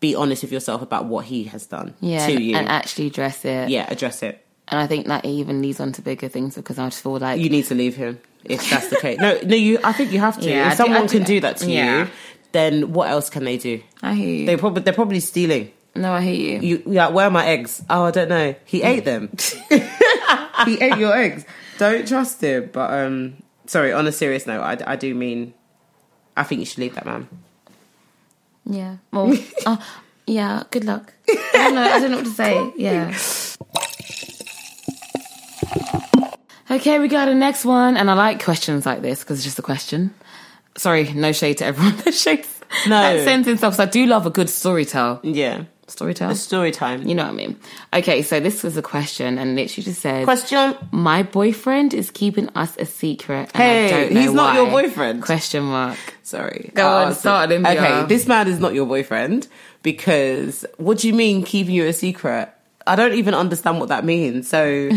be 0.03 0.15
honest 0.15 0.43
with 0.43 0.51
yourself 0.51 0.81
about 0.81 1.05
what 1.05 1.23
he 1.23 1.45
has 1.45 1.65
done 1.65 1.93
yeah, 2.01 2.27
to 2.27 2.33
you. 2.41 2.57
and 2.57 2.67
actually 2.67 3.07
address 3.07 3.45
it. 3.45 3.69
yeah, 3.69 3.85
address 3.89 4.21
it. 4.21 4.45
and 4.67 4.77
I 4.81 4.85
think 4.85 5.07
that 5.07 5.23
even 5.23 5.61
leads 5.61 5.79
on 5.79 5.93
to 5.93 6.01
bigger 6.01 6.27
things 6.27 6.55
because 6.55 6.77
I 6.77 6.87
just 6.87 7.01
feel 7.01 7.17
like 7.19 7.39
You 7.39 7.49
need 7.49 7.65
to 7.67 7.75
leave 7.75 7.95
him 7.95 8.19
if 8.43 8.69
that's 8.69 8.89
the 8.89 8.97
case. 8.97 9.17
No, 9.17 9.39
no, 9.45 9.55
you. 9.55 9.79
I 9.81 9.93
think 9.93 10.11
you 10.11 10.19
have 10.19 10.37
to. 10.41 10.49
Yeah, 10.49 10.71
if 10.71 10.77
someone 10.77 11.07
do- 11.07 11.17
can 11.17 11.23
do 11.23 11.39
that 11.39 11.55
to 11.57 11.71
yeah. 11.71 12.03
you, 12.03 12.09
then 12.51 12.91
what 12.91 13.09
else 13.09 13.29
can 13.29 13.45
they 13.45 13.57
do? 13.57 13.81
I 14.01 14.13
hear 14.13 14.29
you. 14.29 14.45
They 14.45 14.57
probably 14.57 14.81
they're 14.83 14.93
probably 14.93 15.21
stealing. 15.21 15.71
no, 15.95 16.11
I 16.11 16.21
hear 16.21 16.35
you. 16.35 16.59
You 16.59 16.83
you're 16.85 16.95
like, 17.05 17.13
where 17.13 17.27
are 17.27 17.31
my 17.31 17.45
eggs? 17.45 17.81
Oh, 17.89 18.03
I 18.03 18.11
don't 18.11 18.27
know. 18.27 18.55
He 18.65 18.83
ate 18.83 19.05
them. 19.05 19.29
he 20.65 20.81
ate 20.81 20.97
your 20.97 21.15
eggs. 21.15 21.45
Don't 21.77 22.05
trust 22.05 22.41
him. 22.41 22.69
But 22.73 22.91
um, 22.91 23.41
sorry. 23.67 23.93
On 23.93 24.05
a 24.05 24.11
serious 24.11 24.45
note, 24.45 24.61
I, 24.61 24.77
I 24.85 24.95
do 24.97 25.15
mean, 25.15 25.53
I 26.35 26.43
think 26.43 26.59
you 26.59 26.65
should 26.65 26.79
leave 26.79 26.95
that 26.95 27.05
man. 27.05 27.29
Yeah. 28.65 28.97
Well, 29.11 29.33
oh, 29.65 29.85
yeah. 30.27 30.63
Good 30.71 30.85
luck. 30.85 31.13
I 31.29 31.51
don't 31.53 31.75
know. 31.75 31.81
I 31.81 31.99
don't 31.99 32.11
know 32.11 32.17
what 32.17 32.25
to 32.25 32.31
say. 32.31 32.73
Yeah. 32.77 33.13
Okay, 36.71 36.97
we 36.99 37.07
got 37.07 37.27
a 37.27 37.35
next 37.35 37.65
one, 37.65 37.97
and 37.97 38.09
I 38.09 38.13
like 38.13 38.43
questions 38.43 38.85
like 38.85 39.01
this 39.01 39.19
because 39.19 39.37
it's 39.39 39.43
just 39.45 39.59
a 39.59 39.61
question. 39.61 40.13
Sorry, 40.75 41.11
no 41.13 41.31
shade 41.31 41.59
to 41.59 41.65
everyone 41.65 41.97
that 42.05 42.13
shades 42.13 42.47
No. 42.87 42.99
that 43.01 43.23
sends 43.23 43.47
in 43.47 43.57
stuff. 43.57 43.73
'cause 43.73 43.79
I 43.79 43.85
do 43.85 44.05
love 44.07 44.25
a 44.25 44.31
good 44.31 44.49
story 44.49 44.85
tell. 44.85 45.19
Yeah. 45.23 45.65
Story. 45.93 46.15
A 46.19 46.33
story 46.33 46.71
time. 46.71 47.07
You 47.07 47.13
know 47.13 47.21
what 47.23 47.33
I 47.33 47.35
mean? 47.35 47.55
Okay, 47.93 48.23
so 48.23 48.39
this 48.39 48.63
was 48.63 48.75
a 48.77 48.81
question, 48.81 49.37
and 49.37 49.55
literally 49.55 49.85
just 49.85 50.01
says, 50.01 50.25
Question. 50.25 50.75
"My 50.91 51.21
boyfriend 51.21 51.93
is 51.93 52.09
keeping 52.09 52.49
us 52.55 52.75
a 52.79 52.85
secret." 52.85 53.51
And 53.53 53.63
Hey, 53.63 53.85
I 53.85 53.89
don't 53.89 54.13
know 54.13 54.21
he's 54.21 54.33
not 54.33 54.55
your 54.55 54.71
boyfriend. 54.71 55.21
Question 55.21 55.65
mark. 55.65 55.99
Sorry. 56.23 56.71
Go 56.73 56.87
I'll 56.87 57.05
on, 57.05 57.13
start, 57.13 57.51
it. 57.51 57.63
Okay, 57.63 58.05
this 58.07 58.25
man 58.25 58.47
is 58.47 58.59
not 58.59 58.73
your 58.73 58.87
boyfriend 58.87 59.47
because 59.83 60.65
what 60.77 60.97
do 60.97 61.07
you 61.07 61.13
mean 61.13 61.43
keeping 61.43 61.75
you 61.75 61.85
a 61.85 61.93
secret? 61.93 62.49
I 62.87 62.95
don't 62.95 63.13
even 63.13 63.35
understand 63.35 63.79
what 63.79 63.89
that 63.89 64.03
means. 64.03 64.47
So 64.47 64.89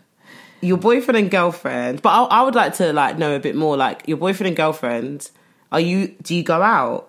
your 0.62 0.78
boyfriend 0.78 1.18
and 1.18 1.30
girlfriend, 1.30 2.00
but 2.00 2.08
I, 2.08 2.40
I 2.40 2.42
would 2.42 2.54
like 2.54 2.74
to 2.76 2.94
like 2.94 3.18
know 3.18 3.36
a 3.36 3.38
bit 3.38 3.54
more. 3.54 3.76
Like 3.76 4.08
your 4.08 4.16
boyfriend 4.16 4.48
and 4.48 4.56
girlfriend, 4.56 5.30
are 5.70 5.80
you? 5.80 6.16
Do 6.22 6.34
you 6.34 6.42
go 6.42 6.62
out? 6.62 7.07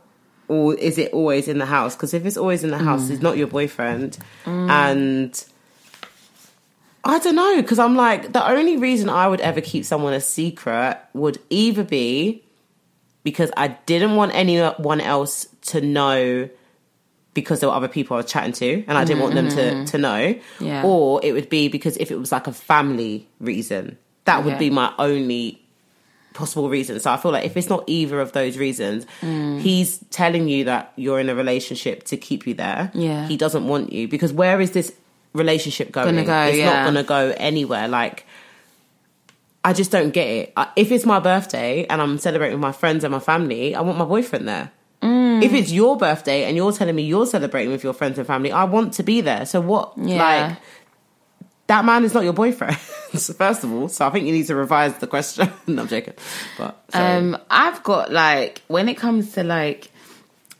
Or 0.49 0.73
is 0.75 0.97
it 0.97 1.13
always 1.13 1.47
in 1.47 1.57
the 1.59 1.65
house? 1.65 1.95
Because 1.95 2.13
if 2.13 2.25
it's 2.25 2.35
always 2.37 2.63
in 2.63 2.71
the 2.71 2.77
house, 2.79 3.03
Mm. 3.05 3.09
he's 3.09 3.21
not 3.21 3.37
your 3.37 3.47
boyfriend. 3.47 4.17
And 4.45 5.31
I 7.03 7.19
don't 7.19 7.35
know, 7.35 7.55
because 7.61 7.79
I'm 7.79 7.95
like, 7.95 8.33
the 8.33 8.45
only 8.45 8.75
reason 8.77 9.09
I 9.09 9.27
would 9.27 9.39
ever 9.41 9.61
keep 9.61 9.85
someone 9.85 10.13
a 10.13 10.19
secret 10.19 10.97
would 11.13 11.37
either 11.49 11.83
be 11.83 12.43
because 13.23 13.51
I 13.55 13.69
didn't 13.85 14.15
want 14.15 14.33
anyone 14.35 14.99
else 15.01 15.47
to 15.67 15.81
know 15.81 16.49
because 17.33 17.59
there 17.61 17.69
were 17.69 17.75
other 17.75 17.87
people 17.87 18.15
I 18.15 18.21
was 18.21 18.25
chatting 18.31 18.53
to 18.53 18.83
and 18.87 18.97
I 18.97 19.05
didn't 19.05 19.21
want 19.21 19.35
them 19.35 19.49
to, 19.49 19.85
to 19.85 19.97
know. 19.97 20.35
Yeah. 20.59 20.83
Or 20.83 21.21
it 21.23 21.31
would 21.31 21.47
be 21.49 21.69
because 21.69 21.95
if 21.97 22.11
it 22.11 22.17
was 22.17 22.31
like 22.31 22.47
a 22.47 22.51
family 22.53 23.27
reason, 23.39 23.97
that 24.25 24.43
would 24.43 24.57
be 24.57 24.69
my 24.69 24.93
only 24.99 25.61
possible 26.33 26.69
reasons. 26.69 27.03
So 27.03 27.11
I 27.11 27.17
feel 27.17 27.31
like 27.31 27.45
if 27.45 27.57
it's 27.57 27.69
not 27.69 27.83
either 27.87 28.19
of 28.21 28.31
those 28.31 28.57
reasons, 28.57 29.05
Mm. 29.21 29.59
he's 29.59 29.99
telling 30.11 30.47
you 30.47 30.65
that 30.65 30.93
you're 30.95 31.19
in 31.19 31.29
a 31.29 31.35
relationship 31.35 32.03
to 32.05 32.17
keep 32.17 32.47
you 32.47 32.53
there. 32.53 32.91
Yeah. 32.93 33.27
He 33.27 33.37
doesn't 33.37 33.67
want 33.67 33.91
you 33.91 34.07
because 34.07 34.31
where 34.31 34.61
is 34.61 34.71
this 34.71 34.93
relationship 35.33 35.91
going? 35.91 36.15
Gonna 36.15 36.25
go, 36.25 36.43
it's 36.43 36.57
yeah. 36.57 36.65
not 36.73 36.83
going 36.83 36.95
to 36.95 37.03
go 37.03 37.33
anywhere. 37.37 37.87
Like, 37.87 38.25
I 39.63 39.73
just 39.73 39.91
don't 39.91 40.11
get 40.11 40.27
it. 40.27 40.53
If 40.75 40.91
it's 40.91 41.05
my 41.05 41.19
birthday 41.19 41.85
and 41.85 42.01
I'm 42.01 42.17
celebrating 42.17 42.55
with 42.55 42.61
my 42.61 42.71
friends 42.71 43.03
and 43.03 43.11
my 43.11 43.19
family, 43.19 43.75
I 43.75 43.81
want 43.81 43.97
my 43.97 44.05
boyfriend 44.05 44.47
there. 44.47 44.71
Mm. 45.01 45.43
If 45.43 45.53
it's 45.53 45.71
your 45.71 45.97
birthday 45.97 46.45
and 46.45 46.55
you're 46.55 46.71
telling 46.71 46.95
me 46.95 47.03
you're 47.03 47.25
celebrating 47.25 47.71
with 47.71 47.83
your 47.83 47.93
friends 47.93 48.17
and 48.17 48.27
family, 48.27 48.51
I 48.51 48.63
want 48.65 48.93
to 48.93 49.03
be 49.03 49.21
there. 49.21 49.45
So 49.45 49.61
what? 49.61 49.93
Yeah. 49.97 50.47
Like 50.47 50.57
that 51.69 51.85
man 51.85 52.03
is 52.03 52.13
not 52.15 52.23
your 52.23 52.33
boyfriend. 52.33 52.77
first 52.77 53.63
of 53.63 53.71
all, 53.71 53.87
so 53.87 54.05
I 54.05 54.09
think 54.09 54.25
you 54.25 54.33
need 54.33 54.47
to 54.47 54.55
revise 54.55 54.97
the 54.97 55.07
question. 55.07 55.51
no, 55.67 55.83
I'm 55.83 55.87
joking. 55.87 56.15
But. 56.57 56.83
Um, 56.93 57.37
I've 57.49 57.81
got 57.83 58.11
like 58.11 58.63
when 58.67 58.89
it 58.89 58.95
comes 58.97 59.33
to 59.33 59.43
like 59.43 59.91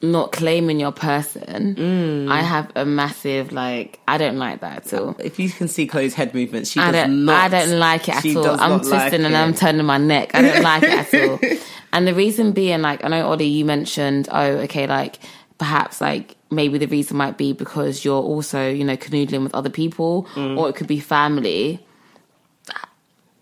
not 0.02 0.32
claiming 0.32 0.80
your 0.80 0.92
person, 0.92 1.76
Mm. 1.76 2.32
I 2.32 2.42
have 2.42 2.72
a 2.76 2.86
massive 2.86 3.52
like 3.52 4.00
I 4.08 4.20
don't 4.20 4.38
like 4.38 4.62
that 4.62 4.86
at 4.86 5.00
all. 5.00 5.16
if 5.20 5.40
you 5.40 5.50
can 5.50 5.68
see 5.68 5.88
Chloe's 5.88 6.14
head 6.14 6.34
movements, 6.36 6.70
she 6.70 6.80
I 6.80 6.92
does 6.92 7.02
don't, 7.08 7.26
not. 7.26 7.52
I 7.52 7.66
don't 7.66 7.80
like 7.80 8.08
it 8.08 8.16
at 8.16 8.36
all. 8.38 8.48
I'm 8.52 8.70
not 8.70 8.86
like 8.86 9.02
twisting 9.10 9.26
and. 9.26 9.36
I'm 9.36 9.54
turning 9.56 9.86
my 9.86 9.98
neck. 9.98 10.36
I 10.36 10.42
don't 10.44 10.62
like 10.62 10.84
it 10.84 11.14
at 11.14 11.30
all. 11.30 11.40
And 11.92 12.08
the 12.08 12.14
reason 12.14 12.52
being, 12.52 12.84
like, 12.84 13.04
I 13.04 13.08
know 13.08 13.28
Ollie, 13.28 13.48
you 13.48 13.66
mentioned, 13.66 14.30
oh, 14.32 14.46
okay, 14.66 14.86
like 14.86 15.18
perhaps 15.60 16.02
like 16.02 16.36
maybe 16.50 16.80
the 16.80 16.88
reason 16.88 17.16
might 17.18 17.38
be 17.38 17.54
because 17.54 18.04
you're 18.04 18.24
also, 18.24 18.68
you 18.70 18.84
know, 18.84 18.98
canoodling 18.98 19.44
with 19.44 19.54
other 19.54 19.70
people, 19.70 20.26
Mm. 20.34 20.58
or 20.58 20.68
it 20.70 20.76
could 20.76 20.88
be 20.88 21.00
family. 21.00 21.86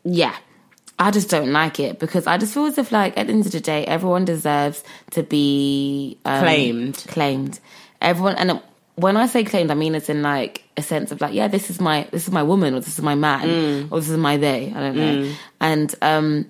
Yeah. 0.03 0.35
I 0.99 1.11
just 1.11 1.29
don't 1.29 1.51
like 1.51 1.79
it 1.79 1.99
because 1.99 2.25
I 2.25 2.37
just 2.37 2.53
feel 2.55 2.65
as 2.65 2.77
if, 2.79 2.91
like, 2.91 3.17
at 3.17 3.27
the 3.27 3.33
end 3.33 3.45
of 3.45 3.51
the 3.51 3.59
day, 3.59 3.85
everyone 3.85 4.25
deserves 4.25 4.83
to 5.11 5.21
be 5.21 6.17
um, 6.25 6.39
Claimed. 6.41 6.95
Claimed. 7.07 7.59
Everyone, 8.01 8.35
and 8.35 8.59
when 8.95 9.15
I 9.15 9.27
say 9.27 9.43
claimed, 9.43 9.69
I 9.69 9.75
mean 9.75 9.93
it's 9.93 10.09
in 10.09 10.23
like 10.23 10.63
a 10.75 10.81
sense 10.81 11.11
of 11.11 11.21
like, 11.21 11.33
yeah, 11.35 11.47
this 11.47 11.69
is 11.69 11.79
my 11.79 12.07
this 12.11 12.27
is 12.27 12.33
my 12.33 12.41
woman, 12.41 12.73
or 12.73 12.79
this 12.79 12.97
is 12.97 13.03
my 13.03 13.13
man, 13.13 13.87
or 13.91 13.99
this 13.99 14.09
is 14.09 14.17
my 14.17 14.37
they. 14.37 14.73
I 14.75 14.79
don't 14.79 14.95
know. 14.95 15.31
And 15.59 15.95
um, 16.01 16.45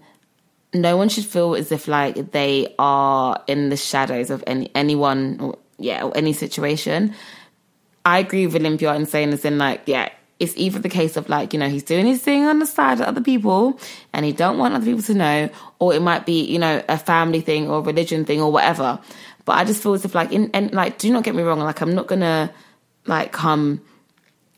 no 0.82 0.98
one 0.98 1.10
should 1.10 1.26
feel 1.26 1.56
as 1.56 1.72
if 1.72 1.88
like 1.88 2.32
they 2.32 2.74
are 2.80 3.44
in 3.48 3.70
the 3.70 3.78
shadows 3.78 4.30
of 4.30 4.44
any 4.48 4.72
anyone, 4.76 5.40
or, 5.40 5.58
yeah, 5.78 6.04
or 6.04 6.16
any 6.16 6.34
situation. 6.34 7.14
I 8.06 8.20
agree 8.20 8.46
with 8.46 8.56
Olympia 8.56 8.94
in 8.94 9.06
saying 9.06 9.32
this 9.32 9.44
in 9.44 9.58
like, 9.58 9.82
yeah, 9.86 10.10
it's 10.40 10.54
either 10.56 10.80
the 10.80 10.90
case 10.90 11.18
of 11.18 11.30
like, 11.30 11.54
you 11.54 11.60
know, 11.60 11.68
he's 11.68 11.84
doing 11.84 12.06
his 12.06 12.22
thing 12.22 12.46
on 12.46 12.60
the 12.60 12.66
side 12.66 13.00
of 13.00 13.08
other 13.08 13.22
people 13.22 13.80
and 14.14 14.26
he 14.26 14.32
don't 14.32 14.58
want 14.58 14.76
other 14.76 14.86
people 14.86 15.02
to 15.04 15.14
know, 15.14 15.50
or 15.80 15.94
it 15.94 16.02
might 16.02 16.26
be, 16.26 16.44
you 16.44 16.60
know, 16.60 16.84
a 16.88 16.98
family 16.98 17.42
thing 17.42 17.70
or 17.70 17.82
religion 17.82 18.24
thing 18.24 18.42
or 18.42 18.52
whatever. 18.52 19.00
But 19.46 19.54
I 19.54 19.66
just 19.66 19.82
feel 19.82 19.94
as 19.94 20.06
if 20.06 20.14
like 20.14 20.32
in 20.32 20.52
and 20.54 20.72
like 20.74 20.98
do 20.98 21.12
not 21.12 21.24
get 21.24 21.36
me 21.36 21.44
wrong, 21.44 21.60
like 21.60 21.82
I'm 21.82 21.96
not 21.96 22.08
gonna 22.08 22.52
like 23.06 23.32
come 23.32 23.82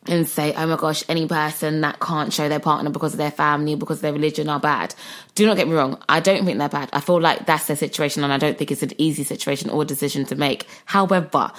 and 0.09 0.27
say, 0.27 0.53
oh 0.53 0.65
my 0.65 0.75
gosh, 0.75 1.03
any 1.07 1.27
person 1.27 1.81
that 1.81 1.99
can't 1.99 2.33
show 2.33 2.49
their 2.49 2.59
partner 2.59 2.89
because 2.89 3.13
of 3.13 3.17
their 3.17 3.31
family, 3.31 3.75
because 3.75 3.97
of 3.97 4.01
their 4.01 4.13
religion 4.13 4.49
are 4.49 4.59
bad. 4.59 4.95
Do 5.35 5.45
not 5.45 5.57
get 5.57 5.67
me 5.67 5.75
wrong. 5.75 6.01
I 6.09 6.19
don't 6.19 6.45
think 6.45 6.57
they're 6.57 6.69
bad. 6.69 6.89
I 6.93 6.99
feel 6.99 7.21
like 7.21 7.45
that's 7.45 7.67
their 7.67 7.75
situation 7.75 8.23
and 8.23 8.33
I 8.33 8.37
don't 8.37 8.57
think 8.57 8.71
it's 8.71 8.83
an 8.83 8.93
easy 8.97 9.23
situation 9.23 9.69
or 9.69 9.85
decision 9.85 10.25
to 10.25 10.35
make. 10.35 10.67
However, 10.85 11.51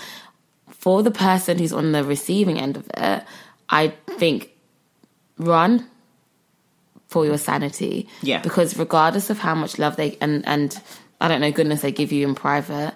for 0.68 1.02
the 1.02 1.10
person 1.10 1.58
who's 1.58 1.72
on 1.72 1.92
the 1.92 2.04
receiving 2.04 2.58
end 2.58 2.76
of 2.76 2.90
it, 2.96 3.24
I 3.68 3.88
think 4.18 4.50
run 5.38 5.86
for 7.08 7.26
your 7.26 7.38
sanity. 7.38 8.08
Yeah. 8.22 8.40
Because 8.40 8.76
regardless 8.76 9.30
of 9.30 9.38
how 9.38 9.54
much 9.54 9.78
love 9.78 9.96
they 9.96 10.16
and 10.20 10.46
and 10.46 10.80
I 11.20 11.28
don't 11.28 11.40
know 11.40 11.52
goodness 11.52 11.82
they 11.82 11.92
give 11.92 12.12
you 12.12 12.26
in 12.26 12.34
private, 12.34 12.94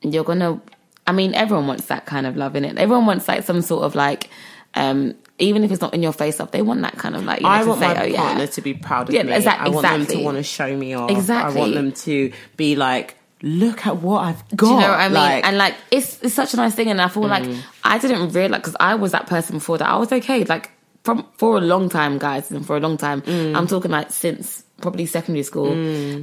you're 0.00 0.24
gonna. 0.24 0.60
I 1.06 1.12
mean, 1.12 1.34
everyone 1.34 1.66
wants 1.66 1.86
that 1.86 2.06
kind 2.06 2.26
of 2.26 2.36
love 2.36 2.54
in 2.54 2.64
it. 2.64 2.78
Everyone 2.78 3.06
wants 3.06 3.26
like 3.26 3.42
some 3.42 3.60
sort 3.60 3.82
of 3.82 3.96
like, 3.96 4.30
um, 4.74 5.14
even 5.38 5.64
if 5.64 5.70
it's 5.72 5.80
not 5.80 5.94
in 5.94 6.02
your 6.02 6.12
face 6.12 6.40
up, 6.40 6.50
they 6.52 6.62
want 6.62 6.82
that 6.82 6.96
kind 6.98 7.14
of 7.16 7.24
like. 7.24 7.40
You 7.40 7.44
know, 7.46 7.50
I 7.52 7.64
want 7.64 7.80
say, 7.80 7.86
my 7.94 8.02
oh, 8.02 8.04
yeah. 8.06 8.16
partner 8.22 8.46
to 8.46 8.60
be 8.62 8.74
proud 8.74 9.08
of 9.08 9.14
Yeah, 9.14 9.22
me. 9.24 9.32
exact- 9.34 9.60
I 9.60 9.68
want 9.68 9.82
them 9.82 10.06
to 10.06 10.22
want 10.22 10.36
to 10.36 10.42
show 10.42 10.76
me 10.76 10.94
off. 10.94 11.10
Exactly. 11.10 11.56
I 11.56 11.58
want 11.60 11.74
them 11.74 11.92
to 11.92 12.32
be 12.56 12.76
like, 12.76 13.16
look 13.42 13.86
at 13.86 13.96
what 13.96 14.20
I've 14.24 14.48
got. 14.56 14.66
Do 14.68 14.74
you 14.74 14.80
know 14.80 14.88
what 14.88 15.00
I 15.00 15.08
mean? 15.08 15.14
Like, 15.14 15.44
Mm. 15.44 15.48
and 15.48 15.58
like, 15.58 15.74
it's 15.90 16.22
it's 16.22 16.34
such 16.34 16.54
a 16.54 16.56
nice 16.56 16.74
thing, 16.74 16.88
and 16.88 17.00
I 17.00 17.08
feel 17.08 17.24
like 17.26 17.44
I 17.84 17.98
didn't 17.98 18.30
realize 18.32 18.60
because 18.60 18.76
I 18.78 18.94
was 18.94 19.12
that 19.12 19.26
person 19.26 19.56
before 19.56 19.78
that 19.78 19.88
I 19.88 19.96
was 19.96 20.12
okay. 20.12 20.44
Like 20.44 20.70
from 21.02 21.26
for 21.36 21.58
a 21.58 21.60
long 21.60 21.88
time, 21.88 22.18
guys, 22.18 22.50
and 22.52 22.64
for 22.64 22.76
a 22.76 22.80
long 22.80 22.96
time, 22.96 23.22
Mm. 23.22 23.56
I'm 23.56 23.66
talking 23.66 23.90
like 23.90 24.12
since 24.12 24.61
probably 24.82 25.06
secondary 25.06 25.42
school. 25.42 25.72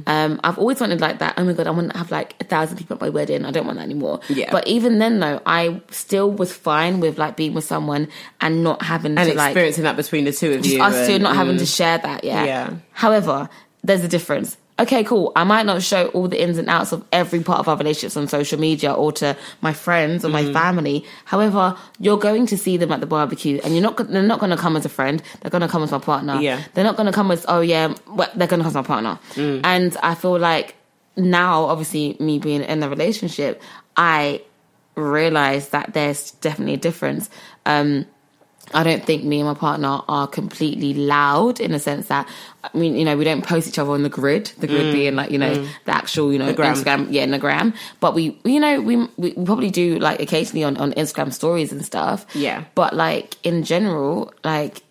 Um, 0.06 0.40
I've 0.44 0.58
always 0.58 0.80
wanted 0.80 1.00
like 1.00 1.18
that. 1.18 1.34
Oh 1.36 1.44
my 1.44 1.52
god, 1.52 1.66
I 1.66 1.70
want 1.70 1.90
to 1.92 1.98
have 1.98 2.10
like 2.10 2.36
a 2.40 2.44
thousand 2.44 2.76
people 2.76 2.94
at 2.94 3.00
my 3.00 3.08
wedding. 3.08 3.44
I 3.44 3.50
don't 3.50 3.66
want 3.66 3.78
that 3.78 3.84
anymore. 3.84 4.20
Yeah. 4.28 4.52
But 4.52 4.68
even 4.68 4.98
then, 4.98 5.18
though, 5.18 5.40
I 5.44 5.80
still 5.90 6.30
was 6.30 6.52
fine 6.52 7.00
with 7.00 7.18
like 7.18 7.36
being 7.36 7.54
with 7.54 7.64
someone 7.64 8.08
and 8.40 8.62
not 8.62 8.82
having 8.82 9.18
and 9.18 9.28
to 9.28 9.34
like 9.34 9.50
experiencing 9.50 9.84
that 9.84 9.96
between 9.96 10.24
the 10.24 10.32
two 10.32 10.52
of 10.52 10.62
just 10.62 10.76
you. 10.76 10.82
us 10.82 11.06
two 11.06 11.14
and- 11.14 11.22
not 11.22 11.34
having 11.34 11.56
mm. 11.56 11.60
to 11.60 11.66
share 11.66 11.98
that, 11.98 12.22
yeah. 12.22 12.44
Yeah. 12.44 12.74
However, 12.92 13.48
there's 13.82 14.04
a 14.04 14.08
difference. 14.08 14.56
Okay, 14.80 15.04
cool. 15.04 15.30
I 15.36 15.44
might 15.44 15.66
not 15.66 15.82
show 15.82 16.06
all 16.08 16.26
the 16.26 16.40
ins 16.42 16.58
and 16.58 16.68
outs 16.68 16.92
of 16.92 17.04
every 17.12 17.40
part 17.40 17.60
of 17.60 17.68
our 17.68 17.76
relationships 17.76 18.16
on 18.16 18.26
social 18.28 18.58
media 18.58 18.92
or 18.92 19.12
to 19.12 19.36
my 19.60 19.72
friends 19.72 20.24
or 20.24 20.30
my 20.30 20.42
Mm. 20.44 20.52
family. 20.52 21.04
However, 21.26 21.76
you're 21.98 22.18
going 22.18 22.46
to 22.46 22.56
see 22.58 22.76
them 22.78 22.90
at 22.90 23.00
the 23.00 23.06
barbecue, 23.06 23.60
and 23.62 23.74
you're 23.74 23.82
not. 23.82 23.96
They're 23.98 24.22
not 24.22 24.40
going 24.40 24.50
to 24.50 24.56
come 24.56 24.76
as 24.76 24.84
a 24.86 24.88
friend. 24.88 25.22
They're 25.40 25.50
going 25.50 25.62
to 25.62 25.68
come 25.68 25.82
as 25.82 25.90
my 25.92 25.98
partner. 25.98 26.40
Yeah. 26.40 26.62
They're 26.74 26.84
not 26.84 26.96
going 26.96 27.06
to 27.06 27.12
come 27.12 27.30
as 27.30 27.44
oh 27.46 27.60
yeah. 27.60 27.94
Well, 28.08 28.30
they're 28.34 28.48
going 28.48 28.60
to 28.60 28.64
come 28.64 28.70
as 28.70 28.74
my 28.74 28.82
partner. 28.82 29.18
Mm. 29.34 29.60
And 29.64 29.96
I 30.02 30.14
feel 30.14 30.38
like 30.38 30.74
now, 31.16 31.64
obviously, 31.64 32.16
me 32.18 32.38
being 32.38 32.62
in 32.62 32.82
a 32.82 32.88
relationship, 32.88 33.60
I 33.96 34.40
realize 34.94 35.70
that 35.70 35.92
there's 35.92 36.30
definitely 36.32 36.74
a 36.74 36.78
difference. 36.78 37.28
Um, 37.66 38.06
I 38.72 38.82
don't 38.84 39.04
think 39.04 39.24
me 39.24 39.40
and 39.40 39.48
my 39.48 39.54
partner 39.54 40.00
are 40.08 40.26
completely 40.26 40.94
loud 40.94 41.58
in 41.60 41.72
the 41.72 41.78
sense 41.80 42.06
that 42.08 42.28
I 42.62 42.76
mean, 42.76 42.94
you 42.94 43.04
know, 43.04 43.16
we 43.16 43.24
don't 43.24 43.44
post 43.44 43.66
each 43.68 43.78
other 43.78 43.90
on 43.92 44.02
the 44.02 44.08
grid. 44.08 44.52
The 44.58 44.66
grid 44.66 44.92
being 44.92 45.16
like, 45.16 45.30
you 45.30 45.38
know, 45.38 45.54
the 45.86 45.94
actual, 45.94 46.32
you 46.32 46.38
know, 46.38 46.52
Mm. 46.52 46.56
gram. 46.56 46.74
Instagram, 46.74 47.06
yeah, 47.10 47.22
in 47.22 47.30
the 47.30 47.38
gram. 47.38 47.72
But 48.00 48.14
we, 48.14 48.38
you 48.44 48.60
know, 48.60 48.80
we 48.80 49.08
we 49.16 49.32
probably 49.32 49.70
do 49.70 49.98
like 49.98 50.20
occasionally 50.20 50.62
on 50.64 50.76
on 50.76 50.92
Instagram 50.92 51.32
stories 51.32 51.72
and 51.72 51.84
stuff. 51.84 52.26
Yeah. 52.34 52.64
But 52.74 52.94
like 52.94 53.36
in 53.42 53.64
general, 53.64 54.32
like 54.44 54.82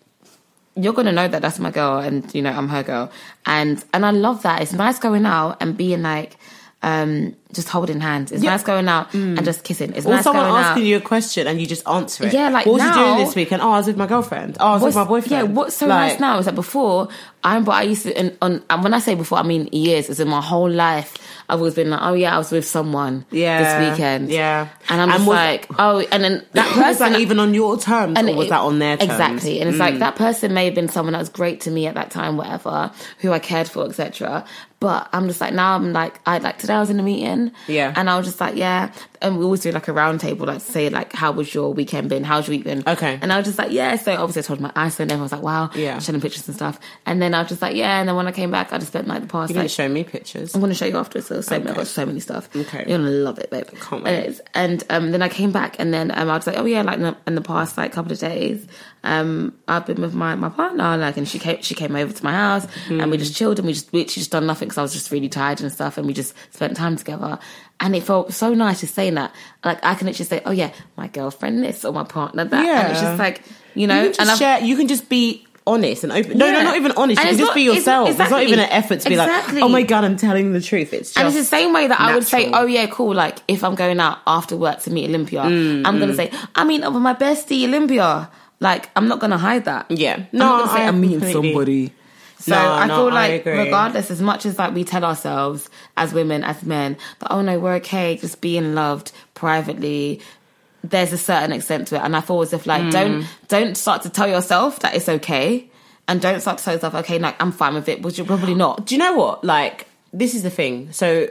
you're 0.76 0.92
gonna 0.92 1.12
know 1.12 1.28
that 1.28 1.42
that's 1.42 1.58
my 1.58 1.70
girl, 1.70 1.98
and 1.98 2.32
you 2.34 2.42
know 2.42 2.50
I'm 2.50 2.68
her 2.68 2.82
girl, 2.82 3.10
and 3.46 3.82
and 3.94 4.04
I 4.04 4.10
love 4.10 4.42
that. 4.42 4.62
It's 4.62 4.72
nice 4.72 4.98
going 4.98 5.26
out 5.26 5.56
and 5.60 5.76
being 5.76 6.02
like. 6.02 6.36
Um, 6.82 7.36
just 7.52 7.68
holding 7.68 8.00
hands. 8.00 8.30
It's 8.32 8.42
Yeah. 8.44 8.50
nice 8.52 8.62
going 8.62 8.88
out 8.88 9.12
and 9.12 9.44
just 9.44 9.64
kissing. 9.64 9.92
It's 9.96 10.06
Or 10.06 10.14
nice 10.14 10.22
someone 10.24 10.46
asking 10.46 10.84
out. 10.84 10.86
you 10.86 10.96
a 10.96 11.00
question 11.00 11.46
and 11.48 11.60
you 11.60 11.66
just 11.66 11.86
answer 11.86 12.24
it. 12.26 12.32
Yeah, 12.32 12.48
like 12.48 12.64
what 12.64 12.74
was 12.76 12.82
you 12.84 12.94
doing 12.94 13.18
this 13.18 13.34
weekend? 13.34 13.60
Oh, 13.60 13.72
I 13.72 13.78
was 13.78 13.86
with 13.88 13.96
my 13.98 14.06
girlfriend. 14.06 14.56
Oh, 14.60 14.68
I 14.68 14.72
was 14.74 14.82
with 14.84 14.94
my 14.94 15.04
boyfriend. 15.04 15.30
Yeah, 15.48 15.52
what's 15.52 15.76
so 15.76 15.86
Like, 15.88 16.12
nice 16.12 16.20
now 16.20 16.38
is 16.38 16.46
that 16.46 16.54
before 16.54 17.08
I'm, 17.42 17.64
but 17.64 17.72
I 17.72 17.82
used 17.82 18.04
to, 18.04 18.16
and, 18.16 18.36
on, 18.40 18.62
and 18.70 18.82
when 18.84 18.94
I 18.94 19.00
say 19.00 19.14
before, 19.16 19.38
I 19.38 19.42
mean 19.42 19.68
years, 19.72 20.08
it's 20.08 20.20
in 20.20 20.28
my 20.28 20.40
whole 20.40 20.70
life. 20.70 21.16
I've 21.48 21.58
always 21.58 21.74
been 21.74 21.90
like, 21.90 22.00
oh 22.02 22.14
yeah, 22.14 22.34
I 22.36 22.38
was 22.38 22.52
with 22.52 22.64
someone 22.66 23.24
Yeah. 23.32 23.80
this 23.80 23.90
weekend. 23.90 24.30
Yeah. 24.30 24.68
And 24.88 25.00
I'm 25.02 25.08
And 25.10 25.18
just 25.18 25.26
was- 25.26 25.36
like, 25.36 25.66
oh, 25.78 26.04
and 26.12 26.22
then 26.22 26.42
that 26.52 26.68
person. 26.72 27.12
that 27.12 27.20
even 27.20 27.40
on 27.40 27.52
your 27.52 27.78
terms, 27.78 28.16
or 28.16 28.34
was 28.36 28.46
it- 28.46 28.50
that 28.50 28.60
on 28.60 28.78
their 28.78 28.96
terms? 28.96 29.10
Mm. 29.10 29.14
Exactly. 29.14 29.60
And 29.60 29.68
it's 29.68 29.78
like 29.78 29.98
that 29.98 30.14
person 30.14 30.54
may 30.54 30.66
have 30.66 30.74
been 30.76 30.88
someone 30.88 31.12
that 31.14 31.18
was 31.18 31.28
great 31.28 31.62
to 31.62 31.70
me 31.72 31.88
at 31.88 31.94
that 31.96 32.10
time, 32.12 32.36
whatever, 32.36 32.92
who 33.18 33.32
I 33.32 33.40
cared 33.40 33.68
for, 33.68 33.84
etc. 33.86 34.44
But 34.80 35.08
I'm 35.12 35.28
just 35.28 35.40
like 35.40 35.52
now 35.52 35.76
I'm 35.76 35.92
like 35.92 36.18
I 36.26 36.38
like 36.38 36.58
today 36.58 36.74
I 36.74 36.80
was 36.80 36.90
in 36.90 36.98
a 36.98 37.02
meeting. 37.02 37.52
Yeah. 37.68 37.92
And 37.94 38.08
I 38.08 38.16
was 38.16 38.26
just 38.26 38.40
like, 38.40 38.56
yeah. 38.56 38.90
And 39.22 39.36
we 39.38 39.44
always 39.44 39.60
do 39.60 39.70
like 39.70 39.86
a 39.88 39.92
round 39.92 40.20
table, 40.20 40.46
like 40.46 40.60
say 40.62 40.88
like 40.88 41.12
how 41.12 41.30
was 41.32 41.52
your 41.54 41.74
weekend 41.74 42.08
been? 42.08 42.24
How's 42.24 42.48
your 42.48 42.56
week 42.56 42.64
been? 42.64 42.82
Okay. 42.86 43.18
And 43.20 43.32
I 43.32 43.36
was 43.36 43.46
just 43.46 43.58
like, 43.58 43.70
yeah. 43.70 43.96
So 43.96 44.12
obviously 44.14 44.40
I 44.40 44.42
told 44.44 44.60
my 44.60 44.72
Iceland, 44.74 45.12
everyone 45.12 45.24
was 45.24 45.32
like, 45.32 45.42
wow, 45.42 45.70
Yeah. 45.74 45.98
showing 45.98 46.20
pictures 46.22 46.46
and 46.48 46.56
stuff. 46.56 46.80
And 47.04 47.20
then 47.20 47.34
I 47.34 47.40
was 47.40 47.48
just 47.50 47.60
like, 47.60 47.76
yeah, 47.76 48.00
and 48.00 48.08
then 48.08 48.16
when 48.16 48.26
I 48.26 48.32
came 48.32 48.50
back 48.50 48.72
I 48.72 48.78
just 48.78 48.88
spent 48.92 49.08
like 49.08 49.20
the 49.22 49.28
past 49.28 49.52
You 49.52 49.60
like 49.60 49.68
show 49.70 49.88
me 49.88 50.04
pictures. 50.04 50.54
I'm 50.54 50.60
gonna 50.62 50.74
show 50.74 50.86
you 50.86 50.96
afterwards. 50.96 51.26
So 51.28 51.40
so 51.42 51.54
I've 51.56 51.64
got 51.74 51.86
so 51.86 52.06
many 52.06 52.20
stuff. 52.20 52.48
Okay. 52.56 52.84
you're 52.88 52.98
gonna 52.98 53.10
love 53.10 53.38
it, 53.38 53.50
babe. 53.50 53.66
Can't 53.80 54.02
wait. 54.04 54.10
Anyways, 54.14 54.40
And 54.54 54.84
um, 54.88 55.10
then 55.10 55.20
I 55.22 55.28
came 55.28 55.52
back, 55.52 55.76
and 55.78 55.92
then 55.92 56.10
um, 56.12 56.30
I 56.30 56.36
was 56.36 56.46
like, 56.46 56.56
oh 56.56 56.64
yeah, 56.64 56.80
like 56.82 56.96
in 56.96 57.02
the, 57.02 57.16
in 57.26 57.34
the 57.34 57.42
past 57.42 57.76
like 57.76 57.92
couple 57.92 58.12
of 58.12 58.18
days, 58.18 58.66
um, 59.04 59.54
I've 59.68 59.86
been 59.86 60.00
with 60.00 60.14
my, 60.14 60.34
my 60.34 60.48
partner, 60.50 60.96
like, 60.96 61.16
and 61.16 61.26
she 61.28 61.38
came 61.38 61.60
she 61.62 61.74
came 61.74 61.94
over 61.96 62.12
to 62.12 62.24
my 62.24 62.32
house, 62.32 62.66
and 62.88 63.10
we 63.10 63.16
just 63.18 63.34
chilled, 63.36 63.58
and 63.58 63.66
we 63.66 63.72
just 63.74 63.92
we 63.92 64.00
literally 64.00 64.14
just 64.20 64.30
done 64.30 64.46
nothing 64.46 64.68
because 64.68 64.78
I 64.78 64.82
was 64.82 64.92
just 64.92 65.10
really 65.10 65.28
tired 65.28 65.60
and 65.60 65.70
stuff, 65.72 65.98
and 65.98 66.06
we 66.06 66.12
just 66.14 66.34
spent 66.52 66.76
time 66.76 66.96
together. 66.96 67.38
And 67.80 67.96
it 67.96 68.02
felt 68.02 68.32
so 68.34 68.52
nice 68.54 68.80
just 68.80 68.94
saying 68.94 69.14
that. 69.14 69.32
Like 69.64 69.78
I 69.84 69.94
can 69.94 70.06
actually 70.08 70.26
say, 70.26 70.42
"Oh 70.44 70.50
yeah, 70.50 70.70
my 70.96 71.06
girlfriend 71.08 71.64
this 71.64 71.84
or 71.84 71.92
my 71.92 72.04
partner 72.04 72.44
that," 72.44 72.66
and 72.66 72.92
it's 72.92 73.00
just 73.00 73.18
like 73.18 73.42
you 73.74 73.86
know, 73.86 74.02
You 74.04 74.10
can 74.10 74.28
and 74.28 74.38
share. 74.38 74.60
You 74.60 74.76
can 74.76 74.86
just 74.88 75.08
be 75.08 75.46
honest 75.66 76.02
and 76.04 76.12
open. 76.12 76.36
No, 76.36 76.50
no, 76.50 76.62
not 76.62 76.76
even 76.76 76.92
honest. 76.92 77.20
And 77.20 77.28
you 77.30 77.36
can 77.36 77.38
just 77.38 77.48
not- 77.50 77.54
be 77.54 77.62
it's- 77.62 77.76
yourself. 77.78 78.08
It's 78.10 78.18
not 78.30 78.42
even 78.42 78.58
an 78.58 78.68
effort 78.70 79.00
to 79.00 79.08
be 79.08 79.14
Exactly. 79.14 79.54
like, 79.60 79.64
oh 79.64 79.68
my 79.68 79.82
god, 79.82 80.04
I'm 80.04 80.16
telling 80.16 80.52
the 80.52 80.60
truth. 80.60 80.92
It's 80.92 81.10
just 81.10 81.18
And 81.18 81.28
it's 81.28 81.36
the 81.36 81.44
same 81.44 81.72
way 81.72 81.86
that 81.86 82.00
I 82.00 82.14
would 82.14 82.26
say, 82.26 82.50
oh 82.52 82.66
yeah, 82.66 82.86
cool. 82.86 83.14
Like 83.14 83.38
if 83.48 83.62
I'm 83.64 83.74
going 83.76 84.00
out 84.00 84.18
after 84.26 84.56
work 84.56 84.80
to 84.82 84.90
meet 84.90 85.08
Olympia, 85.08 85.42
Mm, 85.42 85.82
I'm 85.86 85.98
gonna 85.98 86.14
say, 86.14 86.30
I 86.54 86.64
mean, 86.64 86.80
with 86.82 87.02
my 87.02 87.14
bestie 87.14 87.64
Olympia. 87.66 88.28
Like 88.62 88.90
I'm 88.94 89.08
not 89.08 89.20
gonna 89.20 89.38
hide 89.38 89.64
that. 89.64 89.86
Yeah. 89.90 90.16
no, 90.16 90.22
I'm 90.22 90.28
No, 90.32 90.44
not 90.44 90.58
gonna 90.66 90.72
say 90.78 90.84
I 90.84 90.88
I'm 90.88 91.00
meeting 91.00 91.32
somebody. 91.32 91.92
So 92.40 92.52
No, 92.52 92.72
I 92.72 92.86
no, 92.86 92.96
feel 92.96 93.12
like 93.14 93.40
agree. 93.42 93.58
regardless, 93.58 94.10
as 94.10 94.20
much 94.22 94.46
as 94.46 94.58
like 94.58 94.74
we 94.74 94.82
tell 94.84 95.04
ourselves 95.04 95.68
as 95.96 96.12
women, 96.14 96.42
as 96.42 96.62
men, 96.62 96.96
that 97.18 97.30
oh 97.30 97.42
no, 97.42 97.58
we're 97.58 97.74
okay, 97.74 98.16
just 98.16 98.40
being 98.40 98.74
loved 98.74 99.12
privately. 99.34 100.20
There's 100.82 101.12
a 101.12 101.18
certain 101.18 101.52
extent 101.52 101.88
to 101.88 101.96
it, 101.96 102.02
and 102.02 102.16
I 102.16 102.22
feel 102.22 102.40
as 102.40 102.52
if 102.54 102.66
like 102.66 102.82
Mm. 102.84 102.90
don't 102.92 103.26
don't 103.48 103.76
start 103.76 104.02
to 104.02 104.10
tell 104.10 104.26
yourself 104.28 104.78
that 104.80 104.94
it's 104.94 105.08
okay, 105.08 105.68
and 106.08 106.20
don't 106.20 106.40
start 106.40 106.56
to 106.58 106.64
tell 106.64 106.74
yourself 106.74 106.94
okay, 106.94 107.18
like 107.18 107.36
I'm 107.42 107.52
fine 107.52 107.74
with 107.74 107.88
it, 107.88 108.00
which 108.02 108.16
you're 108.16 108.26
probably 108.26 108.54
not. 108.54 108.86
Do 108.86 108.94
you 108.94 108.98
know 108.98 109.12
what? 109.14 109.44
Like, 109.44 109.86
this 110.14 110.34
is 110.34 110.42
the 110.42 110.50
thing. 110.50 110.90
So, 110.92 111.28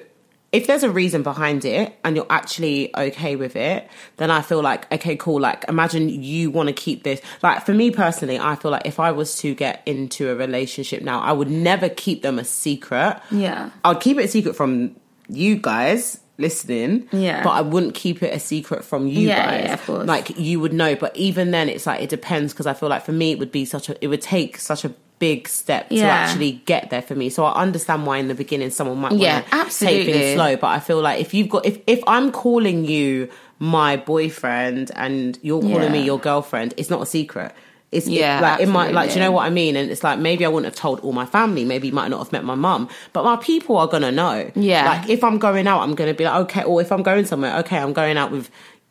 if 0.51 0.65
there's 0.65 0.83
a 0.83 0.89
reason 0.89 1.21
behind 1.21 1.63
it 1.63 1.95
and 2.03 2.15
you're 2.15 2.25
actually 2.29 2.95
okay 2.95 3.35
with 3.35 3.55
it, 3.55 3.87
then 4.17 4.31
I 4.31 4.41
feel 4.41 4.61
like, 4.63 4.91
okay, 4.91 5.15
cool. 5.15 5.39
Like, 5.39 5.63
imagine 5.67 6.09
you 6.09 6.49
want 6.49 6.67
to 6.67 6.73
keep 6.73 7.03
this. 7.03 7.21
Like, 7.43 7.65
for 7.65 7.73
me 7.73 7.91
personally, 7.91 8.39
I 8.39 8.55
feel 8.55 8.71
like 8.71 8.85
if 8.85 8.99
I 8.99 9.11
was 9.11 9.37
to 9.39 9.53
get 9.53 9.83
into 9.85 10.31
a 10.31 10.35
relationship 10.35 11.03
now, 11.03 11.19
I 11.19 11.33
would 11.33 11.51
never 11.51 11.87
keep 11.87 12.23
them 12.23 12.39
a 12.39 12.43
secret. 12.43 13.21
Yeah. 13.29 13.69
I'd 13.85 13.99
keep 13.99 14.17
it 14.17 14.25
a 14.25 14.27
secret 14.27 14.55
from 14.55 14.95
you 15.27 15.55
guys 15.55 16.19
listening. 16.39 17.07
Yeah. 17.11 17.43
But 17.43 17.51
I 17.51 17.61
wouldn't 17.61 17.93
keep 17.93 18.23
it 18.23 18.33
a 18.33 18.39
secret 18.39 18.83
from 18.83 19.07
you 19.07 19.27
Yeah, 19.27 19.45
guys. 19.45 19.63
yeah, 19.65 19.73
of 19.73 19.85
course. 19.85 20.07
Like, 20.07 20.39
you 20.39 20.59
would 20.61 20.73
know. 20.73 20.95
But 20.95 21.15
even 21.15 21.51
then, 21.51 21.69
it's 21.69 21.85
like, 21.85 22.01
it 22.01 22.09
depends 22.09 22.53
because 22.53 22.65
I 22.65 22.73
feel 22.73 22.89
like 22.89 23.05
for 23.05 23.11
me, 23.11 23.31
it 23.33 23.37
would 23.39 23.51
be 23.51 23.65
such 23.65 23.89
a, 23.89 24.03
it 24.03 24.07
would 24.07 24.21
take 24.21 24.57
such 24.57 24.83
a 24.83 24.93
big 25.19 25.47
step 25.47 25.89
to 25.89 25.95
Yeah. 25.95 26.07
actually 26.07 26.61
get 26.65 26.89
there 26.89 27.01
for 27.01 27.13
me. 27.15 27.29
So 27.29 27.43
I 27.45 27.61
understand 27.61 28.05
why 28.05 28.17
in 28.17 28.27
the 28.29 28.35
beginning 28.35 28.69
someone 28.71 28.97
might 28.99 29.11
Yeah, 29.13 29.33
want 29.33 29.45
to 29.45 29.51
take 29.51 29.59
absolutely. 29.61 30.13
things 30.13 30.35
slow. 30.35 30.55
But 30.55 30.67
I 30.67 30.79
feel 30.79 31.01
like 31.01 31.19
if 31.21 31.33
you've 31.33 31.49
got 31.49 31.65
if 31.65 31.79
if 31.87 32.01
I'm 32.07 32.31
calling 32.31 32.85
you 32.85 33.29
my 33.59 33.97
boyfriend 33.97 34.91
and 34.95 35.37
you're 35.41 35.61
calling 35.61 35.81
Yeah. 35.83 35.89
me 35.89 36.01
your 36.03 36.19
girlfriend, 36.19 36.73
it's 36.77 36.89
not 36.89 37.01
a 37.01 37.05
secret. 37.05 37.51
It's 37.91 38.05
it- 38.07 38.13
Yeah, 38.13 38.39
like 38.39 38.61
it 38.61 38.69
might 38.69 38.93
like 38.93 39.09
do 39.09 39.15
you 39.15 39.21
know 39.25 39.31
what 39.31 39.45
I 39.45 39.49
mean? 39.49 39.75
And 39.75 39.89
it's 39.91 40.03
like 40.03 40.19
maybe 40.19 40.45
I 40.45 40.47
wouldn't 40.47 40.71
have 40.71 40.79
told 40.79 40.99
all 41.01 41.11
my 41.11 41.25
family. 41.25 41.65
Maybe 41.65 41.87
you 41.87 41.93
might 41.93 42.09
not 42.09 42.19
have 42.19 42.31
met 42.31 42.43
my 42.45 42.55
mum, 42.55 42.87
but 43.13 43.23
my 43.25 43.35
people 43.37 43.77
are 43.77 43.87
gonna 43.87 44.11
know. 44.11 44.49
Yeah. 44.55 44.87
Like 44.87 45.09
if 45.09 45.23
I'm 45.23 45.37
going 45.39 45.67
out, 45.67 45.81
I'm 45.81 45.95
gonna 45.95 46.13
be 46.13 46.23
like 46.23 46.35
okay. 46.43 46.63
Or 46.63 46.81
if 46.81 46.91
I'm 46.91 47.03
going 47.03 47.25
somewhere, 47.25 47.57
okay, 47.57 47.77
I'm 47.77 47.93
going 47.93 48.17
out 48.17 48.31
with. 48.31 48.49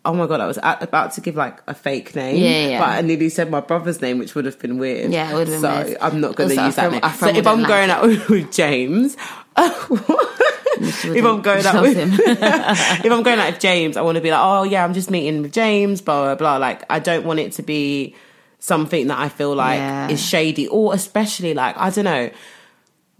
Oh 0.08 0.14
my 0.14 0.26
god! 0.26 0.40
I 0.40 0.46
was 0.46 0.56
at, 0.56 0.82
about 0.82 1.12
to 1.12 1.20
give 1.20 1.36
like 1.36 1.58
a 1.66 1.74
fake 1.74 2.16
name, 2.16 2.36
Yeah, 2.42 2.66
yeah. 2.68 2.78
but 2.80 2.88
I 2.88 3.00
nearly 3.02 3.28
said 3.28 3.50
my 3.50 3.60
brother's 3.60 4.00
name, 4.00 4.18
which 4.18 4.34
would 4.34 4.46
have 4.46 4.58
been 4.58 4.78
weird. 4.78 5.12
Yeah, 5.12 5.30
it 5.30 5.34
would 5.34 5.48
have 5.48 5.60
been 5.60 5.70
so 5.70 5.84
weird. 5.84 5.98
I'm 6.00 6.20
not 6.22 6.34
going 6.34 6.48
to 6.48 6.64
use 6.64 6.76
that 6.76 6.90
name. 6.92 7.02
So 7.02 7.26
if 7.28 7.46
I'm 7.46 7.58
wouldn't 7.60 7.68
going 7.68 7.88
like 7.90 7.98
out 7.98 8.28
with 8.30 8.50
James, 8.50 9.16
if 9.58 11.24
I'm 11.24 11.42
going 11.42 11.66
out 11.66 11.82
with 11.82 11.96
him. 11.96 12.10
if 12.14 13.12
I'm 13.12 13.22
going 13.22 13.38
out 13.38 13.52
with 13.52 13.60
James, 13.60 13.96
I 13.98 14.00
want 14.00 14.16
to 14.16 14.22
be 14.22 14.30
like, 14.30 14.40
oh 14.42 14.62
yeah, 14.62 14.82
I'm 14.82 14.94
just 14.94 15.10
meeting 15.10 15.42
with 15.42 15.52
James, 15.52 16.00
blah 16.00 16.22
blah 16.22 16.34
blah. 16.36 16.56
Like 16.56 16.84
I 16.90 17.00
don't 17.00 17.24
want 17.26 17.40
it 17.40 17.52
to 17.52 17.62
be 17.62 18.14
something 18.60 19.08
that 19.08 19.18
I 19.18 19.28
feel 19.28 19.54
like 19.54 19.78
Yeah. 19.78 20.08
is 20.08 20.24
shady, 20.24 20.68
or 20.68 20.94
especially 20.94 21.52
like 21.54 21.76
I 21.76 21.90
don't 21.90 22.04
know. 22.06 22.30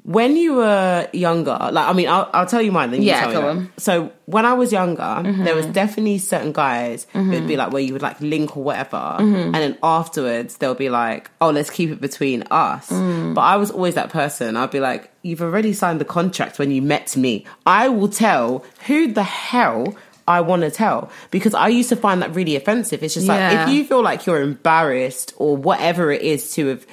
When 0.09 0.37
you 0.37 0.55
were 0.55 1.07
younger, 1.13 1.59
like 1.71 1.87
I 1.87 1.93
mean, 1.93 2.09
I'll, 2.09 2.31
I'll 2.33 2.47
tell 2.47 2.63
you 2.63 2.73
mine. 2.73 2.93
Then 2.93 3.03
you 3.03 3.09
Yeah, 3.09 3.21
tell 3.21 3.29
me 3.29 3.35
go 3.35 3.41
mine. 3.43 3.51
on. 3.51 3.57
Mm-hmm. 3.65 3.71
So 3.77 4.11
when 4.25 4.47
I 4.47 4.55
was 4.55 4.73
younger, 4.73 5.23
there 5.45 5.55
was 5.55 5.67
definitely 5.67 6.17
certain 6.17 6.53
guys 6.53 7.07
who'd 7.13 7.47
be 7.47 7.59
like 7.59 7.73
where 7.75 7.83
you 7.83 7.93
would 7.93 8.01
like 8.01 8.19
link 8.23 8.57
or 8.57 8.63
whatever, 8.65 8.97
Mm-hmm. 8.97 9.55
and 9.55 9.55
then 9.55 9.79
afterwards 9.83 10.57
they'll 10.57 10.75
be 10.75 10.89
like, 10.89 11.31
"Oh, 11.43 11.51
let's 11.51 11.69
keep 11.69 11.91
it 11.91 12.01
between 12.01 12.43
us." 12.51 12.89
Mm. 12.89 13.35
But 13.35 13.43
I 13.43 13.57
was 13.57 13.71
always 13.71 13.97
that 13.97 14.09
person. 14.09 14.57
I'd 14.57 14.71
be 14.71 14.81
like, 14.81 15.11
"You've 15.23 15.43
already 15.43 15.75
signed 15.75 16.01
the 16.01 16.07
contract 16.07 16.59
when 16.59 16.71
you 16.71 16.81
met 16.81 17.15
me. 17.15 17.45
I 17.67 17.89
will 17.91 18.09
tell 18.09 18.65
who 18.87 19.13
the 19.13 19.23
hell." 19.25 19.95
I 20.27 20.43
want 20.43 20.61
to 20.61 20.71
tell 20.71 21.11
because 21.31 21.55
I 21.55 21.69
used 21.69 21.89
to 21.89 21.97
find 21.97 22.21
that 22.21 22.35
really 22.35 22.55
offensive. 22.55 23.03
It's 23.03 23.15
just 23.15 23.27
like 23.27 23.41
if 23.67 23.69
you 23.75 23.83
feel 23.83 24.03
like 24.03 24.27
you're 24.27 24.43
embarrassed 24.43 25.33
or 25.39 25.57
whatever 25.57 26.13
it 26.13 26.21
is 26.21 26.53
to 26.57 26.67
have 26.67 26.87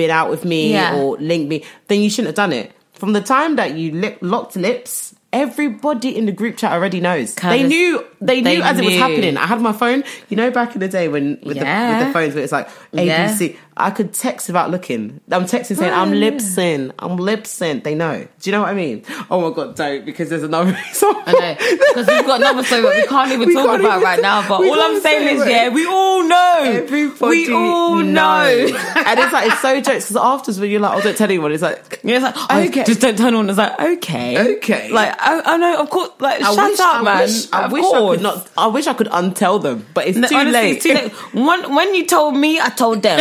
been 0.00 0.10
out 0.10 0.30
with 0.34 0.44
me 0.44 0.72
Yeah. 0.72 0.96
or 0.96 1.16
linked 1.18 1.48
me, 1.52 1.58
then 1.88 2.00
you 2.00 2.08
shouldn't 2.10 2.28
have 2.32 2.40
done 2.44 2.52
it. 2.52 2.72
From 3.00 3.12
the 3.12 3.20
time 3.20 3.56
that 3.56 3.76
you 3.76 3.92
lip, 3.92 4.18
locked 4.20 4.56
lips, 4.56 5.14
everybody 5.32 6.16
in 6.16 6.26
the 6.26 6.32
group 6.32 6.56
chat 6.56 6.72
already 6.72 7.00
knows. 7.00 7.34
They 7.34 7.62
knew. 7.62 8.04
They, 8.22 8.40
they 8.42 8.56
knew 8.56 8.62
as 8.62 8.78
it 8.78 8.84
was 8.84 8.94
happening. 8.96 9.36
I 9.38 9.46
had 9.46 9.60
my 9.62 9.72
phone. 9.72 10.04
You 10.28 10.36
know, 10.36 10.50
back 10.50 10.74
in 10.74 10.80
the 10.80 10.88
day 10.88 11.08
when 11.08 11.38
with, 11.42 11.58
the, 11.58 11.64
with 11.64 12.06
the 12.06 12.10
phones, 12.12 12.34
where 12.34 12.44
it's 12.44 12.52
like 12.52 12.68
Yeah. 12.92 13.28
ABC. 13.30 13.56
I 13.76 13.90
could 13.90 14.12
text 14.12 14.46
without 14.48 14.70
looking. 14.70 15.22
I'm 15.30 15.44
texting 15.44 15.76
saying 15.78 15.94
I'm 15.94 16.10
lip 16.12 16.38
sync. 16.42 16.92
I'm 16.98 17.16
lip 17.16 17.46
sync. 17.46 17.82
They 17.84 17.94
know. 17.94 18.26
Do 18.40 18.50
you 18.50 18.52
know 18.52 18.60
what 18.60 18.68
I 18.70 18.74
mean? 18.74 19.04
Oh 19.30 19.40
my 19.48 19.54
god, 19.56 19.74
don't 19.74 20.04
because 20.04 20.28
there's 20.28 20.42
another. 20.42 20.76
I 21.02 21.32
know 21.32 21.78
because 21.88 22.06
we've 22.06 22.26
got 22.26 22.40
another 22.40 22.62
story 22.62 22.82
that 22.82 22.96
we 22.96 23.06
can't 23.06 23.32
even 23.32 23.48
We 23.48 23.54
talk 23.54 23.66
can't 23.66 23.80
about 23.80 23.92
even- 23.98 24.02
right 24.02 24.20
now. 24.20 24.46
But 24.46 24.60
all 24.66 24.80
I'm 24.82 25.00
saying 25.00 25.28
say 25.28 25.34
is, 25.36 25.42
it. 25.46 25.50
yeah, 25.50 25.68
we 25.70 25.86
all 25.86 26.24
know. 26.24 26.56
Everybody 26.62 27.46
we 27.48 27.54
all 27.54 27.96
know. 28.02 28.44
and 28.96 29.18
it's 29.18 29.32
like 29.32 29.50
it's 29.50 29.60
so 29.62 29.76
jokes 29.80 30.08
because 30.10 30.16
afterwards 30.16 30.60
when 30.60 30.70
you're 30.70 30.80
like, 30.80 30.98
oh, 30.98 31.00
don't 31.00 31.16
tell 31.16 31.24
anyone. 31.24 31.52
It's 31.52 31.62
like 31.62 32.00
Yeah, 32.02 32.16
it's 32.16 32.24
like, 32.24 32.34
oh, 32.36 32.62
Okay. 32.68 32.84
just 32.84 33.00
don't 33.00 33.16
turn 33.16 33.34
on. 33.34 33.48
It's 33.48 33.56
like, 33.56 33.80
okay, 33.80 34.56
Okay. 34.56 34.90
Like, 34.90 35.16
I, 35.22 35.54
I 35.54 35.56
know, 35.58 35.80
of 35.82 35.90
course. 35.90 36.10
Like, 36.18 36.40
I 36.42 36.54
shut 36.54 36.70
wish, 36.70 36.80
up, 36.80 36.94
I 36.96 37.02
man. 37.02 37.18
Wish, 37.22 37.52
I 37.52 37.64
Of 37.64 37.72
wish 37.72 37.84
I 37.84 37.88
course. 37.88 38.16
could 38.16 38.22
not. 38.22 38.48
I 38.56 38.66
wish 38.68 38.86
I 38.86 38.94
could 38.94 39.06
untell 39.08 39.62
them, 39.62 39.86
but 39.94 40.06
it's 40.06 40.16
No, 40.18 40.28
too 40.28 40.34
honestly, 40.36 40.52
late. 40.60 40.76
it's 40.76 40.82
too 40.84 40.94
late. 40.94 41.12
When, 41.34 41.74
when 41.74 41.94
you 41.94 42.06
told 42.06 42.36
me, 42.36 42.58
I 42.60 42.68
told 42.70 43.02
them. 43.02 43.20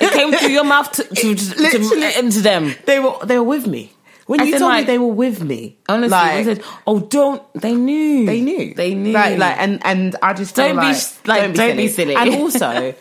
it 0.00 0.12
came 0.18 0.32
through 0.32 0.48
your 0.50 0.64
mouth 0.64 0.90
to, 0.92 1.04
to, 1.04 1.34
to, 1.34 2.18
into 2.18 2.40
them. 2.40 2.74
they 2.86 2.98
were 3.00 3.14
they 3.24 3.38
were 3.38 3.44
with 3.44 3.66
me 3.66 3.92
when 4.26 4.40
As 4.40 4.48
you 4.48 4.58
told 4.58 4.72
me 4.74 4.82
they 4.82 4.98
were 4.98 5.06
with 5.14 5.42
me. 5.42 5.78
Honestly, 5.88 6.10
like, 6.10 6.44
they 6.44 6.54
said, 6.56 6.64
"Oh, 6.86 6.98
don't." 7.00 7.40
They 7.54 7.74
knew. 7.74 8.26
they 8.26 8.40
knew, 8.40 8.74
They 8.74 8.94
knew. 8.94 9.12
Like, 9.12 9.38
like, 9.38 9.56
and 9.58 9.80
and 9.84 10.16
I 10.20 10.32
just 10.34 10.56
Don't 10.56 10.70
be 10.72 10.76
like, 10.76 10.96
s- 10.96 11.20
like, 11.26 11.54
don't 11.54 11.76
be 11.76 11.86
silly. 11.88 12.16
And 12.16 12.34
also, 12.42 12.92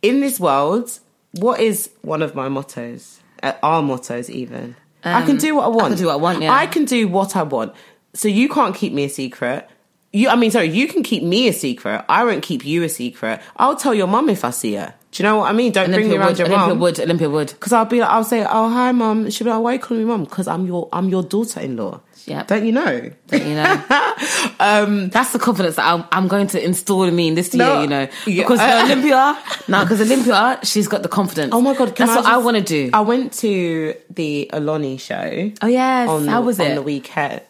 in 0.00 0.20
this 0.20 0.40
world, 0.40 0.98
what 1.32 1.60
is 1.60 1.90
one 2.00 2.22
of 2.22 2.34
my 2.34 2.48
mottos? 2.48 3.20
Uh, 3.42 3.52
our 3.62 3.82
mottos, 3.82 4.30
even. 4.30 4.76
I 5.04 5.22
can 5.22 5.32
Um, 5.32 5.38
do 5.38 5.54
what 5.56 5.64
I 5.64 5.68
want. 5.68 5.84
I 5.84 5.88
can 5.88 5.98
do 5.98 6.06
what 6.06 6.12
I 6.12 6.16
want, 6.16 6.42
yeah. 6.42 6.52
I 6.52 6.66
can 6.66 6.84
do 6.84 7.08
what 7.08 7.36
I 7.36 7.42
want. 7.42 7.72
So 8.14 8.28
you 8.28 8.48
can't 8.48 8.74
keep 8.74 8.92
me 8.92 9.04
a 9.04 9.08
secret. 9.08 9.68
You, 10.12 10.28
I 10.28 10.36
mean, 10.36 10.50
sorry, 10.50 10.68
you 10.68 10.86
can 10.86 11.02
keep 11.02 11.22
me 11.22 11.48
a 11.48 11.52
secret. 11.52 12.04
I 12.08 12.24
won't 12.24 12.42
keep 12.42 12.64
you 12.64 12.84
a 12.84 12.88
secret. 12.88 13.40
I'll 13.56 13.76
tell 13.76 13.92
your 13.94 14.06
mum 14.06 14.28
if 14.30 14.44
I 14.44 14.50
see 14.50 14.74
her. 14.74 14.94
Do 15.14 15.22
you 15.22 15.28
know 15.28 15.36
what 15.38 15.50
I 15.50 15.52
mean? 15.52 15.70
Don't 15.70 15.92
bring 15.92 16.08
me 16.08 16.16
around 16.16 16.30
would. 16.30 16.38
your 16.38 16.48
Olympia 16.48 16.68
mum. 16.70 16.80
would. 16.80 16.98
Olympia 16.98 17.30
would. 17.30 17.48
Because 17.50 17.72
I'll 17.72 17.84
be 17.84 18.00
like, 18.00 18.10
I'll 18.10 18.24
say, 18.24 18.44
oh 18.44 18.68
hi 18.68 18.90
mom." 18.90 19.30
She'll 19.30 19.44
be 19.44 19.50
like, 19.52 19.62
why 19.62 19.70
are 19.70 19.74
you 19.74 19.78
calling 19.78 20.02
me 20.02 20.08
mom?" 20.08 20.24
Because 20.24 20.48
I'm 20.48 20.66
your 20.66 20.88
I'm 20.92 21.08
your 21.08 21.22
daughter-in-law. 21.22 22.00
Yeah. 22.26 22.42
Don't 22.42 22.66
you 22.66 22.72
know? 22.72 23.10
Don't 23.28 23.46
You 23.46 23.54
know. 23.54 23.84
um, 24.58 25.10
That's 25.10 25.32
the 25.32 25.38
confidence 25.38 25.76
that 25.76 25.86
I'm, 25.86 26.04
I'm 26.10 26.26
going 26.26 26.48
to 26.48 26.64
install 26.64 27.04
in 27.04 27.14
me 27.14 27.28
in 27.28 27.34
this 27.34 27.54
year, 27.54 27.82
you 27.82 27.86
know. 27.86 28.08
Yeah. 28.26 28.42
Because 28.42 28.60
Olympia, 28.90 29.38
no, 29.68 29.84
because 29.84 30.00
Olympia, 30.00 30.58
she's 30.64 30.88
got 30.88 31.02
the 31.04 31.08
confidence. 31.08 31.52
oh 31.54 31.60
my 31.60 31.74
god, 31.76 31.94
that's 31.94 32.10
I 32.10 32.16
what 32.16 32.26
I 32.26 32.36
want 32.38 32.56
to 32.56 32.62
do. 32.62 32.90
I 32.92 33.02
went 33.02 33.34
to 33.34 33.94
the 34.10 34.50
Aloni 34.52 34.98
show. 34.98 35.52
oh 35.62 35.66
yes, 35.68 36.08
on 36.08 36.26
how 36.26 36.42
was 36.42 36.58
on 36.58 36.66
it? 36.66 36.74
the 36.74 36.82
weekend. 36.82 37.42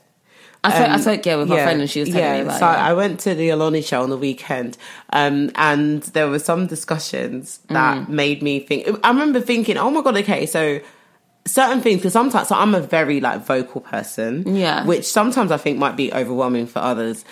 I 0.64 0.70
spoke, 0.70 0.88
I 0.88 0.94
Um, 0.94 1.00
spoke 1.02 1.26
yeah 1.26 1.36
with 1.36 1.48
my 1.48 1.62
friend 1.62 1.80
and 1.80 1.90
she 1.90 2.00
was 2.00 2.08
telling 2.08 2.24
yeah, 2.24 2.34
me 2.36 2.40
about 2.42 2.58
so 2.58 2.66
it. 2.66 2.70
I 2.70 2.92
went 2.94 3.20
to 3.20 3.34
the 3.34 3.50
Aloni 3.50 3.84
show 3.86 4.02
on 4.02 4.10
the 4.10 4.16
weekend, 4.16 4.76
um, 5.12 5.50
and 5.56 6.02
there 6.14 6.28
were 6.28 6.38
some 6.38 6.66
discussions 6.66 7.60
that 7.68 7.98
Mm. 7.98 8.08
made 8.08 8.42
me 8.42 8.60
think. 8.60 8.88
I 9.04 9.08
remember 9.10 9.40
thinking, 9.40 9.76
"Oh 9.76 9.90
my 9.90 10.00
god, 10.02 10.16
okay, 10.18 10.46
so 10.46 10.80
certain 11.46 11.80
things 11.82 11.98
because 11.98 12.14
sometimes 12.14 12.48
so 12.48 12.54
I'm 12.56 12.74
a 12.74 12.80
very 12.80 13.20
like 13.20 13.44
vocal 13.44 13.82
person, 13.82 14.44
Yeah. 14.56 14.84
which 14.86 15.04
sometimes 15.04 15.50
I 15.52 15.58
think 15.58 15.78
might 15.78 15.96
be 15.96 16.12
overwhelming 16.12 16.66
for 16.66 16.78
others. 16.78 17.24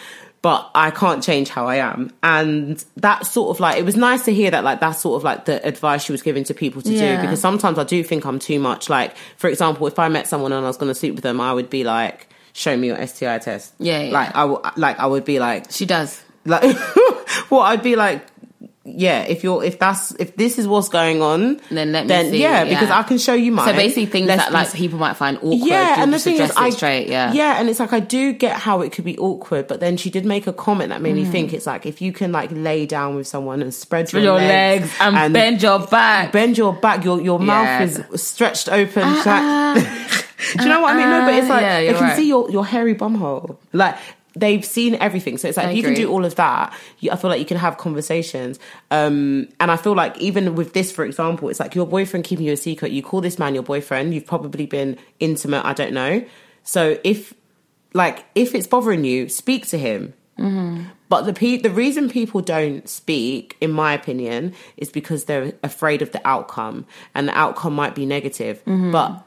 But 0.42 0.68
I 0.74 0.90
can't 0.90 1.22
change 1.22 1.50
how 1.50 1.68
I 1.68 1.76
am, 1.76 2.10
and 2.24 2.84
that 2.96 3.26
sort 3.26 3.54
of 3.54 3.60
like 3.60 3.78
it 3.78 3.84
was 3.84 3.94
nice 3.96 4.24
to 4.24 4.34
hear 4.34 4.50
that 4.50 4.64
like 4.64 4.80
that's 4.80 5.00
sort 5.00 5.16
of 5.16 5.22
like 5.22 5.44
the 5.44 5.64
advice 5.64 6.02
she 6.04 6.10
was 6.10 6.20
giving 6.20 6.42
to 6.44 6.52
people 6.52 6.82
to 6.82 6.92
Yeah. 6.92 7.14
do 7.14 7.22
because 7.22 7.40
sometimes 7.40 7.78
I 7.78 7.84
do 7.84 8.02
think 8.02 8.24
I'm 8.26 8.40
too 8.40 8.58
much. 8.58 8.90
Like 8.90 9.14
for 9.36 9.46
example, 9.48 9.86
if 9.86 10.00
I 10.00 10.08
met 10.08 10.26
someone 10.26 10.50
and 10.52 10.64
I 10.64 10.68
was 10.68 10.76
going 10.76 10.90
to 10.90 10.96
sleep 10.98 11.14
with 11.14 11.22
them, 11.22 11.40
I 11.40 11.52
would 11.52 11.70
be 11.70 11.84
like, 11.84 12.26
"Show 12.52 12.76
me 12.76 12.88
your 12.88 13.06
STI 13.06 13.38
test." 13.38 13.72
Yeah, 13.78 14.00
yeah. 14.02 14.12
like 14.12 14.28
I 14.36 14.40
w- 14.42 14.60
like 14.76 14.98
I 14.98 15.06
would 15.06 15.24
be 15.24 15.38
like, 15.38 15.70
She 15.70 15.86
does. 15.86 16.22
like 16.44 16.62
well 17.50 17.60
i'd 17.60 17.84
be 17.84 17.94
like 17.94 18.26
yeah 18.84 19.20
if 19.22 19.44
you're 19.44 19.62
if 19.62 19.78
that's 19.78 20.10
if 20.18 20.34
this 20.34 20.58
is 20.58 20.66
what's 20.66 20.88
going 20.88 21.22
on 21.22 21.60
Then 21.70 21.92
let 21.92 22.04
me 22.08 22.30
see, 22.32 22.42
yeah, 22.42 22.64
yeah. 22.64 22.64
because 22.64 22.90
i 22.90 23.04
can 23.04 23.16
show 23.18 23.32
you 23.32 23.52
mine 23.52 23.68
So 23.68 23.72
basically, 23.74 24.06
things 24.06 24.26
Let's 24.26 24.42
that 24.42 24.52
like 24.52 24.72
people 24.72 24.98
might 24.98 25.14
find 25.16 25.36
awkward. 25.36 25.52
yeah 25.54 26.02
and 26.02 26.12
the 26.12 26.18
thing 26.18 26.40
is 26.40 26.50
i 26.56 26.70
straight. 26.70 27.06
Yeah, 27.08 27.32
yeah 27.32 27.60
and 27.60 27.68
it's 27.70 27.78
like 27.78 27.92
i 27.92 28.00
do 28.00 28.32
get 28.32 28.56
how 28.56 28.80
it 28.80 28.90
could 28.90 29.04
be 29.04 29.16
awkward 29.18 29.68
but 29.68 29.78
then 29.78 29.96
she 29.96 30.10
did 30.10 30.24
make 30.26 30.48
a 30.48 30.52
comment 30.52 30.88
that 30.88 31.00
made 31.00 31.14
me 31.14 31.24
think 31.24 31.52
it's 31.52 31.64
like 31.66 31.86
if 31.86 32.02
you 32.02 32.12
can 32.12 32.32
like 32.32 32.50
lay 32.50 32.84
down 32.86 33.14
with 33.14 33.28
someone 33.28 33.62
and 33.62 33.72
spread 33.72 34.12
your, 34.12 34.20
Mm. 34.20 34.24
your 34.24 34.34
legs 34.38 34.90
and, 34.98 35.32
bend 35.32 35.62
your 35.62 35.78
back. 35.86 36.32
bend 36.32 36.58
your 36.58 36.72
back 36.72 37.04
your 37.04 37.20
your 37.20 37.38
mouth 37.38 37.64
Yes. 37.88 38.00
is 38.12 38.20
stretched 38.22 38.68
open 38.68 39.02
like- 39.24 39.86
do 40.56 40.62
you 40.62 40.68
know 40.68 40.80
what 40.80 40.94
I 40.94 40.98
mean? 40.98 41.10
No, 41.10 41.20
but 41.24 41.34
it's 41.34 41.50
ah, 41.50 41.54
like 41.54 41.62
Yeah, 41.62 41.80
they 41.80 41.92
can 41.92 42.02
right. 42.02 42.16
see 42.16 42.28
your, 42.28 42.50
your 42.50 42.64
hairy 42.64 42.94
bumhole. 42.94 43.56
Like 43.72 43.96
they've 44.34 44.64
seen 44.64 44.94
everything. 44.96 45.38
So 45.38 45.48
it's 45.48 45.56
like 45.56 45.66
I 45.66 45.70
if 45.70 45.76
you 45.76 45.82
can 45.82 45.94
do 45.94 46.10
all 46.10 46.24
of 46.24 46.34
that, 46.36 46.74
you, 47.00 47.10
I 47.10 47.16
feel 47.16 47.30
like 47.30 47.40
you 47.40 47.46
can 47.46 47.56
have 47.56 47.78
conversations. 47.78 48.58
Um, 48.90 49.48
and 49.60 49.70
I 49.70 49.76
feel 49.76 49.94
like 49.94 50.16
even 50.18 50.54
with 50.54 50.72
this, 50.72 50.90
for 50.92 51.04
example, 51.04 51.48
it's 51.48 51.60
like 51.60 51.74
your 51.74 51.86
boyfriend 51.86 52.24
keeping 52.24 52.46
you 52.46 52.52
a 52.52 52.56
secret. 52.56 52.92
You 52.92 53.02
call 53.02 53.20
this 53.20 53.38
man 53.38 53.54
your 53.54 53.62
boyfriend. 53.62 54.14
You've 54.14 54.26
probably 54.26 54.66
been 54.66 54.98
intimate. 55.20 55.64
I 55.64 55.72
don't 55.72 55.92
know. 55.92 56.24
So 56.62 56.98
if 57.04 57.34
like 57.94 58.24
if 58.34 58.54
it's 58.54 58.66
bothering 58.66 59.04
you, 59.04 59.28
speak 59.28 59.66
to 59.68 59.78
him. 59.78 60.14
Mm-hmm. 60.38 60.84
But 61.08 61.22
the 61.22 61.34
pe- 61.34 61.58
the 61.58 61.70
reason 61.70 62.08
people 62.08 62.40
don't 62.40 62.88
speak, 62.88 63.56
in 63.60 63.70
my 63.70 63.92
opinion, 63.92 64.54
is 64.78 64.90
because 64.90 65.24
they're 65.24 65.52
afraid 65.62 66.00
of 66.00 66.10
the 66.12 66.26
outcome, 66.26 66.86
and 67.14 67.28
the 67.28 67.36
outcome 67.36 67.74
might 67.74 67.94
be 67.94 68.06
negative. 68.06 68.64
Mm-hmm. 68.64 68.92
But 68.92 69.22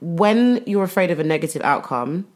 when 0.00 0.62
you're 0.66 0.84
afraid 0.84 1.10
of 1.10 1.18
a 1.18 1.24
negative 1.24 1.62
outcome, 1.62 2.26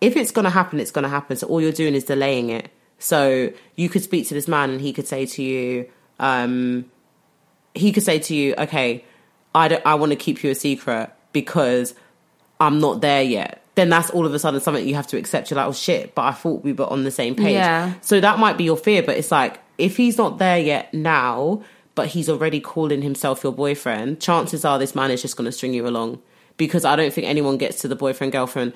if 0.00 0.16
it's 0.16 0.30
going 0.30 0.44
to 0.44 0.50
happen, 0.50 0.80
it's 0.80 0.90
going 0.90 1.04
to 1.04 1.08
happen. 1.08 1.36
So 1.36 1.46
all 1.46 1.60
you're 1.60 1.72
doing 1.72 1.94
is 1.94 2.04
delaying 2.04 2.50
it. 2.50 2.70
So 2.98 3.52
you 3.74 3.88
could 3.88 4.02
speak 4.02 4.28
to 4.28 4.34
this 4.34 4.48
man, 4.48 4.70
and 4.70 4.80
he 4.80 4.92
could 4.92 5.06
say 5.06 5.26
to 5.26 5.42
you, 5.42 5.88
um, 6.18 6.90
he 7.74 7.92
could 7.92 8.02
say 8.02 8.18
to 8.18 8.34
you, 8.34 8.54
"Okay, 8.56 9.04
I 9.54 9.68
don't, 9.68 9.84
I 9.86 9.94
want 9.96 10.12
to 10.12 10.16
keep 10.16 10.42
you 10.42 10.50
a 10.50 10.54
secret 10.54 11.10
because 11.32 11.94
I'm 12.58 12.80
not 12.80 13.02
there 13.02 13.22
yet." 13.22 13.62
Then 13.74 13.90
that's 13.90 14.08
all 14.08 14.24
of 14.24 14.32
a 14.32 14.38
sudden 14.38 14.60
something 14.60 14.88
you 14.88 14.94
have 14.94 15.06
to 15.08 15.18
accept. 15.18 15.50
You're 15.50 15.56
like, 15.56 15.66
"Oh 15.66 15.72
shit!" 15.72 16.14
But 16.14 16.22
I 16.22 16.32
thought 16.32 16.64
we 16.64 16.72
were 16.72 16.86
on 16.86 17.04
the 17.04 17.10
same 17.10 17.34
page. 17.34 17.52
Yeah. 17.52 17.92
So 18.00 18.18
that 18.18 18.38
might 18.38 18.56
be 18.56 18.64
your 18.64 18.78
fear, 18.78 19.02
but 19.02 19.18
it's 19.18 19.30
like 19.30 19.60
if 19.76 19.98
he's 19.98 20.16
not 20.16 20.38
there 20.38 20.58
yet 20.58 20.94
now, 20.94 21.62
but 21.94 22.08
he's 22.08 22.30
already 22.30 22.60
calling 22.60 23.02
himself 23.02 23.44
your 23.44 23.52
boyfriend, 23.52 24.20
chances 24.20 24.64
are 24.64 24.78
this 24.78 24.94
man 24.94 25.10
is 25.10 25.20
just 25.20 25.36
going 25.36 25.44
to 25.44 25.52
string 25.52 25.74
you 25.74 25.86
along 25.86 26.22
because 26.56 26.84
I 26.84 26.96
don't 26.96 27.12
think 27.12 27.26
anyone 27.26 27.56
gets 27.58 27.82
to 27.82 27.88
the 27.88 27.96
boyfriend 27.96 28.32
girlfriend 28.32 28.72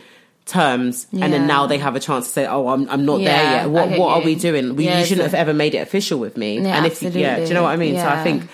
terms 0.46 1.06
and 1.12 1.32
then 1.32 1.46
now 1.46 1.66
they 1.66 1.78
have 1.78 1.94
a 1.96 2.00
chance 2.00 2.26
to 2.26 2.32
say, 2.32 2.46
"Oh, 2.46 2.68
I'm 2.68 2.88
I'm 2.90 3.04
not 3.04 3.18
there 3.18 3.26
yet. 3.42 3.70
What 3.70 3.90
what 3.98 4.18
are 4.18 4.22
we 4.22 4.34
doing? 4.34 4.74
We, 4.76 4.86
Yeah, 4.86 4.98
you 5.00 5.04
shouldn't 5.04 5.24
have 5.24 5.34
ever 5.34 5.54
made 5.54 5.74
it 5.74 5.78
official 5.78 6.18
with 6.18 6.36
me." 6.36 6.58
Yeah, 6.60 6.76
and 6.76 6.86
if 6.86 7.02
yeah, 7.02 7.36
do 7.36 7.46
you 7.46 7.54
know 7.54 7.62
what 7.62 7.70
I 7.70 7.76
mean? 7.76 7.96
So 7.96 8.08
I 8.08 8.22
think 8.22 8.48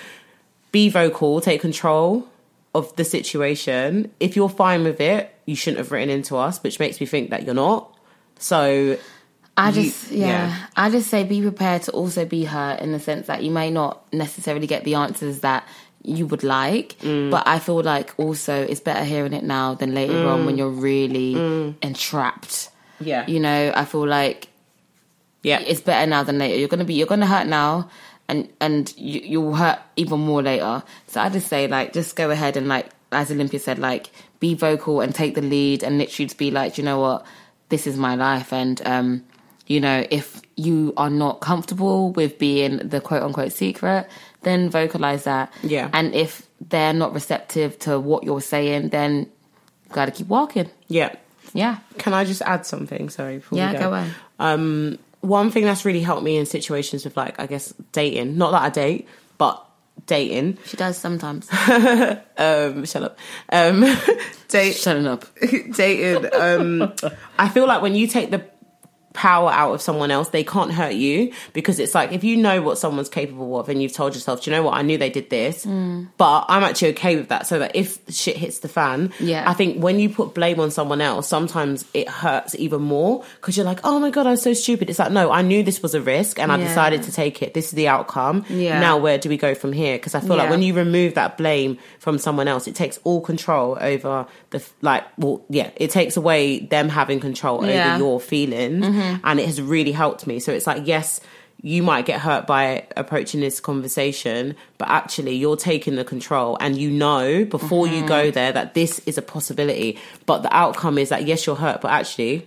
be 0.72 0.88
vocal, 0.90 1.40
take 1.40 1.60
control 1.60 2.26
of 2.74 2.94
the 2.96 3.04
situation. 3.04 4.10
If 4.20 4.36
you're 4.36 4.50
fine 4.50 4.84
with 4.84 5.00
it, 5.00 5.34
you 5.46 5.56
shouldn't 5.56 5.78
have 5.78 5.90
written 5.92 6.10
into 6.10 6.36
us, 6.36 6.62
which 6.62 6.78
makes 6.78 7.00
me 7.00 7.06
think 7.06 7.30
that 7.30 7.44
you're 7.44 7.54
not. 7.54 7.94
So 8.38 8.98
I 9.56 9.68
You- 9.70 9.84
just, 9.84 10.10
yeah, 10.12 10.26
yeah. 10.26 10.56
I 10.76 10.90
just 10.90 11.08
say 11.08 11.24
be 11.24 11.40
prepared 11.40 11.82
to 11.84 11.92
also 11.92 12.26
be 12.26 12.44
hurt 12.44 12.80
in 12.80 12.92
the 12.92 13.00
sense 13.00 13.28
that 13.28 13.42
you 13.42 13.50
may 13.50 13.70
not 13.70 14.04
necessarily 14.12 14.66
get 14.66 14.84
the 14.84 14.96
answers 14.96 15.40
that 15.40 15.66
you 16.06 16.26
would 16.26 16.44
like, 16.44 16.96
Mm. 17.02 17.30
but 17.30 17.42
I 17.46 17.58
feel 17.58 17.82
like 17.82 18.14
also 18.18 18.54
it's 18.62 18.80
better 18.80 19.04
hearing 19.04 19.32
it 19.32 19.44
now 19.44 19.74
than 19.74 19.94
later 19.94 20.26
on 20.28 20.46
when 20.46 20.56
you're 20.58 20.70
really 20.70 21.34
entrapped. 21.82 22.48
Mm. 22.48 23.06
yeah, 23.06 23.24
You 23.26 23.40
know, 23.40 23.72
I 23.74 23.84
feel 23.84 24.06
like 24.06 24.48
yeah, 25.42 25.60
it's 25.60 25.80
better 25.80 26.06
now 26.08 26.22
than 26.24 26.38
later. 26.38 26.58
You're 26.58 26.68
gonna 26.68 26.84
be, 26.84 26.94
you're 26.94 27.06
gonna 27.06 27.26
hurt 27.26 27.46
now, 27.46 27.88
and 28.28 28.48
and 28.60 28.92
you, 28.96 29.20
you'll 29.20 29.54
hurt 29.54 29.78
even 29.96 30.20
more 30.20 30.42
later. 30.42 30.82
So 31.06 31.20
I 31.20 31.28
just 31.28 31.48
say 31.48 31.68
like, 31.68 31.92
just 31.92 32.16
go 32.16 32.30
ahead 32.30 32.56
and 32.56 32.66
like, 32.68 32.86
as 33.12 33.30
Olympia 33.30 33.60
said, 33.60 33.78
like, 33.78 34.10
be 34.40 34.54
vocal 34.54 35.00
and 35.00 35.14
take 35.14 35.34
the 35.34 35.42
lead, 35.42 35.82
and 35.84 35.98
literally 35.98 36.26
just 36.26 36.38
be 36.38 36.50
like, 36.50 36.78
you 36.78 36.84
know 36.84 36.98
what, 36.98 37.24
this 37.68 37.86
is 37.86 37.96
my 37.96 38.14
life, 38.16 38.52
and 38.52 38.82
um, 38.86 39.22
you 39.68 39.80
know, 39.80 40.04
if 40.10 40.42
you 40.56 40.92
are 40.96 41.10
not 41.10 41.40
comfortable 41.40 42.10
with 42.12 42.38
being 42.38 42.78
the 42.78 43.00
quote 43.00 43.22
unquote 43.22 43.52
secret, 43.52 44.08
then 44.42 44.70
vocalize 44.70 45.24
that. 45.24 45.52
Yeah. 45.62 45.90
And 45.92 46.14
if 46.14 46.46
they're 46.68 46.92
not 46.92 47.12
receptive 47.14 47.78
to 47.80 47.98
what 48.00 48.24
you're 48.24 48.40
saying, 48.40 48.88
then 48.90 49.28
gotta 49.92 50.10
keep 50.12 50.28
walking. 50.28 50.70
yeah. 50.88 51.14
Yeah. 51.52 51.78
Can 51.96 52.12
I 52.12 52.24
just 52.24 52.42
add 52.42 52.66
something? 52.66 53.08
Sorry, 53.08 53.36
before 53.38 53.56
Yeah, 53.56 53.72
we 53.72 53.78
go. 53.78 53.90
go 53.90 53.94
on. 53.94 54.10
Um, 54.38 54.98
one 55.20 55.50
thing 55.50 55.64
that's 55.64 55.84
really 55.86 56.02
helped 56.02 56.22
me 56.22 56.36
in 56.36 56.44
situations 56.44 57.04
with 57.04 57.16
like, 57.16 57.40
I 57.40 57.46
guess, 57.46 57.72
dating. 57.92 58.36
Not 58.36 58.50
that 58.50 58.62
I 58.62 58.68
date, 58.68 59.08
but 59.38 59.64
dating. 60.06 60.58
She 60.66 60.76
does 60.76 60.98
sometimes. 60.98 61.48
Um, 62.38 62.84
shut 62.84 63.02
up. 63.04 63.18
Um, 63.50 63.80
date, 64.48 64.72
Shutting 64.76 65.06
up. 65.06 65.24
dating. 65.74 66.28
Um, 66.34 66.92
I 67.38 67.48
feel 67.48 67.66
like 67.66 67.80
when 67.80 67.94
you 67.94 68.06
take 68.06 68.30
the 68.30 68.44
power 69.16 69.50
out 69.50 69.72
of 69.72 69.80
someone 69.80 70.10
else, 70.10 70.28
they 70.28 70.44
can't 70.44 70.70
hurt 70.70 70.92
you 70.94 71.32
because 71.54 71.78
it's 71.80 71.94
like 71.94 72.12
if 72.12 72.22
you 72.22 72.36
know 72.36 72.60
what 72.62 72.76
someone's 72.78 73.08
capable 73.08 73.58
of 73.58 73.68
and 73.70 73.82
you've 73.82 73.92
told 73.94 74.14
yourself, 74.14 74.42
"Do 74.42 74.50
you 74.50 74.56
know 74.56 74.62
what, 74.62 74.74
I 74.74 74.82
knew 74.82 74.98
they 74.98 75.10
did 75.10 75.30
this, 75.30 75.64
but 75.64 76.44
I'm 76.48 76.62
actually 76.62 76.90
okay 76.90 77.16
with 77.16 77.28
that. 77.30 77.46
So 77.46 77.58
that 77.60 77.74
if 77.74 77.98
shit 78.10 78.36
hits 78.36 78.58
the 78.60 78.68
fan, 78.68 79.12
Yeah. 79.18 79.48
I 79.50 79.54
think 79.54 79.82
when 79.82 79.98
you 79.98 80.08
put 80.10 80.34
blame 80.34 80.60
on 80.60 80.70
someone 80.70 81.00
else, 81.00 81.26
sometimes 81.26 81.84
it 81.94 82.08
hurts 82.08 82.54
even 82.58 82.82
more 82.82 83.24
because 83.40 83.56
you're 83.56 83.66
like, 83.66 83.80
oh 83.84 83.98
my 83.98 84.10
god, 84.10 84.26
I'm 84.26 84.36
so 84.36 84.52
stupid. 84.52 84.90
It's 84.90 84.98
like, 84.98 85.10
no, 85.12 85.30
I 85.32 85.42
knew 85.42 85.62
this 85.62 85.82
was 85.82 85.94
a 85.94 86.00
risk 86.00 86.38
and 86.38 86.52
I 86.52 86.58
Yeah. 86.58 86.68
decided 86.68 87.02
to 87.04 87.12
take 87.12 87.42
it. 87.42 87.54
This 87.54 87.66
is 87.66 87.72
the 87.72 87.88
outcome. 87.88 88.44
Yeah. 88.50 88.78
Now 88.80 88.98
where 88.98 89.16
do 89.18 89.28
we 89.28 89.36
go 89.38 89.54
from 89.54 89.72
here? 89.72 89.96
Because 89.96 90.14
I 90.14 90.20
feel 90.20 90.36
like 90.36 90.50
when 90.50 90.62
you 90.62 90.74
remove 90.74 91.14
that 91.14 91.38
blame 91.38 91.78
from 91.98 92.18
someone 92.18 92.48
else, 92.48 92.66
it 92.68 92.74
takes 92.74 92.98
all 93.04 93.20
control 93.22 93.78
over 93.80 94.26
the 94.50 94.62
like. 94.82 95.04
Well, 95.18 95.42
yeah, 95.48 95.70
it 95.76 95.90
takes 95.90 96.16
away 96.16 96.60
them 96.60 96.88
having 96.88 97.20
control 97.20 97.64
Yeah. 97.64 97.76
Mm-hmm. 97.86 97.94
over 97.94 97.98
your 98.04 98.20
feelings, 98.20 98.86
and 99.24 99.40
it 99.40 99.46
has 99.46 99.60
really 99.60 99.92
helped 99.92 100.26
me. 100.26 100.38
So 100.40 100.52
it's 100.52 100.66
like, 100.66 100.86
yes. 100.86 101.20
You 101.62 101.82
might 101.82 102.04
get 102.04 102.20
hurt 102.20 102.46
by 102.46 102.86
approaching 102.98 103.40
this 103.40 103.60
conversation, 103.60 104.54
but 104.76 104.88
actually 104.88 105.36
you're 105.36 105.56
taking 105.56 105.96
the 105.96 106.04
control 106.04 106.58
and 106.60 106.76
you 106.76 106.90
know 106.90 107.46
before 107.46 107.86
you 107.88 108.00
Mm-hmm. 108.00 108.06
go 108.06 108.30
there 108.30 108.52
that 108.52 108.74
this 108.74 109.00
is 109.06 109.16
a 109.16 109.22
possibility. 109.22 109.98
But 110.26 110.42
the 110.42 110.54
outcome 110.54 110.98
is 110.98 111.08
that 111.08 111.26
yes, 111.26 111.46
you're 111.46 111.56
hurt, 111.56 111.80
but 111.80 111.90
actually 111.90 112.46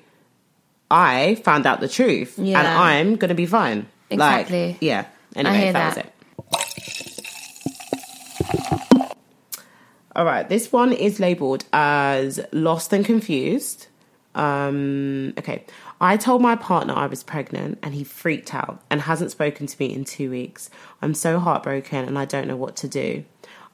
I 0.91 1.41
found 1.43 1.65
out 1.65 1.79
the 1.81 1.89
truth 1.89 2.37
and 2.37 2.55
I'm 2.55 3.15
going 3.15 3.29
to 3.29 3.35
be 3.35 3.47
fine. 3.47 3.87
Exactly. 4.11 4.67
Like, 4.73 4.77
yeah. 4.81 5.05
Anyway, 5.35 5.71
that, 5.71 5.95
that. 5.95 5.95
was 5.95 6.05
it. 6.05 6.13
All 10.15 10.25
right, 10.25 10.47
this 10.47 10.71
one 10.71 10.91
is 10.91 11.19
labeled 11.19 11.65
as 11.71 12.39
lost 12.51 12.93
and 12.93 13.05
confused. 13.05 13.87
Um, 14.35 15.33
okay. 15.37 15.65
I 16.01 16.15
told 16.15 16.41
my 16.41 16.55
partner 16.55 16.93
I 16.93 17.07
was 17.07 17.23
pregnant 17.23 17.79
and 17.83 17.93
he 17.93 18.05
freaked 18.05 18.53
out 18.53 18.81
and 18.89 19.01
hasn't 19.01 19.31
spoken 19.31 19.67
to 19.67 19.75
me 19.79 19.93
in 19.93 20.05
two 20.05 20.29
weeks. 20.29 20.69
I'm 21.01 21.13
so 21.13 21.39
heartbroken 21.39 22.05
and 22.05 22.17
I 22.17 22.23
don't 22.23 22.47
know 22.47 22.55
what 22.55 22.77
to 22.77 22.87
do. 22.87 23.25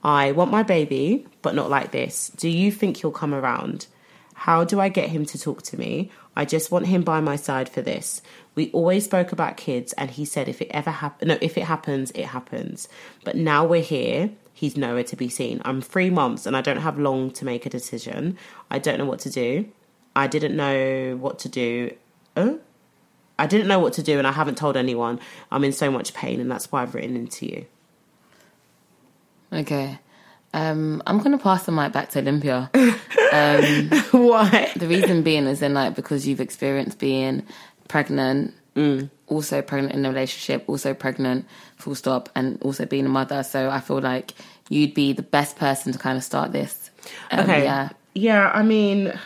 I 0.03 0.31
want 0.31 0.51
my 0.51 0.63
baby, 0.63 1.27
but 1.43 1.53
not 1.53 1.69
like 1.69 1.91
this. 1.91 2.31
Do 2.35 2.49
you 2.49 2.71
think 2.71 2.97
he'll 2.97 3.11
come 3.11 3.33
around? 3.33 3.87
How 4.33 4.63
do 4.63 4.79
I 4.79 4.89
get 4.89 5.09
him 5.09 5.25
to 5.25 5.39
talk 5.39 5.61
to 5.63 5.77
me? 5.77 6.11
I 6.35 6.45
just 6.45 6.71
want 6.71 6.87
him 6.87 7.03
by 7.03 7.21
my 7.21 7.35
side 7.35 7.69
for 7.69 7.81
this. 7.81 8.21
We 8.55 8.71
always 8.71 9.05
spoke 9.05 9.31
about 9.31 9.55
kids 9.55 9.93
and 9.93 10.09
he 10.09 10.25
said 10.25 10.49
if 10.49 10.61
it 10.61 10.69
ever 10.71 10.91
happen 10.91 11.27
no, 11.27 11.37
if 11.41 11.57
it 11.57 11.63
happens, 11.63 12.11
it 12.11 12.25
happens. 12.25 12.89
But 13.23 13.35
now 13.35 13.65
we're 13.65 13.81
here, 13.81 14.31
he's 14.53 14.75
nowhere 14.75 15.03
to 15.03 15.15
be 15.15 15.29
seen. 15.29 15.61
I'm 15.63 15.81
three 15.81 16.09
months 16.09 16.47
and 16.47 16.57
I 16.57 16.61
don't 16.61 16.77
have 16.77 16.97
long 16.97 17.29
to 17.31 17.45
make 17.45 17.65
a 17.65 17.69
decision. 17.69 18.37
I 18.71 18.79
don't 18.79 18.97
know 18.97 19.05
what 19.05 19.19
to 19.19 19.29
do. 19.29 19.69
I 20.15 20.27
didn't 20.27 20.55
know 20.55 21.17
what 21.17 21.39
to 21.39 21.49
do. 21.49 21.91
Oh? 22.35 22.59
I 23.37 23.47
didn't 23.47 23.67
know 23.67 23.79
what 23.79 23.93
to 23.93 24.03
do 24.03 24.17
and 24.17 24.25
I 24.27 24.31
haven't 24.31 24.57
told 24.57 24.77
anyone. 24.77 25.19
I'm 25.51 25.63
in 25.63 25.73
so 25.73 25.91
much 25.91 26.13
pain 26.13 26.39
and 26.39 26.49
that's 26.49 26.71
why 26.71 26.81
I've 26.81 26.95
written 26.95 27.15
into 27.15 27.45
you. 27.45 27.65
Okay. 29.51 29.99
Um, 30.53 31.03
I'm 31.05 31.19
gonna 31.19 31.37
pass 31.37 31.65
the 31.65 31.71
mic 31.71 31.91
back 31.91 32.09
to 32.11 32.19
Olympia. 32.19 32.71
Um, 33.33 33.89
Why? 34.11 34.71
the 34.77 34.87
reason 34.87 35.21
being 35.23 35.45
is 35.45 35.61
in 35.61 35.73
like 35.73 35.93
because 35.95 36.25
you've 36.25 36.39
experienced 36.39 36.99
being 36.99 37.43
pregnant, 37.89 38.53
also 39.27 39.61
pregnant 39.61 39.93
in 39.95 40.05
a 40.05 40.09
relationship, 40.09 40.63
also 40.69 40.93
pregnant, 40.93 41.45
full 41.75 41.95
stop, 41.95 42.29
and 42.35 42.61
also 42.61 42.85
being 42.85 43.05
a 43.05 43.09
mother. 43.09 43.43
So 43.43 43.69
I 43.69 43.81
feel 43.81 43.99
like 43.99 44.31
you'd 44.69 44.93
be 44.93 45.11
the 45.11 45.23
best 45.23 45.57
person 45.57 45.91
to 45.91 45.99
kind 45.99 46.17
of 46.17 46.23
start 46.23 46.53
this. 46.53 46.91
Um, 47.31 47.41
Okay. 47.41 47.63
Yeah. 47.63 47.89
Yeah, 48.13 48.49
I 48.53 48.63
mean, 48.63 49.19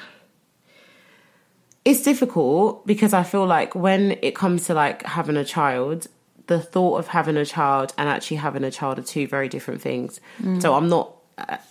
it's 1.89 2.03
difficult 2.03 2.85
because 2.85 3.13
I 3.13 3.23
feel 3.23 3.47
like 3.47 3.73
when 3.73 4.19
it 4.21 4.35
comes 4.35 4.65
to 4.67 4.75
like 4.75 5.01
having 5.03 5.37
a 5.37 5.43
child, 5.43 6.07
the 6.45 6.59
thought 6.59 6.97
of 6.99 7.07
having 7.07 7.35
a 7.35 7.45
child 7.45 7.93
and 7.97 8.07
actually 8.07 8.37
having 8.37 8.63
a 8.63 8.69
child 8.69 8.99
are 8.99 9.03
two 9.03 9.27
very 9.27 9.49
different 9.49 9.81
things. 9.81 10.21
So 10.59 10.75
I'm 10.75 10.89
not. 10.89 11.15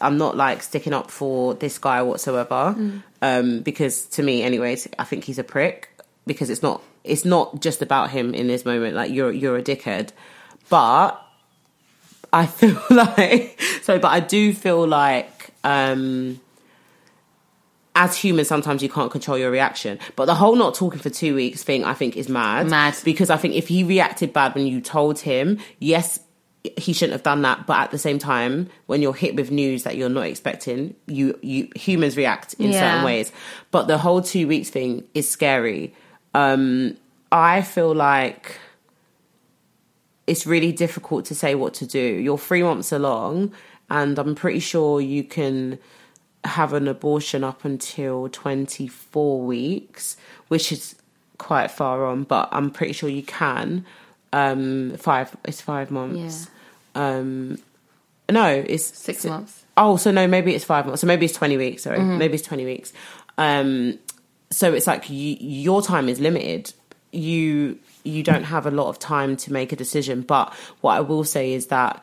I'm 0.00 0.16
not 0.16 0.34
like 0.34 0.62
sticking 0.62 0.94
up 0.94 1.10
for 1.10 1.52
this 1.52 1.78
guy 1.78 2.00
whatsoever, 2.00 2.74
um, 3.20 3.60
because 3.60 4.06
to 4.16 4.22
me, 4.22 4.42
anyways, 4.42 4.88
I 4.98 5.04
think 5.04 5.24
he's 5.24 5.38
a 5.38 5.44
prick. 5.44 5.90
Because 6.26 6.48
it's 6.48 6.62
not, 6.62 6.82
it's 7.04 7.26
not 7.26 7.60
just 7.60 7.82
about 7.82 8.08
him 8.10 8.34
in 8.34 8.46
this 8.48 8.64
moment. 8.64 8.96
Like 8.96 9.10
you're, 9.10 9.30
you're 9.30 9.58
a 9.58 9.62
dickhead, 9.62 10.12
but 10.70 11.22
I 12.32 12.46
feel 12.46 12.80
like 12.90 13.60
so, 13.82 13.98
but 13.98 14.08
I 14.08 14.20
do 14.20 14.54
feel 14.54 14.86
like 14.86 15.50
um 15.64 16.40
as 17.99 18.16
humans, 18.16 18.46
sometimes 18.46 18.80
you 18.80 18.88
can't 18.88 19.11
control 19.11 19.36
your 19.36 19.51
reaction. 19.51 19.99
But 20.14 20.26
the 20.26 20.34
whole 20.36 20.55
not 20.55 20.74
talking 20.76 21.01
for 21.01 21.11
two 21.11 21.34
weeks 21.34 21.64
thing, 21.64 21.84
I 21.84 21.94
think, 21.94 22.16
is 22.16 22.28
mad. 22.28 22.68
Mad. 22.68 22.96
Because 23.05 23.28
I 23.28 23.36
think 23.36 23.55
if 23.57 23.66
he 23.66 23.82
reacted 23.82 24.32
bad 24.32 24.55
when 24.55 24.68
you 24.68 24.80
told 24.80 25.18
him, 25.18 25.59
yes, 25.80 26.20
he 26.76 26.92
shouldn't 26.92 27.12
have 27.14 27.24
done 27.24 27.42
that. 27.42 27.66
But 27.66 27.78
at 27.80 27.90
the 27.90 27.99
same 27.99 28.20
time, 28.20 28.70
when 28.86 29.03
you're 29.03 29.14
hit 29.14 29.34
with 29.34 29.51
news 29.51 29.82
that 29.82 29.96
you're 29.96 30.09
not 30.09 30.26
expecting, 30.26 30.94
you 31.07 31.36
you 31.42 31.68
humans 31.74 32.16
react 32.16 32.55
in 32.55 32.70
Yeah. 32.70 32.80
certain 32.80 33.05
ways. 33.05 33.32
But 33.72 33.88
the 33.88 33.99
whole 33.99 34.22
two 34.22 34.46
weeks 34.46 34.70
thing 34.70 35.03
is 35.14 35.28
scary. 35.28 35.92
Um, 36.34 36.96
I 37.32 37.62
feel 37.62 37.92
like 37.94 38.59
it's 40.28 40.46
really 40.46 40.70
difficult 40.72 41.24
to 41.26 41.34
say 41.34 41.57
what 41.57 41.74
to 41.74 41.86
do. 41.86 41.99
You're 41.99 42.38
three 42.38 42.62
months 42.62 42.92
along, 42.92 43.53
and 43.90 44.16
I'm 44.18 44.34
pretty 44.36 44.61
sure 44.61 45.01
you 45.01 45.24
can 45.24 45.78
have 46.45 46.72
an 46.72 46.89
abortion 46.89 47.45
up 47.45 47.64
until 47.64 48.28
24 48.28 49.41
weeks, 49.41 50.16
which 50.49 50.72
is 50.72 50.95
quite 51.39 51.70
far 51.70 52.05
on, 52.07 52.24
but 52.24 52.49
I'm 52.53 52.70
pretty 52.70 52.93
sure 52.93 53.09
you 53.09 53.22
can. 53.22 53.84
Um, 54.32 54.97
five, 54.97 55.36
it's 55.45 55.61
five 55.61 55.91
months. 55.91 56.49
Um, 56.95 57.59
no, 58.30 58.47
it's 58.47 58.84
Six 58.84 59.24
months. 59.24 59.64
Oh, 59.76 59.97
so 59.97 60.11
no, 60.11 60.26
maybe 60.26 60.55
it's 60.55 60.64
five 60.64 60.86
months. 60.86 61.01
So 61.01 61.07
maybe 61.07 61.26
it's 61.26 61.34
20 61.36 61.57
weeks. 61.57 61.84
Sorry. 61.84 62.01
Maybe 62.01 62.34
it's 62.34 62.47
20 62.47 62.64
weeks. 62.64 62.93
Um, 63.39 63.99
so 64.51 64.72
it's 64.74 64.86
like 64.86 65.09
you, 65.09 65.36
your 65.41 65.82
time 65.82 66.09
is 66.09 66.20
limited. 66.20 66.72
You 67.12 67.78
you 68.05 68.22
don't 68.22 68.45
have 68.45 68.66
a 68.66 68.70
lot 68.70 68.89
of 68.89 68.99
time 68.99 69.36
to 69.36 69.53
make 69.53 69.72
a 69.72 69.76
decision. 69.76 70.22
But 70.22 70.53
what 70.80 70.97
I 70.97 71.01
will 71.01 71.24
say 71.24 71.53
is 71.53 71.66
that 71.66 72.03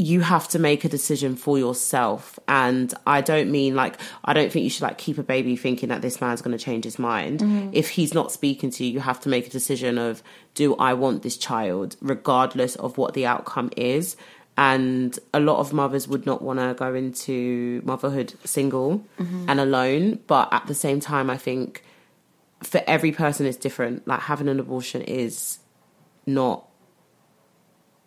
you 0.00 0.20
have 0.20 0.46
to 0.46 0.60
make 0.60 0.84
a 0.84 0.88
decision 0.88 1.34
for 1.34 1.58
yourself. 1.58 2.38
And 2.46 2.94
i 3.06 3.20
don't 3.20 3.50
mean 3.50 3.74
like 3.74 3.96
i 4.24 4.32
don't 4.32 4.50
think 4.50 4.64
you 4.64 4.70
should 4.70 4.82
like 4.82 4.96
keep 4.96 5.18
a 5.18 5.22
baby 5.22 5.56
thinking 5.56 5.88
that 5.90 6.02
this 6.02 6.20
man's 6.20 6.40
going 6.40 6.56
to 6.56 6.64
change 6.64 6.84
his 6.84 6.98
mind. 6.98 7.40
Mm-hmm. 7.40 7.70
If 7.72 7.90
he's 7.90 8.14
not 8.14 8.32
speaking 8.32 8.70
to 8.70 8.84
you 8.84 8.92
you 8.92 9.00
have 9.00 9.20
to 9.20 9.28
make 9.28 9.46
a 9.46 9.50
decision 9.50 9.98
of 9.98 10.22
do 10.54 10.76
i 10.76 10.94
want 10.94 11.22
this 11.22 11.36
child 11.36 11.96
regardless 12.00 12.76
of 12.76 12.96
what 12.96 13.14
the 13.14 13.26
outcome 13.26 13.70
is? 13.76 14.16
And 14.56 15.16
a 15.32 15.38
lot 15.38 15.58
of 15.58 15.72
mothers 15.72 16.08
would 16.08 16.26
not 16.26 16.42
want 16.42 16.58
to 16.58 16.74
go 16.74 16.92
into 16.92 17.80
motherhood 17.84 18.34
single 18.44 19.04
mm-hmm. 19.18 19.44
and 19.48 19.60
alone. 19.60 20.18
But 20.26 20.48
at 20.52 20.66
the 20.66 20.74
same 20.74 21.00
time 21.00 21.28
i 21.28 21.36
think 21.36 21.84
for 22.62 22.80
every 22.86 23.12
person 23.12 23.46
it's 23.46 23.56
different. 23.56 24.06
Like 24.06 24.20
having 24.20 24.48
an 24.48 24.60
abortion 24.60 25.02
is 25.02 25.58
not 26.26 26.67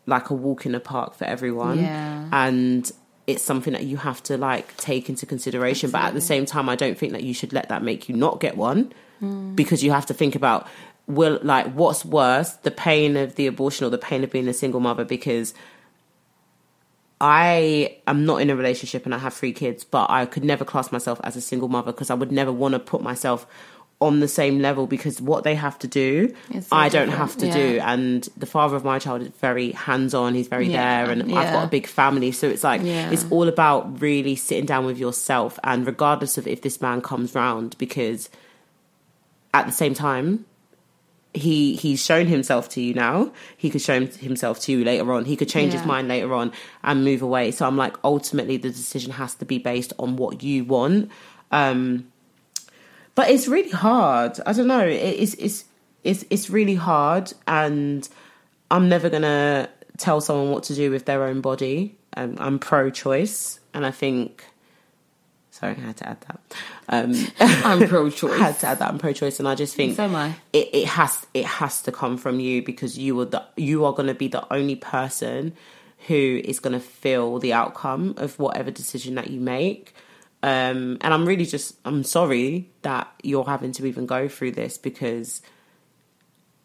like 0.06 0.30
a 0.30 0.34
walk 0.34 0.66
in 0.66 0.72
the 0.72 0.80
park 0.80 1.16
for 1.16 1.26
everyone. 1.26 1.80
Yeah. 1.80 2.30
and 2.32 2.92
it's 3.28 3.44
something 3.44 3.74
that 3.74 3.84
you 3.84 3.98
have 3.98 4.22
to 4.24 4.36
like 4.36 4.76
take 4.78 5.08
into 5.08 5.26
consideration. 5.26 5.92
But 5.92 6.02
at 6.02 6.14
the 6.14 6.22
same 6.22 6.46
time 6.46 6.70
i 6.70 6.76
don't 6.76 6.98
think 6.98 7.12
that 7.14 7.24
you 7.24 7.34
should 7.34 7.54
let 7.54 7.70
that 7.70 7.84
make 7.84 8.10
you 8.10 8.16
not 8.16 8.40
get 8.40 8.58
one 8.58 8.94
mm. 9.22 9.56
because 9.56 9.84
you 9.84 9.92
have 9.92 10.08
to 10.08 10.14
think 10.14 10.36
about 10.36 10.68
will 11.08 11.40
like 11.44 11.72
what's 11.74 12.06
worse 12.06 12.52
the 12.64 12.72
pain 12.72 13.18
of 13.18 13.36
the 13.36 13.48
abortion 13.48 13.86
or 13.86 13.90
the 13.90 13.98
pain 13.98 14.24
of 14.24 14.32
being 14.32 14.48
a 14.48 14.54
single 14.54 14.80
mother? 14.80 15.06
Because 15.06 15.54
I 17.20 17.98
am 18.08 18.26
not 18.26 18.42
in 18.42 18.50
a 18.50 18.56
relationship 18.56 19.06
and 19.06 19.14
I 19.14 19.20
have 19.20 19.34
three 19.34 19.54
kids, 19.54 19.84
but 19.84 20.10
I 20.10 20.26
could 20.26 20.44
never 20.44 20.66
class 20.66 20.92
myself 20.92 21.20
as 21.24 21.36
a 21.36 21.42
single 21.42 21.68
mother 21.68 21.92
because 21.92 22.10
I 22.10 22.16
would 22.16 22.32
never 22.32 22.52
want 22.52 22.74
to 22.74 22.80
put 22.80 23.02
myself 23.02 23.46
on 24.02 24.20
the 24.20 24.28
same 24.28 24.60
level 24.60 24.88
because 24.88 25.22
what 25.22 25.44
they 25.44 25.54
have 25.54 25.78
to 25.80 25.88
do, 25.88 26.34
so 26.52 26.64
I 26.72 26.90
don't 26.90 27.10
different, 27.10 27.30
have 27.30 27.38
to 27.38 27.48
yeah. 27.48 27.54
do. 27.54 27.80
And 27.82 28.28
the 28.36 28.48
father 28.48 28.76
of 28.76 28.84
my 28.84 28.98
child 28.98 29.22
is 29.22 29.28
very 29.30 29.72
hands 29.74 30.16
on, 30.16 30.34
he's 30.34 30.48
very 30.48 30.68
Yeah, 30.68 31.06
there, 31.06 31.12
and 31.12 31.22
I've 31.34 31.54
got 31.54 31.66
a 31.66 31.70
big 31.70 31.86
family. 31.86 32.32
So 32.32 32.50
it's 32.50 32.64
like, 32.64 32.82
Yeah. 32.82 33.12
it's 33.12 33.26
all 33.30 33.48
about 33.48 34.02
really 34.02 34.36
sitting 34.36 34.66
down 34.66 34.86
with 34.86 34.98
yourself 34.98 35.60
and 35.64 35.86
regardless 35.86 36.40
of 36.40 36.48
if 36.48 36.64
this 36.64 36.82
man 36.82 37.02
comes 37.02 37.36
round, 37.36 37.78
because 37.78 38.30
at 39.54 39.68
the 39.68 39.72
same 39.72 39.94
time, 39.94 40.46
he 41.34 41.76
he's 41.76 42.04
shown 42.04 42.26
himself 42.26 42.68
to 42.70 42.82
you 42.82 42.94
now. 42.94 43.32
He 43.56 43.70
could 43.70 43.82
show 43.82 44.06
himself 44.06 44.60
to 44.62 44.72
you 44.72 44.84
later 44.84 45.14
on. 45.14 45.26
He 45.26 45.38
could 45.38 45.48
change 45.48 45.72
his 45.72 45.86
mind 45.86 46.08
later 46.10 46.34
on 46.34 46.52
and 46.84 47.06
move 47.06 47.22
away. 47.22 47.52
So 47.52 47.66
I'm 47.66 47.78
like, 47.78 47.96
ultimately, 48.04 48.58
the 48.58 48.70
decision 48.70 49.14
has 49.14 49.36
to 49.36 49.46
be 49.46 49.58
based 49.58 49.94
on 49.98 50.18
what 50.18 50.44
you 50.44 50.66
want. 50.66 51.10
Um, 51.52 52.12
but 53.16 53.30
it's 53.30 53.48
really 53.48 53.72
hard. 53.72 54.40
I 54.46 54.54
don't 54.54 54.68
know. 54.68 54.86
It's 54.86 55.34
it's 55.36 55.66
it's 56.04 56.26
it's 56.30 56.50
really 56.50 56.76
hard, 56.76 57.34
and 57.48 58.08
I'm 58.70 58.90
never 58.90 59.10
gonna 59.10 59.70
tell 59.98 60.22
someone 60.22 60.52
what 60.52 60.64
to 60.64 60.76
do 60.76 60.92
with 60.92 61.06
their 61.06 61.24
own 61.24 61.42
body. 61.42 61.98
Um, 62.16 62.36
I'm 62.40 62.60
pro-choice, 62.60 63.60
and 63.74 63.86
I 63.86 63.92
think. 63.92 64.46
Sorry, 65.52 65.76
I 65.78 65.80
had 65.80 65.98
to 65.98 66.10
add 66.10 66.22
that. 66.22 66.40
Um, 66.90 67.14
I'm 67.40 67.88
pro-choice. 67.88 68.40
had 68.40 68.60
to 68.60 68.68
add 68.68 68.80
that 68.80 68.90
I'm 68.90 68.98
pro-choice, 68.98 69.40
and 69.40 69.48
I 69.48 69.56
just 69.56 69.76
think 69.76 69.96
So 69.96 70.06
am 70.06 70.16
I. 70.16 70.36
it, 70.54 70.70
it 70.74 70.88
has 70.88 71.26
it 71.34 71.46
has 71.46 71.82
to 71.84 71.92
come 71.92 72.18
from 72.18 72.40
you 72.40 72.64
because 72.64 72.98
you 72.98 73.20
are 73.20 73.26
the 73.26 73.44
you 73.58 73.86
are 73.86 73.94
going 73.94 74.08
to 74.08 74.16
be 74.16 74.28
the 74.28 74.52
only 74.52 74.76
person 74.76 75.54
who 76.08 76.42
is 76.44 76.60
going 76.60 76.74
to 76.74 76.80
feel 76.80 77.38
the 77.38 77.54
outcome 77.54 78.16
of 78.18 78.40
whatever 78.40 78.72
decision 78.72 79.16
that 79.16 79.30
you 79.30 79.40
make. 79.40 79.94
Um, 80.44 80.98
and 81.02 81.14
I'm 81.14 81.28
really 81.28 81.46
just 81.46 81.76
I'm 81.86 82.04
sorry 82.04 82.70
that 82.82 83.08
you're 83.22 83.46
having 83.46 83.72
to 83.74 83.86
even 83.86 84.06
go 84.06 84.28
through 84.28 84.54
this 84.54 84.78
because 84.78 85.42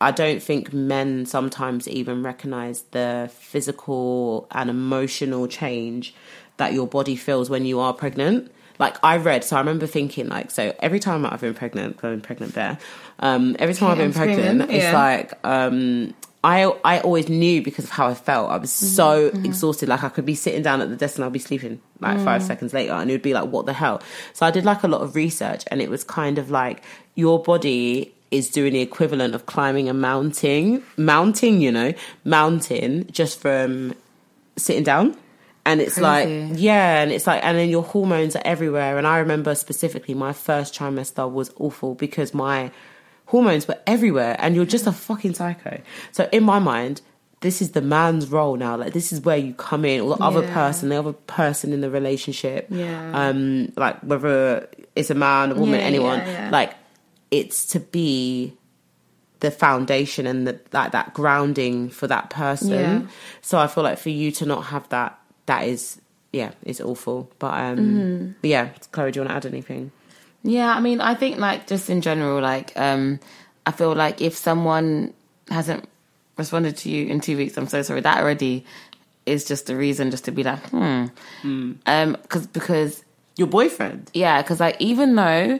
I 0.00 0.10
don't 0.10 0.42
think 0.42 0.72
men 0.72 1.26
sometimes 1.26 1.88
even 1.88 2.22
recognize 2.22 2.82
the 2.90 3.30
physical 3.34 4.46
and 4.50 4.68
emotional 4.68 5.46
change 5.46 6.14
that 6.58 6.72
your 6.72 6.86
body 6.86 7.16
feels 7.16 7.48
when 7.48 7.64
you 7.64 7.80
are 7.80 7.92
pregnant. 7.92 8.50
Like 8.78 8.96
I 9.02 9.16
read, 9.16 9.42
so 9.42 9.56
I 9.56 9.60
remember 9.60 9.86
thinking, 9.86 10.28
like, 10.28 10.50
so 10.50 10.74
every 10.80 11.00
time 11.00 11.24
I've 11.24 11.40
been 11.40 11.54
pregnant, 11.54 11.96
I've 11.96 12.12
been 12.12 12.20
pregnant 12.20 12.52
there, 12.52 12.78
um, 13.20 13.56
every 13.58 13.74
time 13.74 13.90
I've 13.90 13.98
been 13.98 14.12
pregnant, 14.12 14.70
it's 14.70 14.84
yeah. 14.84 14.92
like, 14.92 15.32
um, 15.44 16.14
I 16.54 16.58
I 16.92 17.00
always 17.06 17.28
knew 17.28 17.58
because 17.68 17.84
of 17.88 17.90
how 17.98 18.06
I 18.06 18.14
felt. 18.14 18.46
I 18.50 18.58
was 18.64 18.70
Mm-hmm, 18.70 18.96
so 19.00 19.08
exhausted. 19.48 19.88
Like 19.92 20.04
I 20.08 20.10
could 20.14 20.24
be 20.26 20.34
sitting 20.36 20.62
down 20.68 20.80
at 20.80 20.88
the 20.90 20.96
desk 21.02 21.16
and 21.16 21.24
I'll 21.24 21.30
be 21.40 21.46
sleeping 21.50 21.80
like 22.00 22.18
five 22.28 22.40
Mm. 22.42 22.46
seconds 22.50 22.72
later, 22.78 22.92
and 23.00 23.10
it 23.10 23.14
would 23.14 23.28
be 23.30 23.34
like, 23.34 23.48
what 23.54 23.64
the 23.66 23.72
hell? 23.82 23.96
So 24.32 24.46
I 24.46 24.50
did 24.56 24.64
like 24.64 24.82
a 24.84 24.88
lot 24.94 25.00
of 25.06 25.14
research, 25.24 25.62
and 25.70 25.80
it 25.84 25.90
was 25.90 26.02
kind 26.04 26.38
of 26.38 26.46
like 26.50 26.82
your 27.14 27.42
body 27.42 28.12
is 28.30 28.50
doing 28.50 28.72
the 28.74 28.80
equivalent 28.90 29.34
of 29.34 29.46
climbing 29.46 29.88
a 29.88 29.94
mountain, 29.94 30.82
mounting, 30.96 31.60
you 31.60 31.72
know, 31.72 31.92
mountain 32.24 33.06
just 33.10 33.40
from 33.40 33.94
sitting 34.56 34.82
down. 34.84 35.16
And 35.64 35.80
it's 35.80 35.98
like, 35.98 36.28
yeah, 36.54 37.00
and 37.02 37.10
it's 37.10 37.26
like, 37.26 37.42
and 37.44 37.56
then 37.58 37.68
your 37.70 37.82
hormones 37.82 38.36
are 38.36 38.42
everywhere. 38.44 38.98
And 38.98 39.06
I 39.06 39.18
remember 39.18 39.54
specifically 39.56 40.14
my 40.14 40.32
first 40.32 40.74
trimester 40.78 41.26
was 41.38 41.50
awful 41.58 41.94
because 41.94 42.32
my 42.34 42.70
hormones 43.26 43.68
were 43.68 43.78
everywhere, 43.86 44.36
and 44.38 44.54
you're 44.56 44.64
just 44.64 44.86
a 44.86 44.92
fucking 44.92 45.34
psycho. 45.34 45.80
So 46.12 46.28
in 46.32 46.42
my 46.44 46.58
mind, 46.58 47.02
this 47.40 47.60
is 47.60 47.72
the 47.72 47.82
man's 47.82 48.28
role 48.28 48.56
now. 48.56 48.76
Like 48.76 48.92
this 48.94 49.12
is 49.12 49.20
where 49.20 49.36
you 49.36 49.52
come 49.54 49.84
in, 49.84 50.00
or 50.00 50.16
the 50.16 50.22
other 50.24 50.42
person, 50.48 50.88
the 50.88 50.98
other 50.98 51.12
person 51.12 51.72
in 51.72 51.80
the 51.82 51.90
relationship. 51.90 52.66
Yeah. 52.70 53.10
Um, 53.12 53.72
like 53.76 54.00
whether 54.00 54.68
it's 54.94 55.10
a 55.10 55.14
man, 55.14 55.52
a 55.52 55.54
woman, 55.54 55.80
Yeah, 55.80 55.86
anyone. 55.86 56.18
yeah, 56.20 56.30
yeah. 56.46 56.50
Like 56.50 56.74
it's 57.30 57.66
to 57.66 57.80
be 57.80 58.54
the 59.40 59.50
foundation 59.50 60.26
and 60.26 60.46
the, 60.46 60.58
like 60.72 60.92
that 60.92 61.12
grounding 61.12 61.90
for 61.90 62.06
that 62.06 62.30
person. 62.30 62.70
Yeah. 62.70 63.02
So 63.42 63.58
I 63.58 63.66
feel 63.66 63.84
like 63.84 63.98
for 63.98 64.08
you 64.08 64.30
to 64.32 64.46
not 64.46 64.64
have 64.66 64.88
that, 64.88 65.18
that 65.44 65.66
is 65.68 66.00
yeah, 66.32 66.52
it's 66.62 66.80
awful. 66.80 67.30
But 67.38 67.52
um, 67.54 67.76
Mm-hmm. 67.78 68.30
but 68.40 68.50
yeah, 68.50 68.68
Chloe, 68.92 69.10
do 69.12 69.20
you 69.20 69.26
want 69.26 69.30
to 69.42 69.48
add 69.48 69.52
anything? 69.52 69.90
Yeah, 70.46 70.72
I 70.74 70.80
mean, 70.80 71.00
I 71.00 71.14
think 71.14 71.38
like 71.38 71.66
just 71.66 71.90
in 71.90 72.00
general, 72.00 72.40
like 72.40 72.72
um, 72.76 73.18
I 73.66 73.72
feel 73.72 73.94
like 73.94 74.22
if 74.22 74.36
someone 74.36 75.12
hasn't 75.50 75.88
responded 76.38 76.76
to 76.78 76.90
you 76.90 77.06
in 77.06 77.20
two 77.20 77.36
weeks, 77.36 77.56
I'm 77.56 77.66
so 77.66 77.82
sorry. 77.82 78.00
That 78.00 78.18
already 78.22 78.64
is 79.26 79.44
just 79.44 79.68
a 79.70 79.76
reason 79.76 80.10
just 80.10 80.24
to 80.26 80.30
be 80.30 80.44
like, 80.44 80.62
hmm, 80.70 81.06
um, 81.86 82.16
because 82.22 82.46
because 82.46 83.04
Your 83.36 83.48
boyfriend. 83.48 84.10
yeah, 84.14 84.40
because 84.40 84.60
like 84.60 84.76
even 84.78 85.16
though 85.16 85.58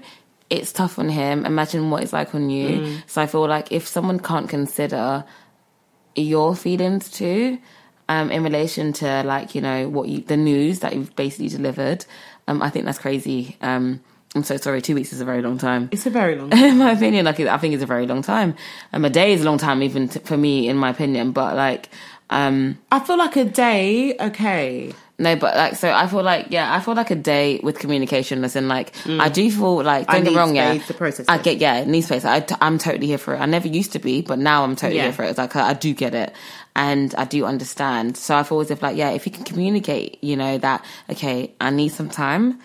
it's 0.51 0.73
tough 0.73 0.99
on 1.01 1.09
him, 1.09 1.45
imagine 1.45 1.91
what 1.91 2.05
it's 2.05 2.13
like 2.13 2.33
on 2.35 2.49
you. 2.49 2.81
Mm. 2.81 3.03
So 3.09 3.21
I 3.21 3.27
feel 3.27 3.49
like 3.49 3.73
if 3.73 3.89
someone 3.89 4.21
can't 4.21 4.49
consider 4.49 5.25
your 6.15 6.55
feelings 6.55 7.11
too, 7.11 7.59
um, 8.09 8.31
in 8.31 8.45
relation 8.45 8.93
to 8.95 9.25
like 9.25 9.57
you 9.57 9.61
know 9.61 9.89
what 9.89 10.09
you 10.09 10.21
the 10.21 10.37
news 10.37 10.79
that 10.81 10.95
you've 10.95 11.15
basically 11.17 11.49
delivered. 11.49 12.07
Um, 12.47 12.63
I 12.63 12.71
think 12.71 12.85
that's 12.85 13.01
crazy. 13.01 13.57
Um, 13.61 14.01
I'm 14.37 14.45
so 14.45 14.57
sorry. 14.59 14.83
Two 14.83 14.95
weeks 14.95 15.13
is 15.13 15.21
a 15.21 15.25
very 15.25 15.43
long 15.43 15.57
time. 15.59 15.89
It's 15.91 16.07
a 16.07 16.11
very 16.11 16.37
long. 16.37 16.53
in 16.57 16.77
my 16.79 16.93
opinion, 16.93 17.25
like 17.25 17.41
I 17.41 17.57
think 17.59 17.75
it's 17.75 17.83
a 17.83 17.87
very 17.87 18.07
long 18.07 18.23
time. 18.23 18.55
Um, 18.93 19.05
a 19.05 19.11
day 19.11 19.33
is 19.33 19.41
a 19.43 19.45
long 19.45 19.59
time, 19.59 19.83
even 19.83 20.09
t- 20.09 20.21
for 20.21 20.37
me, 20.37 20.69
in 20.69 20.77
my 20.77 20.91
opinion. 20.91 21.33
But 21.33 21.57
like, 21.57 21.89
um, 22.31 22.79
I 22.93 23.01
feel 23.01 23.17
like 23.19 23.37
a 23.37 23.45
day. 23.47 24.15
Okay. 24.21 24.93
no, 25.19 25.35
but 25.37 25.57
like, 25.57 25.77
so 25.77 25.91
I 25.91 26.07
feel 26.07 26.23
like, 26.23 26.49
yeah, 26.51 26.75
I 26.75 26.81
feel 26.81 26.93
like 26.95 27.11
a 27.11 27.15
day 27.17 27.61
with 27.63 27.79
communication. 27.79 28.43
Listen, 28.43 28.69
like, 28.69 28.93
I 29.07 29.31
do 29.31 29.51
feel 29.51 29.83
like, 29.83 30.07
don't 30.09 30.17
Mm. 30.17 30.19
I 30.21 30.21
get 30.21 30.25
me 30.25 30.31
need 30.31 30.37
wrong, 30.37 30.57
yeah, 30.57 30.79
to 30.79 30.93
process 30.95 31.25
I 31.29 31.39
get, 31.39 31.57
yeah, 31.57 31.79
it 31.79 31.89
needs 31.89 32.07
space. 32.07 32.27
I, 32.27 32.45
I'm 32.61 32.77
totally 32.77 33.07
here 33.07 33.17
for 33.17 33.35
it. 33.35 33.39
I 33.39 33.47
never 33.47 33.69
used 33.69 33.93
to 33.93 33.99
be, 33.99 34.21
but 34.21 34.39
now 34.39 34.63
I'm 34.65 34.77
totally 34.77 34.97
Yeah. 34.99 35.05
here 35.05 35.13
for 35.15 35.25
it. 35.25 35.31
It's 35.31 35.39
like 35.39 35.57
I 35.57 35.73
do 35.73 35.95
get 35.95 36.15
it, 36.15 36.35
and 36.75 37.15
I 37.17 37.25
do 37.25 37.47
understand. 37.47 38.19
So 38.19 38.37
I 38.37 38.43
feel 38.43 38.61
as 38.61 38.71
if, 38.71 38.83
like, 38.83 38.97
yeah, 38.99 39.11
if 39.11 39.25
you 39.25 39.33
can 39.33 39.45
communicate, 39.45 40.23
you 40.23 40.37
know, 40.37 40.59
that 40.59 40.85
okay, 41.09 41.55
I 41.63 41.71
need 41.71 41.89
some 41.89 42.11
time. 42.11 42.61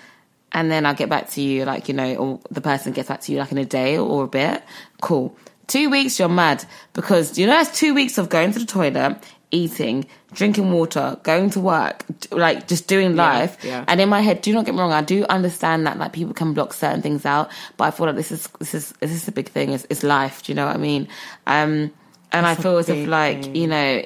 And 0.53 0.69
then 0.69 0.85
I'll 0.85 0.93
get 0.95 1.09
back 1.09 1.29
to 1.31 1.41
you, 1.41 1.63
like, 1.65 1.87
you 1.87 1.93
know, 1.93 2.15
or 2.15 2.39
the 2.49 2.61
person 2.61 2.91
gets 2.91 3.07
back 3.07 3.21
to 3.21 3.31
you, 3.31 3.39
like, 3.39 3.51
in 3.51 3.57
a 3.57 3.65
day 3.65 3.97
or 3.97 4.25
a 4.25 4.27
bit. 4.27 4.61
Cool. 5.01 5.35
Two 5.67 5.89
weeks, 5.89 6.19
you're 6.19 6.27
mad. 6.27 6.65
Because, 6.93 7.37
you 7.37 7.47
know, 7.47 7.53
that's 7.53 7.77
two 7.79 7.93
weeks 7.93 8.17
of 8.17 8.27
going 8.27 8.51
to 8.51 8.59
the 8.59 8.65
toilet, 8.65 9.17
eating, 9.51 10.05
drinking 10.33 10.71
water, 10.73 11.17
going 11.23 11.49
to 11.51 11.61
work, 11.61 12.03
like, 12.31 12.67
just 12.67 12.87
doing 12.87 13.15
life. 13.15 13.57
yeah. 13.63 13.85
And 13.87 14.01
in 14.01 14.09
my 14.09 14.19
head, 14.19 14.41
do 14.41 14.51
not 14.53 14.65
get 14.65 14.75
me 14.75 14.81
wrong, 14.81 14.91
I 14.91 15.01
do 15.01 15.25
understand 15.29 15.87
that, 15.87 15.97
like, 15.97 16.11
people 16.11 16.33
can 16.33 16.53
block 16.53 16.73
certain 16.73 17.01
things 17.01 17.25
out. 17.25 17.49
But 17.77 17.85
I 17.85 17.91
feel 17.91 18.07
like 18.07 18.15
this 18.17 18.31
is, 18.33 18.47
this 18.59 18.73
is, 18.73 18.91
this 18.99 19.11
is 19.11 19.27
a 19.29 19.31
big 19.31 19.47
thing. 19.47 19.71
It's, 19.71 19.87
it's 19.89 20.03
life. 20.03 20.43
Do 20.43 20.51
you 20.51 20.55
know 20.57 20.65
what 20.65 20.75
I 20.75 20.79
mean? 20.79 21.07
Um, 21.47 21.91
and 22.33 22.45
I 22.45 22.51
It's 22.51 22.59
a 22.59 22.63
feel 22.63 22.77
as 22.77 22.89
if, 22.89 23.07
like, 23.07 23.43
thing. 23.43 23.55
you 23.55 23.67
know, 23.67 24.03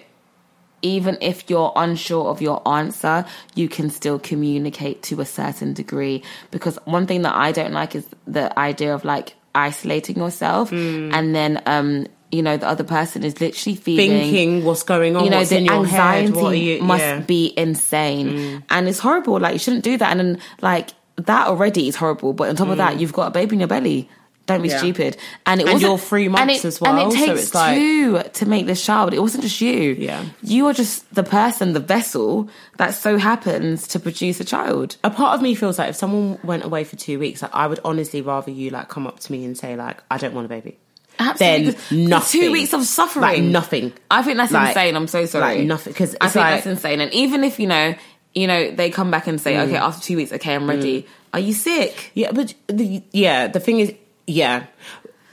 even 0.82 1.18
if 1.22 1.50
you're 1.50 1.72
unsure 1.76 2.28
of 2.28 2.42
your 2.42 2.66
answer, 2.68 3.26
you 3.56 3.68
can 3.70 3.90
still 3.90 4.20
communicate 4.20 5.02
to 5.04 5.22
a 5.22 5.26
certain 5.26 5.74
degree. 5.74 6.24
Because 6.52 6.78
one 6.86 7.08
thing 7.08 7.24
that 7.24 7.36
I 7.36 7.52
don't 7.52 7.74
like 7.74 7.96
is 7.96 8.06
the 8.28 8.58
idea 8.58 8.94
of 8.94 9.04
like 9.06 9.36
isolating 9.54 10.18
yourself 10.18 10.70
Hmm. 10.70 11.12
and 11.14 11.34
then, 11.34 11.62
um, 11.66 12.08
you 12.32 12.42
know, 12.42 12.58
the 12.58 12.68
other 12.68 12.84
person 12.84 13.24
is 13.24 13.40
literally 13.40 13.76
feeling 13.78 14.10
Thinking 14.10 14.64
what's 14.66 14.84
going 14.84 15.16
on. 15.16 15.24
you 15.24 15.30
know, 15.30 15.38
what's 15.38 15.52
the 15.52 15.58
in 15.58 15.66
your 15.66 15.76
anxiety 15.76 16.26
head. 16.34 16.36
What 16.36 16.52
are 16.52 16.56
you, 16.56 16.82
must 16.82 17.02
yeah. 17.04 17.20
Mm. 17.22 17.28
be 17.28 17.54
insane. 17.56 18.64
And 18.70 18.90
it's 18.90 19.00
horrible. 19.00 19.40
Like, 19.40 19.54
you 19.54 19.60
shouldn't 19.60 19.84
do 19.86 19.98
that. 19.98 20.12
And 20.12 20.20
then, 20.20 20.40
like, 20.62 20.90
that 21.18 21.48
already 21.48 21.88
is 21.88 21.96
horrible. 21.96 22.34
But 22.34 22.50
on 22.50 22.56
top 22.58 22.68
of 22.68 22.78
that, 22.78 23.00
you've 23.00 23.14
got 23.14 23.28
a 23.28 23.32
baby 23.32 23.56
in 23.56 23.60
your 23.62 23.70
belly. 23.70 24.10
Don't 24.48 24.62
be 24.62 24.68
Mm. 24.70 24.72
Yeah. 24.74 24.78
stupid. 24.78 25.18
And 25.48 25.60
it 25.60 25.66
was 25.74 25.82
your 25.82 25.98
three 25.98 26.28
months 26.28 26.64
it- 26.64 26.68
as 26.68 26.80
well, 26.80 26.96
And 27.00 27.12
it 27.12 27.18
so 27.18 27.26
takes 27.26 27.42
it's 27.46 27.56
like- 27.56 27.78
two 27.78 28.22
to 28.34 28.46
make 28.46 28.68
this 28.68 28.86
child. 28.86 29.14
It 29.14 29.20
wasn't 29.20 29.44
just 29.44 29.60
you. 29.60 29.96
Yeah. 29.98 30.24
You 30.44 30.68
are 30.68 30.74
just 30.74 31.12
the 31.16 31.24
person, 31.24 31.74
the 31.74 31.80
vessel 31.80 32.48
that 32.78 32.94
so 32.94 33.18
happens 33.18 33.88
to 33.88 34.00
produce 34.00 34.40
a 34.40 34.44
child. 34.46 34.98
a 35.04 35.10
part 35.10 35.34
of 35.36 35.42
me 35.42 35.56
feels 35.56 35.80
like 35.80 35.90
if 35.90 35.96
someone 35.96 36.38
went 36.44 36.64
away 36.64 36.84
for 36.84 36.96
two 36.96 37.18
weeks, 37.18 37.42
like 37.42 37.52
I 37.56 37.66
would 37.66 37.80
honestly 37.84 38.22
rather 38.22 38.52
you 38.52 38.70
like 38.70 38.88
come 38.88 39.08
up 39.08 39.20
to 39.22 39.32
me 39.32 39.46
and 39.46 39.58
say 39.58 39.76
like 39.76 39.98
I 40.12 40.18
don't 40.18 40.36
want 40.36 40.46
a 40.46 40.50
baby. 40.50 40.78
Absolutely. 41.18 41.72
Then 41.90 42.10
nothing. 42.10 42.42
Two 42.42 42.52
weeks 42.52 42.74
of 42.74 42.84
suffering. 42.86 43.22
Like 43.22 43.42
nothing. 43.42 43.94
I 44.12 44.22
think 44.22 44.38
that's 44.38 44.52
Like- 44.52 44.70
insane. 44.76 44.96
I'm 44.96 45.08
so 45.08 45.26
sorry. 45.26 45.58
like 45.60 45.66
nothing, 45.66 45.94
'cause 45.94 46.16
I 46.22 46.28
think 46.28 46.44
like- 46.46 46.56
that's 46.56 46.68
insane. 46.68 47.02
And 47.02 47.12
even 47.14 47.44
if 47.44 47.60
you 47.60 47.68
know, 47.68 47.96
you 48.36 48.48
know, 48.48 48.70
they 48.70 48.90
come 48.90 49.10
back 49.12 49.26
and 49.28 49.40
say, 49.40 49.54
Mm. 49.54 49.62
okay, 49.68 49.78
after 49.78 50.04
two 50.06 50.18
weeks, 50.18 50.34
okay, 50.34 50.54
I'm 50.54 50.68
ready. 50.70 51.08
Are 51.34 51.40
you 51.40 51.54
sick? 51.54 52.12
Yeah, 52.16 52.32
but 52.34 52.54
the, 52.68 53.02
yeah, 53.14 53.48
the 53.48 53.60
thing 53.62 53.80
is, 53.80 53.94
yeah, 54.28 54.66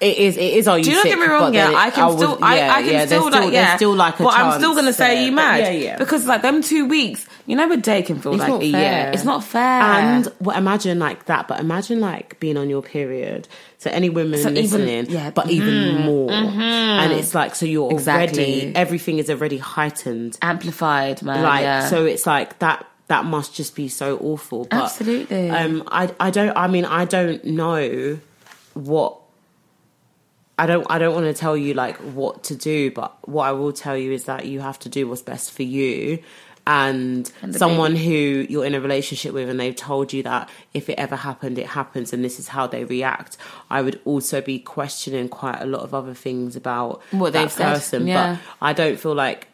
it 0.01 0.17
is. 0.19 0.37
It 0.37 0.55
is. 0.55 0.67
Are 0.69 0.79
you 0.79 0.85
Do 0.85 0.91
you 0.91 0.97
not 0.97 1.03
sick? 1.05 1.13
get 1.13 1.21
me 1.21 1.27
wrong? 1.27 1.55
Yeah, 1.55 1.73
I 1.77 1.91
can 1.91 2.09
would- 2.09 2.19
still, 2.19 2.39
I, 2.43 2.57
yeah, 2.57 2.75
I 2.75 2.83
can 2.83 2.93
yeah, 2.93 3.07
still, 3.07 3.31
there's 3.31 3.45
like, 3.45 3.53
yeah. 3.53 3.77
still 3.77 3.95
like 3.95 4.19
a 4.19 4.25
but 4.25 4.35
I'm 4.35 4.59
still 4.59 4.75
gonna 4.75 4.93
say, 4.93 5.15
there. 5.15 5.25
you 5.27 5.33
mad? 5.33 5.59
Yeah, 5.61 5.71
yeah. 5.71 5.97
Because 5.97 6.27
like 6.27 6.43
them 6.43 6.61
two 6.61 6.87
weeks, 6.87 7.25
you 7.47 7.55
know, 7.55 7.71
a 7.71 7.77
day 7.77 8.03
can 8.03 8.19
feel 8.21 8.33
It's 8.35 8.41
like 8.41 8.63
a 8.63 8.67
year. 8.67 9.11
It's 9.15 9.23
not 9.25 9.45
fair. 9.45 9.61
And 9.63 10.29
well, 10.41 10.57
imagine 10.57 10.99
like 10.99 11.27
that, 11.27 11.47
but 11.47 11.61
imagine 11.61 12.01
like 12.01 12.41
being 12.41 12.57
on 12.57 12.69
your 12.69 12.83
period. 12.83 13.47
So 13.79 13.91
any 13.91 14.11
women 14.11 14.41
So 14.41 14.49
even- 14.51 14.63
listening, 14.63 15.07
yeah, 15.09 15.31
but 15.31 15.49
even 15.51 16.03
more. 16.03 16.31
And 16.33 17.13
it's 17.13 17.33
like 17.35 17.55
so 17.55 17.65
you're 17.67 17.93
Exactly. 17.93 18.43
already 18.63 18.77
everything 18.77 19.19
is 19.19 19.31
already 19.31 19.59
heightened. 19.59 20.37
amplified, 20.43 21.23
man. 21.23 21.43
Like 21.45 21.63
yeah. 21.63 21.87
so, 21.87 22.05
it's 22.07 22.27
like 22.27 22.59
that. 22.59 22.87
That 23.09 23.25
must 23.27 23.55
just 23.55 23.77
be 23.77 23.89
so 23.89 24.17
awful. 24.19 24.65
But, 24.65 24.85
Absolutely. 24.85 25.51
Um, 25.51 25.83
I 25.89 26.11
I 26.19 26.31
don't. 26.31 26.57
I 26.57 26.67
mean, 26.67 26.87
I 26.87 27.05
don't 27.05 27.45
know 27.45 28.19
what. 28.75 29.19
I 30.59 30.67
don't. 30.67 30.87
I 30.91 30.99
don't 30.99 31.15
want 31.15 31.27
to 31.27 31.35
tell 31.35 31.57
you 31.57 31.75
like 31.75 31.97
what 31.99 32.45
to 32.45 32.55
do, 32.55 32.91
but 32.91 33.17
what 33.29 33.45
I 33.45 33.53
will 33.53 33.73
tell 33.73 33.97
you 33.97 34.13
is 34.13 34.25
that 34.25 34.47
you 34.47 34.61
have 34.61 34.79
to 34.81 34.89
do 34.89 35.09
what's 35.09 35.23
best 35.23 35.51
for 35.53 35.63
you. 35.63 36.23
And, 36.65 37.29
And 37.43 37.57
someone 37.57 37.97
who 37.97 38.47
you're 38.49 38.65
in 38.65 38.77
a 38.77 38.81
relationship 38.81 39.33
with, 39.35 39.49
and 39.49 39.59
they've 39.59 39.75
told 39.75 40.13
you 40.13 40.23
that 40.23 40.49
if 40.73 40.89
it 40.89 40.97
ever 40.97 41.17
happened, 41.17 41.59
it 41.59 41.67
happens, 41.67 42.13
and 42.13 42.23
this 42.25 42.39
is 42.39 42.47
how 42.47 42.69
they 42.69 42.85
react. 42.85 43.37
I 43.69 43.83
would 43.83 44.01
also 44.05 44.41
be 44.41 44.61
questioning 44.61 45.29
quite 45.29 45.61
a 45.61 45.67
lot 45.67 45.81
of 45.83 45.93
other 45.93 46.15
things 46.15 46.55
about 46.55 47.03
What 47.11 47.33
that 47.33 47.41
they've 47.41 47.51
said, 47.53 47.75
person. 47.75 48.07
yeah. 48.07 48.37
But 48.61 48.67
I 48.67 48.73
don't 48.75 48.97
feel 48.97 49.15
like 49.15 49.49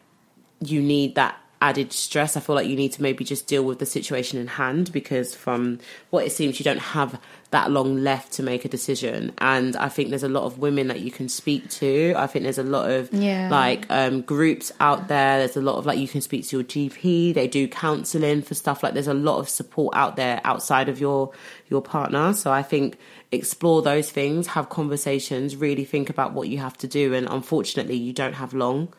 you 0.63 0.83
need 0.83 1.15
that 1.15 1.35
added 1.61 1.91
stress. 1.91 2.37
I 2.37 2.39
feel 2.39 2.55
like 2.55 2.67
you 2.67 2.75
need 2.77 2.93
to 2.93 3.01
maybe 3.01 3.25
just 3.25 3.45
deal 3.47 3.63
with 3.63 3.79
the 3.79 3.85
situation 3.85 4.39
in 4.39 4.47
hand 4.47 4.91
because 4.93 5.35
from 5.35 5.79
what 6.09 6.25
it 6.25 6.31
seems 6.31 6.57
you 6.59 6.63
don't 6.63 6.79
have 6.79 7.19
that 7.51 7.69
long 7.71 7.97
left 8.03 8.31
to 8.33 8.43
make 8.43 8.63
a 8.63 8.69
decision 8.69 9.33
and 9.39 9.75
I 9.75 9.89
think 9.89 10.09
there's 10.09 10.23
a 10.23 10.29
lot 10.29 10.43
of 10.43 10.59
women 10.59 10.87
that 10.87 10.99
you 11.01 11.11
can 11.11 11.27
speak 11.27 11.67
to. 11.71 12.13
I 12.15 12.27
think 12.27 12.43
there's 12.43 12.59
a 12.59 12.63
lot 12.63 12.89
of 12.91 13.11
Yeah. 13.11 13.49
like 13.49 13.85
um 13.89 14.21
groups 14.21 14.71
out 14.79 15.07
there. 15.09 15.39
There's 15.39 15.57
a 15.57 15.61
lot 15.61 15.75
of 15.77 15.85
like 15.85 15.97
you 15.99 16.07
can 16.07 16.21
speak 16.21 16.47
to 16.47 16.57
your 16.57 16.63
GP. 16.63 17.33
They 17.33 17.47
do 17.47 17.67
counseling 17.67 18.41
for 18.43 18.53
stuff 18.55 18.81
like 18.83 18.93
there's 18.93 19.07
a 19.07 19.13
lot 19.13 19.39
of 19.39 19.49
support 19.49 19.95
out 19.97 20.15
there 20.15 20.39
outside 20.45 20.87
of 20.89 20.99
your 21.01 21.31
your 21.69 21.81
partner. 21.81 22.33
So 22.33 22.51
I 22.51 22.61
think 22.63 22.97
explore 23.31 23.81
those 23.81 24.09
things, 24.11 24.47
have 24.47 24.69
conversations, 24.69 25.55
really 25.55 25.85
think 25.85 26.09
about 26.09 26.33
what 26.33 26.47
you 26.47 26.59
have 26.59 26.77
to 26.77 26.87
do 26.87 27.13
and 27.13 27.27
unfortunately 27.29 27.95
you 27.97 28.13
don't 28.13 28.33
have 28.33 28.53
long 28.53 28.93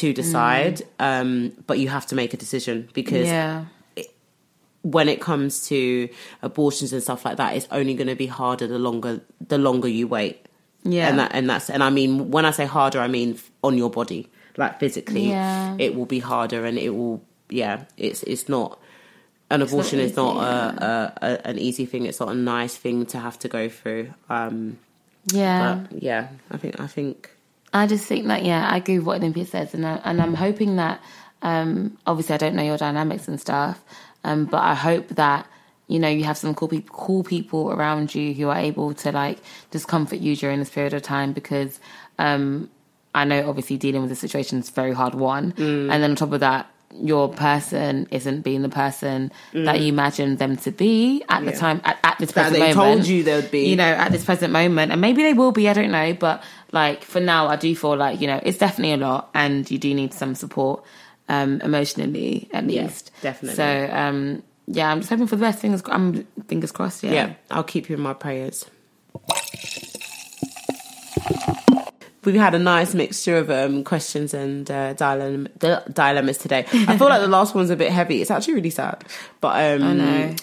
to 0.00 0.12
decide 0.12 0.76
um 0.98 1.30
but 1.68 1.76
you 1.78 1.88
have 1.88 2.06
to 2.06 2.14
make 2.14 2.32
a 2.34 2.36
decision 2.36 2.88
because 2.92 3.26
yeah. 3.28 3.64
when 4.82 5.08
it 5.08 5.20
comes 5.20 5.66
to 5.68 6.08
abortions 6.42 6.92
and 6.92 7.02
stuff 7.02 7.24
like 7.24 7.36
that 7.38 7.56
it's 7.56 7.66
only 7.70 7.94
going 7.94 8.06
to 8.06 8.14
be 8.14 8.26
harder 8.26 8.66
the 8.66 8.78
longer 8.78 9.20
the 9.48 9.58
longer 9.58 9.88
you 9.88 10.06
wait 10.06 10.36
Yeah. 10.84 11.08
and 11.08 11.18
that 11.18 11.30
and 11.34 11.48
that's 11.50 11.68
and 11.70 11.82
i 11.82 11.90
mean 11.90 12.30
when 12.30 12.44
i 12.44 12.52
say 12.52 12.66
harder 12.66 13.00
i 13.00 13.08
mean 13.08 13.38
on 13.62 13.76
your 13.76 13.90
body 13.90 14.28
like 14.56 14.78
physically 14.80 15.28
Yeah. 15.30 15.76
it 15.78 15.94
will 15.96 16.06
be 16.06 16.20
harder 16.20 16.64
and 16.64 16.78
it 16.78 16.90
will 16.90 17.20
yeah 17.48 17.84
it's 17.96 18.22
it's 18.24 18.48
not 18.48 18.78
an 19.50 19.62
abortion 19.62 20.00
is 20.00 20.12
easy, 20.12 20.20
not 20.20 20.36
a, 20.42 20.84
a, 20.84 21.26
a 21.26 21.46
an 21.50 21.58
easy 21.58 21.86
thing 21.86 22.04
it's 22.06 22.20
not 22.20 22.30
a 22.30 22.34
nice 22.34 22.76
thing 22.76 23.06
to 23.06 23.18
have 23.18 23.38
to 23.40 23.48
go 23.48 23.68
through 23.68 24.12
um 24.28 24.78
Yeah. 25.32 25.84
but 25.90 26.02
yeah 26.02 26.28
i 26.50 26.56
think 26.56 26.80
i 26.80 26.86
think 26.86 27.30
I 27.72 27.86
just 27.86 28.06
think 28.06 28.26
that 28.28 28.44
yeah, 28.44 28.68
I 28.68 28.78
agree 28.78 28.98
with 28.98 29.06
what 29.06 29.16
Olympia 29.18 29.44
says, 29.44 29.74
and 29.74 29.86
I, 29.86 30.00
and 30.04 30.20
I'm 30.22 30.34
hoping 30.34 30.76
that 30.76 31.00
um, 31.42 31.96
obviously 32.06 32.34
I 32.34 32.38
don't 32.38 32.54
know 32.54 32.62
your 32.62 32.78
dynamics 32.78 33.28
and 33.28 33.40
stuff, 33.40 33.82
um, 34.24 34.46
but 34.46 34.62
I 34.62 34.74
hope 34.74 35.08
that 35.08 35.46
you 35.88 35.98
know 35.98 36.08
you 36.08 36.24
have 36.24 36.36
some 36.38 36.54
cool 36.54 36.68
people, 36.68 36.94
cool 36.96 37.22
people 37.22 37.70
around 37.72 38.14
you 38.14 38.32
who 38.34 38.48
are 38.48 38.58
able 38.58 38.94
to 38.94 39.12
like 39.12 39.38
just 39.70 39.88
comfort 39.88 40.20
you 40.20 40.34
during 40.36 40.58
this 40.58 40.70
period 40.70 40.94
of 40.94 41.02
time 41.02 41.32
because 41.32 41.78
um, 42.18 42.70
I 43.14 43.24
know 43.24 43.48
obviously 43.48 43.76
dealing 43.76 44.00
with 44.00 44.10
the 44.10 44.16
situation 44.16 44.58
is 44.58 44.70
very 44.70 44.92
hard 44.92 45.14
one, 45.14 45.52
Mm. 45.52 45.90
and 45.92 46.02
then 46.02 46.10
on 46.10 46.16
top 46.16 46.32
of 46.32 46.40
that. 46.40 46.70
Your 46.98 47.28
person 47.28 48.06
isn't 48.10 48.40
being 48.40 48.62
the 48.62 48.70
person 48.70 49.30
that 49.52 49.80
you 49.80 49.88
imagined 49.88 50.38
them 50.38 50.56
to 50.58 50.70
be 50.70 51.22
at 51.28 51.44
the 51.44 51.50
Mm. 51.50 51.54
Yeah. 51.54 51.58
time 51.58 51.80
at, 51.84 51.98
at 52.02 52.16
this 52.18 52.32
That 52.32 52.44
present 52.44 52.52
they 52.54 52.74
moment. 52.74 53.00
told 53.00 53.06
you 53.06 53.22
they 53.22 53.34
would 53.34 53.50
be. 53.50 53.68
You 53.68 53.76
know, 53.76 53.84
at 53.84 54.12
this 54.12 54.24
present 54.24 54.50
moment, 54.50 54.92
and 54.92 55.00
maybe 55.00 55.22
they 55.22 55.34
will 55.34 55.52
be. 55.52 55.68
I 55.68 55.74
don't 55.74 55.90
know, 55.90 56.14
but 56.14 56.42
like 56.72 57.04
for 57.04 57.20
now, 57.20 57.46
I 57.48 57.56
do 57.56 57.74
feel 57.76 57.96
like 57.96 58.20
you 58.20 58.26
know 58.26 58.40
it's 58.42 58.58
definitely 58.58 58.94
a 58.94 58.96
lot, 58.98 59.30
and 59.34 59.70
you 59.70 59.78
do 59.78 59.92
need 59.94 60.12
some 60.14 60.34
support 60.34 60.82
um, 61.28 61.60
emotionally 61.62 62.48
at 62.52 62.64
Yeah, 62.68 62.82
least. 62.84 63.10
definitely. 63.22 63.56
So 63.56 63.88
um, 63.92 64.42
yeah, 64.66 64.90
I'm 64.90 64.98
just 65.00 65.10
hoping 65.10 65.26
for 65.26 65.36
the 65.36 65.42
best. 65.42 65.60
Fingers, 65.60 65.82
I'm 65.86 66.24
fingers 66.48 66.72
crossed. 66.72 67.02
Yeah. 67.02 67.12
yeah, 67.12 67.34
I'll 67.50 67.64
keep 67.64 67.88
you 67.88 67.96
in 67.96 68.02
my 68.02 68.14
prayers. 68.14 68.64
We've 72.24 72.34
had 72.34 72.56
a 72.56 72.58
nice 72.58 72.92
mixture 72.92 73.36
of 73.38 73.50
um, 73.52 73.84
questions 73.84 74.34
and 74.34 74.68
uh, 74.68 74.94
dilemma, 74.94 75.48
di- 75.58 75.82
dilemmas 75.92 76.38
today. 76.38 76.66
I 76.72 76.98
feel 76.98 77.08
like 77.08 77.20
the 77.20 77.28
last 77.28 77.54
one's 77.54 77.70
a 77.70 77.76
bit 77.76 77.92
heavy. 77.92 78.20
It's 78.20 78.32
actually 78.32 78.54
really 78.54 78.70
sad, 78.70 79.04
but 79.40 79.50
um, 79.80 79.84
I 79.84 79.92
know. 79.92 80.34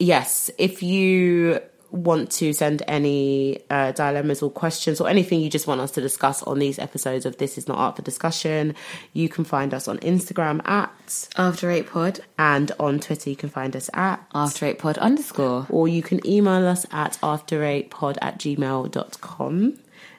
yes, 0.00 0.50
if 0.58 0.82
you 0.82 1.60
want 1.90 2.30
to 2.32 2.52
send 2.52 2.82
any 2.86 3.60
uh, 3.70 3.92
dilemmas 3.92 4.42
or 4.42 4.50
questions 4.50 5.00
or 5.00 5.08
anything 5.08 5.40
you 5.40 5.48
just 5.48 5.66
want 5.66 5.80
us 5.80 5.90
to 5.92 6.00
discuss 6.02 6.42
on 6.42 6.58
these 6.58 6.78
episodes 6.78 7.24
of 7.24 7.38
This 7.38 7.56
Is 7.56 7.66
Not 7.66 7.78
Up 7.78 7.96
for 7.96 8.02
Discussion, 8.02 8.74
you 9.14 9.28
can 9.28 9.44
find 9.44 9.72
us 9.72 9.88
on 9.88 9.98
Instagram 10.00 10.60
at 10.68 11.28
After 11.36 11.70
eight 11.70 11.86
pod, 11.88 12.20
and 12.38 12.70
on 12.78 13.00
Twitter 13.00 13.30
you 13.30 13.36
can 13.36 13.48
find 13.48 13.74
us 13.74 13.88
at 13.94 14.22
after 14.34 14.66
eight 14.66 14.78
pod 14.78 14.98
underscore. 14.98 15.66
or 15.70 15.88
you 15.88 16.02
can 16.02 16.24
email 16.26 16.66
us 16.66 16.84
at 16.92 17.18
after8pod 17.22 18.18
at 18.20 18.38
gmail.com. 18.38 19.78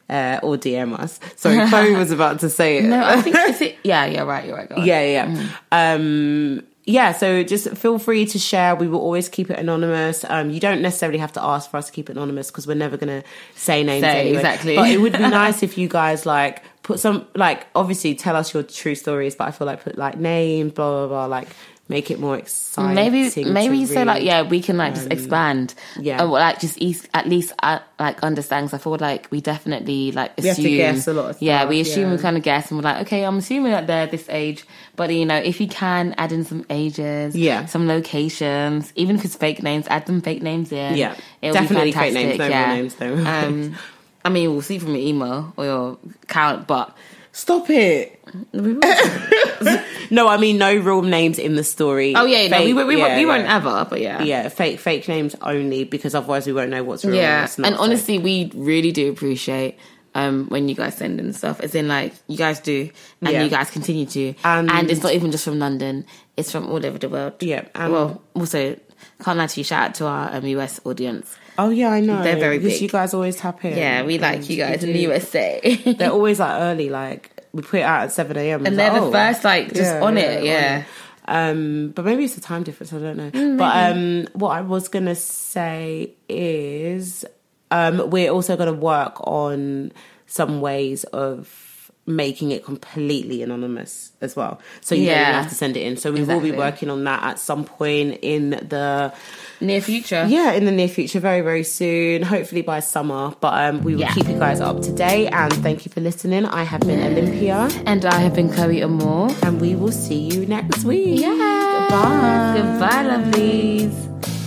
uh, 0.09 0.39
or 0.41 0.57
DM 0.57 0.97
us. 0.99 1.19
Sorry, 1.35 1.65
Chloe 1.69 1.95
was 1.95 2.09
about 2.11 2.39
to 2.39 2.49
say 2.49 2.79
it. 2.79 2.85
No, 2.85 2.99
I 3.03 3.21
think 3.21 3.35
it. 3.61 3.77
Yeah, 3.83 4.05
yeah, 4.07 4.21
right. 4.23 4.45
You're 4.47 4.55
right. 4.57 4.71
Yeah, 4.83 5.03
yeah. 5.03 5.49
Um, 5.71 6.63
yeah, 6.89 7.11
so 7.11 7.43
just 7.43 7.69
feel 7.77 7.99
free 7.99 8.25
to 8.25 8.39
share. 8.39 8.75
We 8.75 8.87
will 8.87 8.99
always 8.99 9.29
keep 9.29 9.51
it 9.51 9.59
anonymous. 9.59 10.25
Um, 10.27 10.49
you 10.49 10.59
don't 10.59 10.81
necessarily 10.81 11.19
have 11.19 11.31
to 11.33 11.43
ask 11.43 11.69
for 11.69 11.77
us 11.77 11.85
to 11.85 11.91
keep 11.91 12.09
it 12.09 12.13
anonymous 12.13 12.49
because 12.49 12.65
we're 12.65 12.73
never 12.73 12.97
going 12.97 13.21
to 13.21 13.27
say 13.55 13.83
names 13.83 14.01
Say, 14.01 14.21
anyway. 14.21 14.37
exactly. 14.37 14.75
But 14.75 14.89
it 14.89 14.99
would 14.99 15.13
be 15.13 15.19
nice 15.19 15.61
if 15.61 15.77
you 15.77 15.87
guys 15.87 16.25
like 16.25 16.63
put 16.81 16.99
some 16.99 17.27
like 17.35 17.67
obviously 17.75 18.15
tell 18.15 18.35
us 18.35 18.55
your 18.55 18.63
true 18.63 18.95
stories, 18.95 19.35
but 19.35 19.47
I 19.47 19.51
feel 19.51 19.67
like 19.67 19.83
put 19.83 19.99
like 19.99 20.17
names, 20.17 20.71
blah 20.71 21.05
blah 21.05 21.07
blah, 21.07 21.25
like 21.27 21.49
make 21.89 22.11
it 22.11 22.19
more 22.19 22.37
exciting. 22.37 22.93
Maybe 22.93 23.43
maybe 23.51 23.85
so 23.87 24.03
like 24.03 24.23
yeah 24.23 24.43
we 24.43 24.61
can 24.61 24.77
like 24.77 24.93
just 24.93 25.11
expand 25.11 25.73
yeah. 25.99 26.21
or 26.23 26.27
like 26.29 26.59
just 26.59 26.77
at 27.15 27.27
least 27.27 27.51
uh, 27.63 27.79
like 27.99 28.21
understand 28.21 28.69
'cause 28.69 28.75
I 28.79 28.83
feel 28.83 28.95
like 28.99 29.27
we 29.31 29.41
definitely 29.41 30.11
like 30.11 30.37
assume 30.37 30.63
We 30.63 30.77
have 30.79 30.93
to 30.93 30.97
guess 30.97 31.07
a 31.07 31.13
lot 31.13 31.29
of 31.31 31.41
yeah 31.41 31.65
we 31.65 31.81
assume 31.81 32.09
yeah. 32.09 32.15
we 32.15 32.21
kind 32.21 32.37
of 32.37 32.43
guess 32.43 32.69
and 32.69 32.77
we're 32.77 32.83
like 32.83 33.01
okay 33.07 33.25
I'm 33.25 33.39
assuming 33.39 33.71
that 33.71 33.87
they're 33.87 34.05
this 34.05 34.29
age 34.29 34.65
but 34.95 35.11
you 35.13 35.25
know 35.25 35.37
if 35.37 35.59
you 35.59 35.67
can 35.67 36.13
add 36.19 36.31
in 36.31 36.45
some 36.45 36.63
ages 36.69 37.35
Yeah. 37.35 37.65
some 37.65 37.87
locations 37.87 38.93
even 38.95 39.15
if 39.15 39.25
it's 39.25 39.35
fake 39.35 39.63
names 39.63 39.87
add 39.87 40.05
some 40.05 40.21
fake 40.21 40.43
names 40.43 40.71
in 40.71 40.95
Yeah, 40.95 41.15
It'll 41.41 41.53
definitely 41.55 41.91
be 41.91 41.97
fake 41.97 42.13
names, 42.13 42.37
no 42.37 42.47
yeah. 42.47 42.75
names, 42.75 42.95
though. 42.95 43.15
um 43.17 43.75
I 44.25 44.29
mean 44.29 44.51
we'll 44.51 44.61
see 44.61 44.77
from 44.79 44.95
your 44.95 45.05
email 45.07 45.53
or 45.57 45.65
your 45.65 45.97
account 46.23 46.67
but 46.67 46.95
Stop 47.39 47.69
it. 47.69 48.19
no, 50.11 50.27
I 50.27 50.35
mean 50.37 50.57
no 50.57 50.75
real 50.75 51.01
names 51.03 51.39
in 51.39 51.55
the 51.55 51.63
story. 51.63 52.13
oh 52.13 52.25
yeah, 52.25 52.49
no, 52.49 52.65
we, 52.65 52.73
we, 52.73 52.83
we, 52.83 52.97
yeah, 52.97 53.03
won't, 53.07 53.17
we 53.17 53.25
won't 53.25 53.43
yeah. 53.45 53.55
ever 53.55 53.87
but 53.89 54.01
yeah 54.01 54.21
Yeah, 54.21 54.49
fake 54.49 54.77
fake 54.79 55.07
names 55.07 55.35
only 55.41 55.85
because 55.85 56.13
otherwise 56.15 56.45
we 56.45 56.51
won't 56.51 56.69
know 56.69 56.83
what's 56.83 57.05
real. 57.05 57.15
Yeah, 57.15 57.35
and 57.35 57.41
what's 57.43 57.57
not, 57.57 57.67
and 57.67 57.75
so- 57.77 57.81
honestly, 57.83 58.19
we 58.19 58.51
really 58.53 58.91
do 58.91 59.09
appreciate 59.09 59.79
um, 60.15 60.47
when 60.49 60.67
you 60.67 60.75
guys 60.75 60.97
send 60.97 61.17
in 61.17 61.31
stuff. 61.31 61.61
As 61.61 61.75
in, 61.75 61.87
like 61.87 62.13
you 62.27 62.35
guys 62.35 62.59
do, 62.59 62.89
and 63.21 63.31
Yeah. 63.31 63.43
you 63.43 63.49
guys 63.49 63.71
continue 63.71 64.05
to, 64.07 64.33
And- 64.43 64.69
and, 64.69 64.91
it's 64.91 65.01
not 65.01 65.13
even 65.13 65.31
just 65.31 65.45
from 65.45 65.59
London; 65.59 66.05
it's 66.35 66.51
from 66.51 66.67
all 66.67 66.85
over 66.85 66.97
the 66.97 67.07
world. 67.07 67.41
Yeah, 67.41 67.69
and- 67.73 67.93
well, 67.93 68.21
also 68.33 68.75
can't 69.23 69.37
lie 69.37 69.47
to 69.47 69.59
you. 69.59 69.63
Shout 69.63 69.89
out 69.89 69.95
to 69.95 70.05
our 70.07 70.35
um, 70.35 70.45
US 70.45 70.81
audience. 70.83 71.33
Oh 71.59 71.69
yeah, 71.69 71.89
I 71.89 71.99
know 71.99 72.23
They're 72.23 72.37
very 72.37 72.57
because 72.57 72.73
big. 72.73 72.81
you 72.83 72.89
guys 72.89 73.13
always 73.13 73.35
tap 73.35 73.63
in. 73.65 73.77
Yeah, 73.77 74.03
we 74.03 74.17
like 74.17 74.49
you 74.49 74.57
guys 74.57 74.83
in 74.83 74.93
the 74.93 74.99
USA, 74.99 75.59
They're 75.97 76.11
always 76.11 76.39
like 76.39 76.61
early, 76.61 76.89
like 76.89 77.43
we 77.51 77.61
put 77.61 77.81
it 77.81 77.83
out 77.83 78.03
at 78.03 78.11
seven 78.11 78.37
a.m. 78.37 78.65
and 78.65 78.77
they're 78.77 78.91
like, 78.91 79.01
the 79.01 79.07
oh. 79.07 79.11
first, 79.11 79.43
like 79.43 79.67
just 79.69 79.81
Yeah, 79.81 80.03
on 80.03 80.17
yeah, 80.17 80.23
it. 80.23 80.43
Yeah. 80.43 80.79
it. 80.79 80.85
Um, 81.25 81.91
but 81.95 82.05
maybe 82.05 82.23
it's 82.25 82.37
a 82.37 82.41
time 82.41 82.63
difference. 82.63 82.91
I 82.91 82.99
don't 82.99 83.17
know. 83.17 83.29
Mm, 83.31 83.57
but 83.57 83.91
um, 83.91 84.27
what 84.33 84.49
I 84.49 84.61
was 84.61 84.87
gonna 84.87 85.15
say 85.15 86.13
is, 86.27 87.25
um, 87.69 88.09
we're 88.09 88.31
also 88.31 88.57
gonna 88.57 88.73
work 88.73 89.15
on 89.27 89.91
some 90.25 90.61
ways 90.61 91.03
of 91.05 91.91
making 92.05 92.49
it 92.49 92.65
completely 92.65 93.43
anonymous 93.43 94.11
as 94.21 94.35
well. 94.35 94.59
So 94.81 94.95
you 94.95 95.05
don't 95.05 95.21
even 95.21 95.33
have 95.33 95.49
to 95.49 95.55
send 95.55 95.77
it 95.77 95.81
in. 95.81 95.97
So 95.97 96.11
we 96.11 96.23
will 96.23 96.39
be 96.39 96.51
working 96.51 96.89
on 96.89 97.03
that 97.03 97.21
at 97.23 97.39
some 97.39 97.65
point 97.65 98.19
in 98.23 98.49
the 98.49 99.13
Near 99.61 99.81
future. 99.81 100.25
yeah 100.29 100.53
in 100.53 100.65
the 100.65 100.71
near 100.71 100.87
future, 100.87 101.19
very 101.19 101.41
very 101.41 101.63
soon. 101.63 102.21
Hopefully 102.23 102.61
by 102.61 102.79
summer. 102.79 103.33
But 103.41 103.53
um, 103.63 103.83
we 103.83 103.93
will 103.93 104.01
Yeah. 104.01 104.13
keep 104.13 104.27
you 104.27 104.37
guys 104.39 104.61
up 104.61 104.81
to 104.83 104.91
date. 104.93 105.27
And 105.29 105.51
thank 105.61 105.85
you 105.85 105.91
for 105.91 105.99
listening. 106.01 106.45
I 106.45 106.63
have 106.63 106.81
been 106.81 107.01
Olympia, 107.01 107.69
And 107.85 108.05
I 108.05 108.19
have 108.19 108.33
been 108.35 108.49
Chloe 108.51 108.81
Amore. 108.83 109.29
and 109.43 109.59
we 109.59 109.75
will 109.75 109.91
see 109.91 110.19
you 110.31 110.45
next 110.45 110.83
week. 110.85 111.19
Yeah. 111.21 111.87
Bye. 111.89 112.53
Goodbye, 112.61 113.03
lovelies. 113.11 114.38